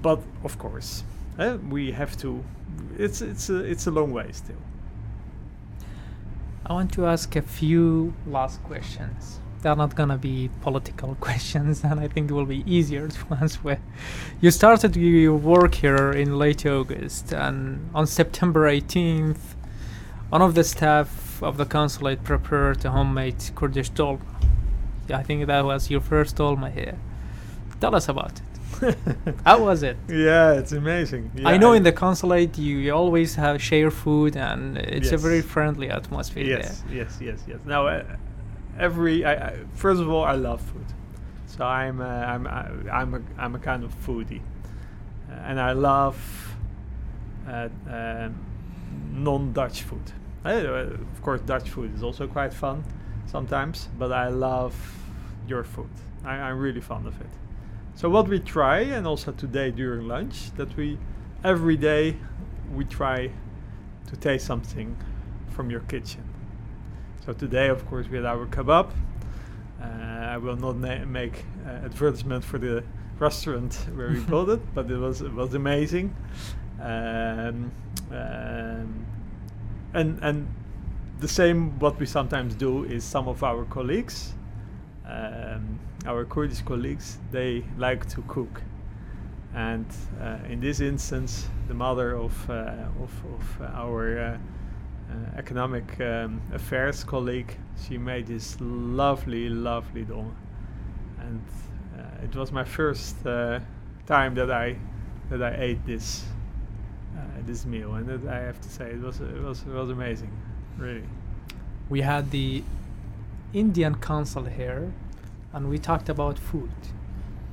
but 0.00 0.20
of 0.44 0.56
course, 0.56 1.02
eh, 1.38 1.56
we 1.68 1.92
have 1.92 2.16
to. 2.18 2.44
It's 2.98 3.22
it's 3.22 3.48
a 3.50 3.58
it's 3.58 3.86
a 3.86 3.90
long 3.90 4.12
way 4.12 4.30
still. 4.32 4.56
I 6.64 6.72
want 6.74 6.92
to 6.92 7.06
ask 7.06 7.34
a 7.36 7.42
few 7.42 8.14
last 8.26 8.62
questions. 8.64 9.40
They're 9.62 9.76
not 9.76 9.94
gonna 9.94 10.18
be 10.18 10.50
political 10.62 11.14
questions, 11.20 11.84
and 11.84 12.00
I 12.00 12.08
think 12.08 12.30
it 12.30 12.34
will 12.34 12.46
be 12.46 12.64
easier 12.66 13.08
to 13.08 13.34
answer. 13.40 13.78
You 14.40 14.50
started 14.50 14.96
your 14.96 15.34
work 15.34 15.74
here 15.74 16.12
in 16.12 16.38
late 16.38 16.66
August, 16.66 17.32
and 17.32 17.90
on 17.94 18.06
September 18.06 18.70
18th, 18.70 19.54
one 20.30 20.42
of 20.42 20.54
the 20.54 20.64
staff 20.64 21.42
of 21.42 21.56
the 21.56 21.66
consulate 21.66 22.24
prepared 22.24 22.84
a 22.84 22.90
homemade 22.90 23.50
Kurdish 23.54 23.90
dolma. 23.90 24.20
I 25.12 25.22
think 25.22 25.46
that 25.46 25.64
was 25.64 25.90
your 25.90 26.00
first 26.00 26.36
dolma 26.36 26.72
here. 26.72 26.98
Tell 27.80 27.94
us 27.94 28.08
about 28.08 28.38
it. 28.38 28.51
How 29.44 29.62
was 29.62 29.82
it? 29.82 29.96
Yeah, 30.08 30.52
it's 30.52 30.72
amazing. 30.72 31.30
I 31.44 31.56
know 31.56 31.72
Yeah, 31.72 31.78
in 31.78 31.82
the 31.82 31.92
consulate 31.92 32.58
you, 32.58 32.76
you 32.78 32.92
always 32.92 33.34
have 33.34 33.60
share 33.60 33.90
food 33.90 34.36
and 34.36 34.78
it's 34.78 35.12
a 35.12 35.16
very 35.18 35.42
friendly 35.42 35.90
atmosphere 35.90 36.44
yes, 36.44 36.82
yes, 36.90 37.18
yes, 37.20 37.40
yes. 37.46 37.58
Now, 37.64 37.86
uh, 37.86 38.04
every 38.78 39.24
I, 39.24 39.32
I, 39.32 39.56
first 39.74 40.00
of 40.00 40.08
all, 40.08 40.24
I 40.24 40.32
love 40.34 40.60
food, 40.60 40.86
so 41.46 41.64
I'm 41.64 42.00
uh, 42.00 42.04
I'm 42.04 42.46
I, 42.46 42.70
I'm 42.92 43.14
a 43.14 43.22
I'm 43.38 43.54
a 43.54 43.58
kind 43.58 43.84
of 43.84 43.94
foodie, 44.06 44.40
uh, 44.40 45.34
and 45.48 45.60
I 45.60 45.72
love 45.72 46.18
uh, 47.48 47.68
uh, 47.90 48.28
non-Dutch 49.12 49.82
food. 49.82 50.12
Uh, 50.44 50.50
of 50.50 51.22
course, 51.22 51.40
Dutch 51.42 51.68
food 51.70 51.94
is 51.94 52.02
also 52.02 52.26
quite 52.26 52.52
fun 52.52 52.84
sometimes, 53.26 53.88
but 53.98 54.12
I 54.12 54.28
love 54.28 54.74
your 55.46 55.64
food. 55.64 55.90
I, 56.24 56.34
I'm 56.34 56.58
really 56.58 56.80
fond 56.80 57.06
of 57.06 57.20
it. 57.20 57.26
So 57.94 58.08
what 58.08 58.28
we 58.28 58.40
try, 58.40 58.80
and 58.80 59.06
also 59.06 59.32
today 59.32 59.70
during 59.70 60.08
lunch, 60.08 60.50
that 60.56 60.76
we 60.76 60.98
every 61.44 61.76
day 61.76 62.16
we 62.74 62.84
try 62.84 63.30
to 64.08 64.16
taste 64.16 64.46
something 64.46 64.96
from 65.50 65.70
your 65.70 65.80
kitchen. 65.80 66.22
So 67.24 67.32
today, 67.32 67.68
of 67.68 67.86
course, 67.86 68.08
we 68.08 68.16
had 68.16 68.26
our 68.26 68.46
kebab. 68.46 68.90
Uh, 69.80 69.84
I 69.84 70.36
will 70.38 70.56
not 70.56 70.76
na- 70.76 71.04
make 71.04 71.44
uh, 71.66 71.84
advertisement 71.84 72.44
for 72.44 72.58
the 72.58 72.82
restaurant 73.18 73.74
where 73.94 74.08
we 74.08 74.20
bought 74.32 74.48
it, 74.48 74.74
but 74.74 74.90
it 74.90 74.96
was 74.96 75.20
it 75.22 75.32
was 75.32 75.54
amazing. 75.54 76.14
Um, 76.80 77.70
um, 78.10 79.06
and 79.94 80.18
and 80.22 80.48
the 81.20 81.28
same 81.28 81.78
what 81.78 81.98
we 82.00 82.06
sometimes 82.06 82.54
do 82.54 82.84
is 82.84 83.04
some 83.04 83.28
of 83.28 83.44
our 83.44 83.64
colleagues, 83.66 84.34
um, 85.06 85.78
our 86.06 86.24
Kurdish 86.24 86.62
colleagues, 86.62 87.18
they 87.30 87.64
like 87.78 88.08
to 88.10 88.22
cook. 88.22 88.62
And 89.54 89.86
uh, 90.20 90.38
in 90.48 90.60
this 90.60 90.80
instance, 90.80 91.48
the 91.68 91.74
mother 91.74 92.16
of, 92.16 92.50
uh, 92.50 92.86
of, 93.02 93.12
of 93.34 93.62
our 93.74 94.18
uh, 94.18 94.38
uh, 95.12 95.38
economic 95.38 96.00
um, 96.00 96.40
affairs 96.52 97.04
colleague, 97.04 97.56
she 97.86 97.98
made 97.98 98.26
this 98.26 98.56
lovely, 98.60 99.48
lovely 99.48 100.04
dolma. 100.04 100.32
And 101.20 101.42
uh, 101.98 102.24
it 102.24 102.34
was 102.34 102.50
my 102.50 102.64
first 102.64 103.26
uh, 103.26 103.60
time 104.06 104.34
that 104.34 104.50
I 104.50 104.76
that 105.30 105.42
I 105.42 105.54
ate 105.58 105.86
this 105.86 106.24
this 107.46 107.64
meal, 107.66 107.94
and 107.94 108.08
it, 108.08 108.28
I 108.28 108.38
have 108.38 108.60
to 108.60 108.68
say 108.68 108.90
it 108.90 109.00
was 109.00 109.20
it 109.20 109.42
was 109.42 109.62
it 109.62 109.72
was 109.72 109.90
amazing, 109.90 110.30
really. 110.78 111.02
We 111.88 112.00
had 112.00 112.30
the 112.30 112.62
Indian 113.52 113.94
consul 113.94 114.44
here 114.44 114.92
and 115.52 115.68
we 115.68 115.78
talked 115.78 116.08
about 116.08 116.38
food. 116.38 116.70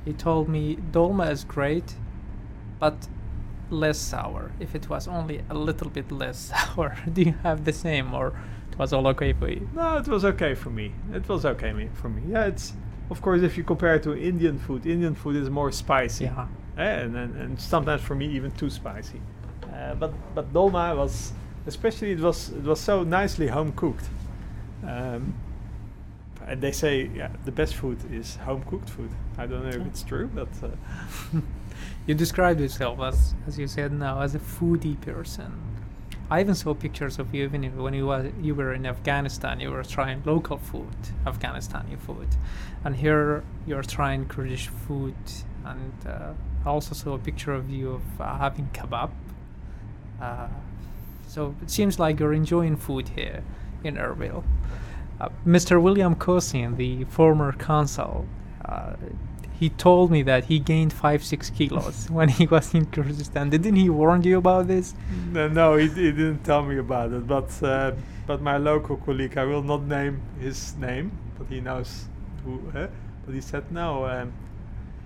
He 0.04 0.12
told 0.12 0.48
me 0.48 0.76
dolma 0.92 1.30
is 1.30 1.44
great, 1.44 1.94
but 2.78 3.08
less 3.68 3.98
sour. 3.98 4.50
If 4.58 4.74
it 4.74 4.88
was 4.88 5.06
only 5.06 5.42
a 5.50 5.54
little 5.54 5.90
bit 5.90 6.10
less 6.10 6.38
sour, 6.52 6.96
do 7.12 7.22
you 7.22 7.34
have 7.42 7.64
the 7.64 7.72
same 7.72 8.14
or 8.14 8.32
it 8.70 8.78
was 8.78 8.92
all 8.92 9.06
okay 9.08 9.32
for 9.32 9.48
you? 9.48 9.68
No, 9.74 9.98
it 9.98 10.08
was 10.08 10.24
okay 10.24 10.54
for 10.54 10.70
me. 10.70 10.92
It 11.12 11.28
was 11.28 11.44
okay 11.44 11.72
me, 11.72 11.90
for 11.94 12.08
me. 12.08 12.22
Yeah, 12.28 12.46
it's 12.46 12.72
of 13.10 13.20
course 13.20 13.42
if 13.42 13.58
you 13.58 13.64
compare 13.64 13.96
it 13.96 14.02
to 14.04 14.16
Indian 14.16 14.58
food, 14.58 14.86
Indian 14.86 15.14
food 15.14 15.36
is 15.36 15.50
more 15.50 15.70
spicy. 15.70 16.24
Yeah. 16.24 16.46
Eh, 16.78 16.82
and, 16.82 17.16
and 17.16 17.36
and 17.36 17.60
sometimes 17.60 18.00
for 18.00 18.14
me 18.14 18.26
even 18.26 18.50
too 18.52 18.70
spicy. 18.70 19.20
Uh, 19.64 19.94
but 19.94 20.12
but 20.34 20.50
dolma 20.52 20.96
was 20.96 21.32
especially 21.66 22.12
it 22.12 22.20
was 22.20 22.50
it 22.50 22.62
was 22.62 22.80
so 22.80 23.02
nicely 23.02 23.48
home 23.48 23.72
cooked. 23.72 24.08
Um, 24.86 25.34
and 26.50 26.60
they 26.60 26.72
say 26.72 27.10
yeah 27.14 27.30
the 27.44 27.52
best 27.52 27.74
food 27.74 27.98
is 28.12 28.36
home 28.36 28.62
cooked 28.64 28.90
food. 28.90 29.10
I 29.38 29.46
don't 29.46 29.62
know 29.62 29.76
if 29.80 29.86
it's 29.86 30.02
true, 30.02 30.28
but 30.34 30.48
uh, 30.62 31.40
You 32.06 32.14
described 32.14 32.60
yourself 32.60 33.00
as, 33.00 33.34
as 33.46 33.58
you 33.58 33.66
said 33.66 33.92
now, 33.92 34.20
as 34.20 34.34
a 34.34 34.38
foodie 34.38 35.00
person. 35.00 35.52
I 36.30 36.40
even 36.40 36.54
saw 36.54 36.74
pictures 36.74 37.18
of 37.18 37.34
you 37.34 37.44
even 37.44 37.76
when 37.82 37.92
you 37.92 38.06
was 38.06 38.32
you 38.40 38.54
were 38.54 38.72
in 38.72 38.86
Afghanistan. 38.86 39.58
You 39.58 39.70
were 39.70 39.82
trying 39.82 40.22
local 40.24 40.58
food, 40.58 40.96
Afghanistani 41.26 41.98
food, 41.98 42.28
and 42.84 42.94
here 42.94 43.42
you're 43.66 43.82
trying 43.82 44.26
Kurdish 44.26 44.68
food. 44.68 45.16
And 45.64 45.92
uh, 46.06 46.32
I 46.64 46.68
also 46.68 46.94
saw 46.94 47.14
a 47.14 47.18
picture 47.18 47.52
of 47.52 47.68
you 47.68 47.90
of 47.90 48.20
uh, 48.20 48.38
having 48.38 48.70
kebab. 48.72 49.10
Uh, 50.20 50.48
so 51.26 51.54
it 51.62 51.70
seems 51.70 51.98
like 51.98 52.20
you're 52.20 52.32
enjoying 52.32 52.76
food 52.76 53.08
here 53.08 53.42
in 53.82 53.96
Erbil. 53.96 54.44
Uh, 55.20 55.28
Mr. 55.46 55.80
William 55.82 56.14
Kosin, 56.14 56.76
the 56.76 57.04
former 57.04 57.52
consul, 57.52 58.26
uh, 58.64 58.94
he 59.58 59.68
told 59.68 60.10
me 60.10 60.22
that 60.22 60.44
he 60.46 60.58
gained 60.58 60.92
five 60.92 61.22
six 61.22 61.50
kilos 61.50 62.08
when 62.10 62.28
he 62.30 62.46
was 62.46 62.72
in 62.74 62.86
Kurdistan. 62.86 63.50
Didn't 63.50 63.76
he 63.76 63.90
warn 63.90 64.22
you 64.22 64.38
about 64.38 64.66
this? 64.68 64.94
no, 65.32 65.48
no 65.48 65.76
he, 65.76 65.88
he 65.88 66.10
didn't 66.12 66.44
tell 66.44 66.62
me 66.62 66.78
about 66.78 67.12
it. 67.12 67.26
But 67.26 67.62
uh, 67.62 67.92
but 68.26 68.40
my 68.40 68.56
local 68.56 68.96
colleague, 68.96 69.36
I 69.36 69.44
will 69.44 69.62
not 69.62 69.82
name 69.82 70.22
his 70.40 70.74
name, 70.76 71.10
but 71.38 71.46
he 71.48 71.60
knows 71.60 72.06
who. 72.44 72.60
eh? 72.74 72.86
But 73.26 73.34
he 73.34 73.40
said 73.42 73.70
no, 73.70 74.06
um, 74.06 74.32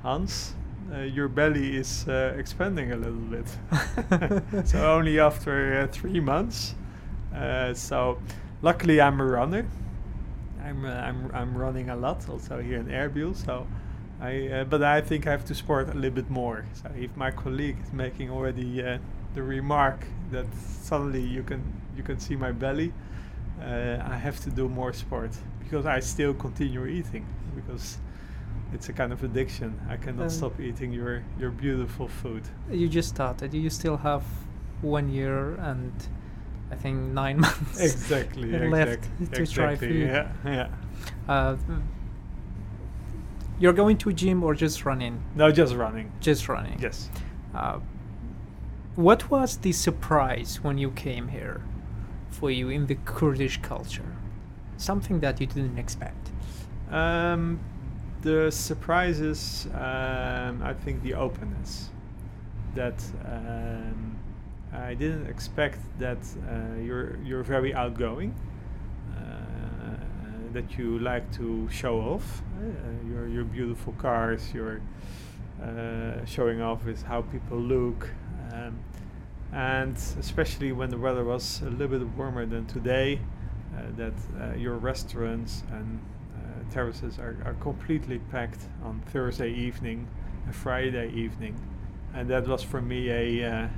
Hans. 0.02 0.54
Uh, 0.92 0.98
your 0.98 1.28
belly 1.28 1.76
is 1.76 2.06
uh, 2.08 2.34
expanding 2.38 2.92
a 2.92 2.96
little 2.96 3.14
bit. 3.14 3.48
so 4.68 4.78
only 4.96 5.18
after 5.18 5.80
uh, 5.80 5.86
three 5.90 6.20
months. 6.20 6.74
Uh, 7.34 7.72
so 7.72 8.18
luckily 8.62 9.00
I'm 9.00 9.18
a 9.20 9.24
runner. 9.24 9.66
I'm 10.64 10.84
uh, 10.84 10.88
I'm 11.08 11.30
I'm 11.34 11.56
running 11.56 11.90
a 11.90 11.96
lot 11.96 12.28
also 12.28 12.60
here 12.60 12.78
in 12.78 12.86
Erbil. 12.86 13.34
So 13.34 13.66
I 14.20 14.48
uh, 14.48 14.64
but 14.64 14.82
I 14.82 15.00
think 15.00 15.26
I 15.26 15.30
have 15.30 15.44
to 15.46 15.54
sport 15.54 15.88
a 15.90 15.94
little 15.94 16.10
bit 16.10 16.30
more. 16.30 16.64
So 16.74 16.90
if 16.96 17.16
my 17.16 17.30
colleague 17.30 17.76
is 17.84 17.92
making 17.92 18.30
already 18.30 18.82
uh, 18.82 18.98
the 19.34 19.42
remark 19.42 20.06
that 20.30 20.46
suddenly 20.54 21.22
you 21.22 21.42
can 21.42 21.62
you 21.96 22.02
can 22.02 22.18
see 22.18 22.36
my 22.36 22.52
belly, 22.52 22.92
uh, 23.60 23.98
I 24.14 24.16
have 24.16 24.40
to 24.40 24.50
do 24.50 24.68
more 24.68 24.92
sport 24.92 25.30
because 25.60 25.86
I 25.86 26.00
still 26.00 26.34
continue 26.34 26.86
eating 26.86 27.26
because 27.54 27.98
it's 28.72 28.88
a 28.88 28.92
kind 28.92 29.12
of 29.12 29.22
addiction. 29.24 29.78
I 29.88 29.96
cannot 29.96 30.24
Um, 30.24 30.30
stop 30.30 30.60
eating 30.60 30.92
your 30.92 31.22
your 31.40 31.50
beautiful 31.50 32.08
food. 32.08 32.42
You 32.70 32.88
just 32.88 33.08
started. 33.08 33.54
You 33.54 33.70
still 33.70 33.96
have 33.98 34.22
one 34.82 35.08
year 35.08 35.54
and 35.60 35.92
I 36.74 36.76
think 36.76 36.96
nine 37.12 37.40
months 37.46 37.80
Exactly. 37.80 38.50
left 38.68 39.04
exact- 39.20 39.34
to 39.34 39.46
try 39.46 39.72
exactly, 39.72 39.88
food. 39.88 40.08
Yeah. 40.08 40.32
Yeah. 40.44 40.68
Uh, 41.28 41.56
you're 43.60 43.72
going 43.72 43.96
to 43.98 44.08
a 44.08 44.12
gym 44.12 44.42
or 44.42 44.54
just 44.54 44.84
running? 44.84 45.22
No, 45.36 45.52
just 45.52 45.74
running. 45.74 46.10
Just 46.20 46.48
running. 46.48 46.78
Yes. 46.80 47.08
Uh, 47.54 47.78
what 48.96 49.30
was 49.30 49.56
the 49.58 49.70
surprise 49.72 50.58
when 50.64 50.76
you 50.78 50.90
came 50.90 51.28
here 51.28 51.62
for 52.30 52.50
you 52.50 52.68
in 52.70 52.86
the 52.86 52.96
Kurdish 53.04 53.58
culture? 53.62 54.10
Something 54.76 55.20
that 55.20 55.40
you 55.40 55.46
didn't 55.46 55.78
expect. 55.78 56.32
Um, 56.90 57.60
the 58.22 58.50
surprises, 58.50 59.68
um, 59.74 60.60
I 60.62 60.74
think 60.84 61.02
the 61.04 61.14
openness. 61.14 61.90
That 62.74 63.00
um, 63.24 64.13
I 64.74 64.94
didn't 64.94 65.26
expect 65.28 65.78
that 65.98 66.18
uh, 66.18 66.80
you're 66.80 67.16
you're 67.24 67.42
very 67.42 67.74
outgoing. 67.74 68.34
Uh, 69.16 69.94
that 70.52 70.78
you 70.78 70.98
like 70.98 71.30
to 71.32 71.68
show 71.70 72.00
off 72.00 72.42
uh, 72.60 73.08
your 73.08 73.28
your 73.28 73.44
beautiful 73.44 73.92
cars, 73.94 74.52
your 74.52 74.80
uh, 75.62 76.24
showing 76.24 76.60
off 76.60 76.84
with 76.84 77.02
how 77.02 77.22
people 77.22 77.58
look, 77.58 78.08
um, 78.52 78.78
and 79.52 79.96
especially 80.18 80.72
when 80.72 80.90
the 80.90 80.98
weather 80.98 81.24
was 81.24 81.62
a 81.62 81.70
little 81.70 81.98
bit 81.98 82.08
warmer 82.16 82.46
than 82.46 82.66
today, 82.66 83.20
uh, 83.76 83.82
that 83.96 84.58
your 84.58 84.76
restaurants 84.76 85.62
and 85.72 86.00
terraces 86.70 87.18
are, 87.18 87.36
are 87.44 87.54
completely 87.54 88.18
packed 88.30 88.62
on 88.82 89.00
Thursday 89.06 89.52
evening 89.52 90.08
and 90.46 90.54
Friday 90.54 91.10
evening, 91.12 91.54
and 92.14 92.28
that 92.28 92.48
was 92.48 92.62
for 92.62 92.80
me 92.80 93.10
a 93.10 93.68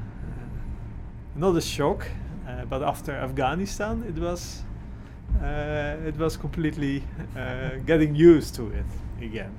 not 1.37 1.57
a 1.57 1.61
shock, 1.61 2.07
Uh, 2.47 2.65
but 2.65 2.83
after 2.83 3.13
Afghanistan, 3.13 4.05
it 4.09 4.19
was 4.19 4.63
uh, 5.43 6.09
it 6.09 6.17
was 6.17 6.37
completely 6.37 7.03
uh, 7.37 7.71
getting 7.85 8.15
used 8.15 8.55
to 8.55 8.71
it 8.71 8.87
again, 9.21 9.53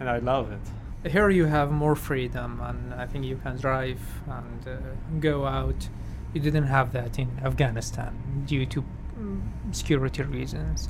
and 0.00 0.08
I 0.08 0.18
love 0.18 0.50
it. 0.50 1.10
Here 1.12 1.28
you 1.28 1.44
have 1.44 1.70
more 1.70 1.94
freedom, 1.96 2.60
and 2.60 2.94
I 2.94 3.06
think 3.06 3.24
you 3.26 3.36
can 3.36 3.58
drive 3.58 4.00
and 4.26 4.66
uh, 4.66 4.76
go 5.20 5.44
out. 5.44 5.88
You 6.32 6.40
didn't 6.40 6.66
have 6.66 6.92
that 6.92 7.18
in 7.18 7.28
Afghanistan 7.44 8.12
due 8.46 8.66
to 8.66 8.82
mm, 8.82 9.40
security 9.72 10.22
reasons. 10.22 10.88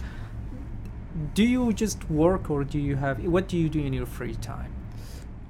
Do 1.35 1.43
you 1.43 1.72
just 1.72 2.09
work, 2.11 2.49
or 2.51 2.64
do 2.64 2.79
you 2.79 2.97
have 2.97 3.25
what 3.27 3.49
do 3.49 3.57
you 3.57 3.68
do 3.68 3.81
in 3.81 3.93
your 3.93 4.07
free 4.07 4.37
time? 4.37 4.72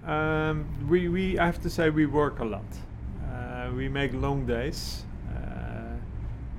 Um, 0.07 0.67
we, 0.89 1.09
we 1.09 1.39
I 1.39 1.45
have 1.47 1.61
to 1.61 1.71
say 1.71 1.91
we 1.91 2.07
work 2.07 2.41
a 2.41 2.45
lot. 2.45 2.65
Uh, 3.35 3.71
we 3.77 3.89
make 3.89 4.13
long 4.15 4.47
days. 4.47 5.05
Uh, 5.29 5.97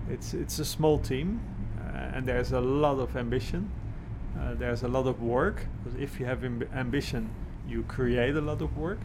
it's 0.10 0.34
it's 0.34 0.60
a 0.60 0.66
small 0.66 1.00
team, 1.00 1.40
uh, 1.80 2.18
and 2.18 2.28
there's 2.28 2.52
a 2.52 2.60
lot 2.60 3.00
of 3.00 3.16
ambition. 3.16 3.70
Uh, 4.38 4.54
there's 4.56 4.84
a 4.84 4.88
lot 4.88 5.08
of 5.08 5.22
work 5.22 5.66
because 5.84 6.00
if 6.00 6.20
you 6.20 6.26
have 6.26 6.40
amb- 6.40 6.68
ambition, 6.76 7.30
you 7.68 7.84
create 7.84 8.36
a 8.36 8.42
lot 8.42 8.62
of 8.62 8.78
work. 8.78 9.00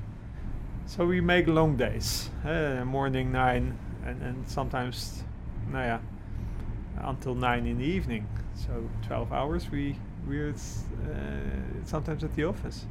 So 0.86 1.06
we 1.06 1.20
make 1.20 1.46
long 1.46 1.76
days, 1.76 2.30
uh, 2.44 2.84
morning 2.84 3.30
nine, 3.30 3.78
and, 4.04 4.22
and 4.22 4.48
sometimes, 4.48 5.22
nou 5.70 5.86
ja, 5.86 5.98
until 7.04 7.34
nine 7.34 7.66
in 7.66 7.78
the 7.78 7.84
evening. 7.84 8.26
So 8.54 8.90
12 9.06 9.32
hours. 9.32 9.70
We 9.70 9.96
we're 10.26 10.50
uh, 10.50 10.54
sometimes 11.84 12.24
at 12.24 12.34
the 12.34 12.44
office. 12.44 12.86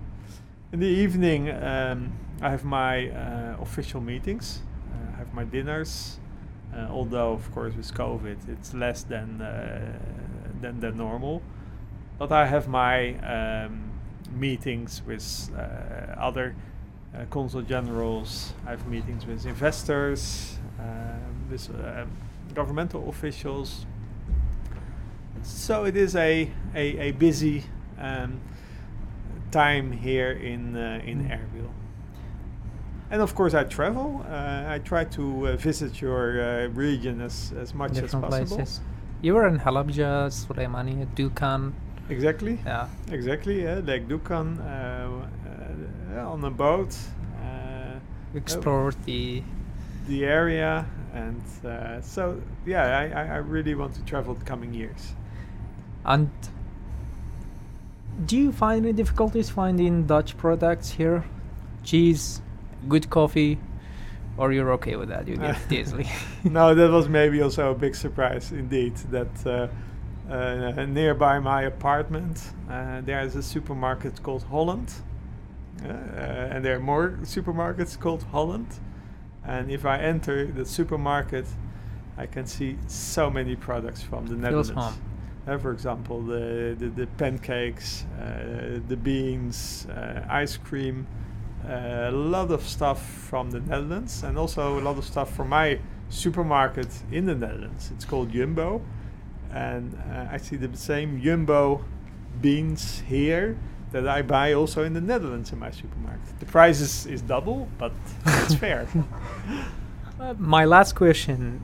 In 0.72 0.80
the 0.80 0.88
evening, 0.88 1.50
um, 1.50 2.12
I 2.42 2.50
have 2.50 2.64
my 2.64 3.10
uh, 3.10 3.58
official 3.62 4.02
meetings. 4.02 4.62
Have 5.20 5.34
my 5.34 5.44
dinners. 5.44 6.18
Uh, 6.74 6.88
although, 6.90 7.34
of 7.34 7.52
course, 7.54 7.76
with 7.76 7.94
COVID, 7.94 8.48
it's 8.48 8.74
less 8.74 9.04
than 9.04 9.42
uh, 9.42 10.00
than 10.62 10.80
than 10.80 10.98
normal. 10.98 11.42
But 12.18 12.32
I 12.32 12.46
have 12.46 12.68
my 12.68 13.16
um, 13.20 13.92
meetings 14.32 15.02
with 15.06 15.52
uh, 15.56 16.16
other 16.18 16.56
uh, 17.14 17.26
consul 17.30 17.62
generals. 17.62 18.54
I 18.66 18.72
have 18.72 18.88
meetings 18.88 19.26
with 19.26 19.46
investors, 19.46 20.58
um, 20.80 21.50
with 21.52 21.70
governmental 22.54 23.10
officials. 23.10 23.86
So 25.44 25.86
it 25.86 25.96
is 25.96 26.16
a 26.16 26.50
a, 26.76 27.10
a 27.10 27.12
busy 27.12 27.64
um, 28.00 28.40
time 29.52 29.92
here 29.92 30.32
in 30.32 30.76
uh, 30.76 31.02
in 31.06 31.24
Mm. 31.24 31.40
Erbil. 31.40 31.70
And 33.12 33.22
of 33.22 33.34
course, 33.34 33.54
I 33.54 33.64
travel. 33.64 34.24
Uh, 34.30 34.66
I 34.68 34.80
try 34.80 35.04
to 35.06 35.48
uh, 35.48 35.56
visit 35.56 36.00
your 36.02 36.42
uh, 36.42 36.68
region 36.68 37.22
as, 37.22 37.54
as 37.60 37.74
much 37.74 37.92
as 37.92 38.02
different 38.02 38.30
possible. 38.30 38.58
places. 38.58 38.82
You 39.22 39.34
were 39.34 39.48
in 39.48 39.60
Halabja, 39.60 40.30
Suleimani, 40.30 41.08
Dukan. 41.16 41.74
Exactly. 42.10 42.60
Yeah. 42.66 42.88
Exactly. 43.12 43.64
Yeah. 43.64 43.80
Lake 43.80 44.08
Dukan 44.08 44.60
uh, 44.60 45.26
uh, 46.16 46.32
on 46.32 46.44
a 46.44 46.52
boat. 46.52 46.96
Uh, 47.44 48.00
Explored 48.36 48.96
the 49.06 49.44
the 50.08 50.26
area 50.26 50.86
and 51.14 51.42
uh, 51.66 52.02
so 52.02 52.42
yeah 52.66 53.00
I, 53.00 53.22
I, 53.22 53.26
I 53.26 53.38
really 53.38 53.76
want 53.76 53.94
to 53.96 54.04
travel 54.06 54.34
the 54.34 54.44
coming 54.44 54.74
years 54.74 55.14
and 56.04 56.30
do 58.26 58.38
you 58.38 58.52
find 58.52 58.86
any 58.86 58.94
difficulties 58.94 59.50
finding 59.50 60.06
Dutch 60.06 60.36
products 60.38 60.90
here? 60.90 61.24
Cheese, 61.84 62.42
good 62.88 63.10
coffee, 63.10 63.58
or 64.38 64.52
you're 64.52 64.72
okay 64.74 64.96
with 64.96 65.10
that? 65.10 65.28
You 65.28 65.38
get 65.38 65.58
it 65.66 65.72
easily. 65.72 66.08
no 66.44 66.74
that 66.76 66.90
was 66.92 67.10
maybe 67.10 67.42
also 67.42 67.72
a 67.72 67.76
big 67.76 67.96
surprise 67.96 68.52
indeed 68.52 68.96
that 69.12 69.46
uh, 69.46 69.68
uh, 70.32 70.86
nearby 70.86 71.40
my 71.40 71.64
apartment 71.64 72.54
uh, 72.70 73.02
there 73.02 73.22
is 73.22 73.36
a 73.36 73.44
supermarket 73.44 74.22
called 74.22 74.44
Holland 74.44 74.94
uh, 75.84 75.88
uh, 75.88 75.92
and 76.52 76.64
there 76.64 76.76
are 76.76 76.80
more 76.80 77.18
supermarkets 77.24 78.00
called 78.00 78.24
Holland 78.32 78.68
and 79.44 79.72
if 79.72 79.86
I 79.86 79.98
enter 79.98 80.46
the 80.46 80.66
supermarket 80.66 81.46
I 82.20 82.26
can 82.26 82.46
see 82.46 82.78
so 82.88 83.30
many 83.30 83.56
products 83.56 84.04
from 84.04 84.28
the 84.28 84.36
Netherlands. 84.36 85.00
Uh, 85.48 85.58
for 85.58 85.72
example, 85.72 86.22
the, 86.22 86.76
the, 86.78 86.90
the 86.90 87.08
pancakes, 87.18 88.06
uh, 88.20 88.80
the 88.90 88.98
beans, 88.98 89.88
uh, 89.90 90.26
ice 90.30 90.58
cream, 90.58 91.08
a 91.70 92.12
lot 92.12 92.52
of 92.52 92.62
stuff 92.64 93.02
from 93.02 93.52
the 93.52 93.60
Netherlands, 93.60 94.24
and 94.24 94.38
also 94.38 94.80
a 94.80 94.82
lot 94.82 94.98
of 94.98 95.06
stuff 95.06 95.36
from 95.36 95.50
my 95.50 95.80
supermarket 96.10 96.88
in 97.12 97.26
the 97.26 97.36
Netherlands. 97.36 97.92
It's 97.94 98.06
called 98.06 98.32
Jumbo, 98.32 98.82
and 99.52 99.96
uh, 100.12 100.28
I 100.32 100.38
see 100.38 100.56
the 100.56 100.76
same 100.76 101.22
Jumbo 101.22 101.84
beans 102.42 103.04
here 103.08 103.58
that 103.92 104.08
I 104.08 104.22
buy 104.22 104.54
also 104.54 104.84
in 104.84 104.94
the 104.94 105.02
Netherlands 105.02 105.52
in 105.52 105.60
my 105.60 105.72
supermarket. 105.72 106.40
The 106.40 106.46
price 106.46 106.80
is, 106.80 107.06
is 107.06 107.22
double, 107.22 107.68
but 107.78 107.92
it's 108.26 108.56
fair. 108.66 108.88
Uh, 110.20 110.34
my 110.38 110.66
last 110.66 110.96
question 110.96 111.62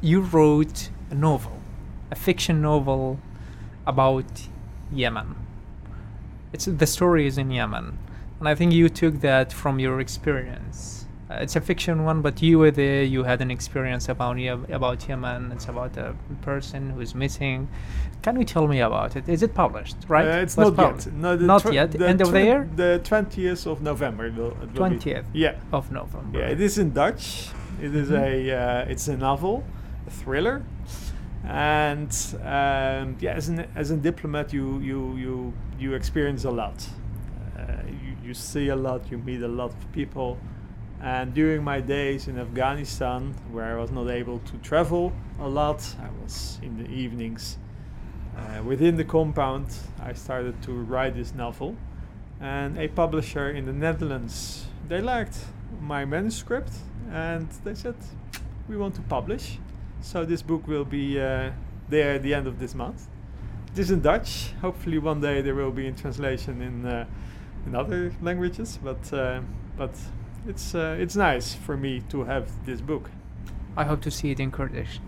you 0.00 0.20
wrote 0.20 0.90
a 1.10 1.14
novel 1.14 1.60
a 2.10 2.14
fiction 2.14 2.62
novel 2.62 3.18
about 3.86 4.48
yemen 4.92 5.34
it's 6.52 6.66
the 6.66 6.86
story 6.86 7.26
is 7.26 7.36
in 7.36 7.50
yemen 7.50 7.98
and 8.38 8.48
i 8.48 8.54
think 8.54 8.72
you 8.72 8.88
took 8.88 9.20
that 9.20 9.52
from 9.52 9.78
your 9.78 10.00
experience 10.00 11.06
uh, 11.30 11.34
it's 11.44 11.56
a 11.56 11.60
fiction 11.60 12.04
one 12.04 12.22
but 12.22 12.40
you 12.42 12.58
were 12.58 12.70
there 12.70 13.02
you 13.02 13.22
had 13.24 13.40
an 13.40 13.50
experience 13.50 14.08
about 14.08 14.38
about 14.70 15.08
yemen 15.08 15.52
it's 15.52 15.68
about 15.68 15.96
a 15.96 16.14
person 16.42 16.90
who's 16.90 17.14
missing 17.14 17.68
can 18.22 18.36
you 18.38 18.44
tell 18.44 18.66
me 18.66 18.80
about 18.80 19.14
it 19.16 19.28
is 19.28 19.42
it 19.42 19.52
published 19.54 19.96
right 20.08 20.26
Uh, 20.26 20.42
it's 20.44 20.56
Was 20.56 20.68
not 20.68 20.76
published? 20.76 21.06
yet. 21.06 21.14
No, 21.14 21.36
Not 21.36 21.72
yet. 21.72 22.00
End 22.00 22.20
of 22.20 22.30
the 22.32 22.42
year? 22.42 22.68
The 22.76 23.00
twentieth 23.04 23.66
of 23.66 23.80
November. 23.82 24.26
It 24.26 24.34
will, 24.34 24.52
it 24.62 24.72
will 24.74 24.88
be. 24.90 24.96
20th 24.96 25.24
Yeah, 25.32 25.54
of 25.72 25.90
november 25.92 26.38
yeah. 26.38 26.48
It 26.54 26.60
is 26.60 26.78
in 26.78 26.88
Dutch. 26.92 27.24
It 27.80 27.94
is 27.94 28.08
Mhm. 28.10 28.18
a. 28.26 28.32
Uh, 28.62 28.92
it's 28.92 29.06
a 29.08 29.16
novel, 29.16 29.62
a 30.06 30.10
thriller, 30.20 30.56
and 31.44 32.10
um, 32.42 33.16
yeah, 33.20 33.34
as 33.40 33.48
an 33.48 33.66
as 33.76 33.90
a 33.90 33.96
diplomat, 33.96 34.52
you 34.52 34.66
you 34.80 35.00
you 35.24 35.52
you 35.82 35.94
experience 35.94 36.44
a 36.44 36.50
lot. 36.50 36.78
You 38.28 38.34
you 38.34 38.34
see 38.34 38.68
a 38.68 38.76
lot. 38.76 39.10
You 39.10 39.16
meet 39.16 39.40
a 39.40 39.48
lot 39.48 39.70
of 39.70 39.92
people. 39.92 40.36
And 41.00 41.32
during 41.32 41.64
my 41.64 41.80
days 41.80 42.28
in 42.28 42.38
Afghanistan, 42.38 43.34
where 43.50 43.78
I 43.78 43.80
was 43.80 43.90
not 43.90 44.10
able 44.10 44.40
to 44.40 44.58
travel 44.58 45.14
a 45.40 45.48
lot, 45.48 45.80
I 45.98 46.10
was 46.22 46.58
in 46.62 46.76
the 46.76 46.90
evenings 46.90 47.56
uh, 48.36 48.62
within 48.62 48.96
the 48.96 49.04
compound, 49.04 49.68
I 50.02 50.12
started 50.12 50.60
to 50.64 50.72
write 50.72 51.14
this 51.14 51.34
novel, 51.34 51.74
and 52.38 52.76
a 52.78 52.88
publisher 52.88 53.50
in 53.50 53.64
the 53.64 53.72
Netherlands 53.72 54.66
they 54.88 55.00
liked 55.00 55.38
my 55.80 56.04
manuscript, 56.04 56.72
and 57.10 57.48
they 57.64 57.74
said 57.74 57.96
we 58.68 58.76
want 58.76 58.94
to 58.96 59.02
publish. 59.02 59.58
So 60.02 60.26
this 60.26 60.42
book 60.42 60.68
will 60.68 60.84
be 60.84 61.18
uh, 61.18 61.52
there 61.88 62.16
at 62.16 62.22
the 62.22 62.34
end 62.34 62.46
of 62.46 62.58
this 62.58 62.74
month. 62.74 63.08
It 63.72 63.78
is 63.78 63.90
in 63.90 64.02
Dutch. 64.02 64.52
Hopefully 64.60 64.98
one 64.98 65.22
day 65.22 65.40
there 65.40 65.54
will 65.54 65.72
be 65.72 65.86
in 65.86 65.94
translation 65.94 66.60
in 66.60 66.84
uh, 66.84 67.06
in 67.66 67.74
other 67.74 68.12
languages, 68.22 68.78
but 68.82 69.12
uh, 69.12 69.40
but 69.76 69.94
it's 70.46 70.74
uh, 70.74 70.96
it's 70.98 71.16
nice 71.16 71.54
for 71.54 71.76
me 71.76 72.00
to 72.08 72.24
have 72.24 72.48
this 72.64 72.80
book. 72.80 73.10
i 73.76 73.84
hope 73.84 74.00
to 74.02 74.10
see 74.10 74.30
it 74.30 74.40
in 74.40 74.50
kurdish 74.50 75.00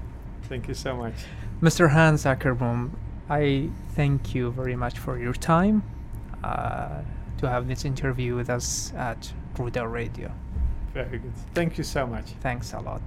Thank 0.50 0.66
you 0.66 0.74
so 0.74 0.96
much. 0.96 1.14
Mr. 1.62 1.88
Hans 1.90 2.24
Akerboom, 2.24 2.90
I 3.28 3.70
thank 3.94 4.34
you 4.34 4.50
very 4.50 4.74
much 4.74 4.98
for 4.98 5.16
your 5.16 5.32
time 5.32 5.84
uh, 6.42 7.02
to 7.38 7.48
have 7.48 7.68
this 7.68 7.84
interview 7.84 8.34
with 8.34 8.50
us 8.50 8.92
at 8.96 9.32
Rudaw 9.54 9.88
Radio. 9.88 10.32
Very 10.92 11.18
good. 11.18 11.32
Thank 11.54 11.78
you 11.78 11.84
so 11.84 12.04
much. 12.04 12.32
Thanks 12.40 12.72
a 12.72 12.80
lot. 12.80 13.00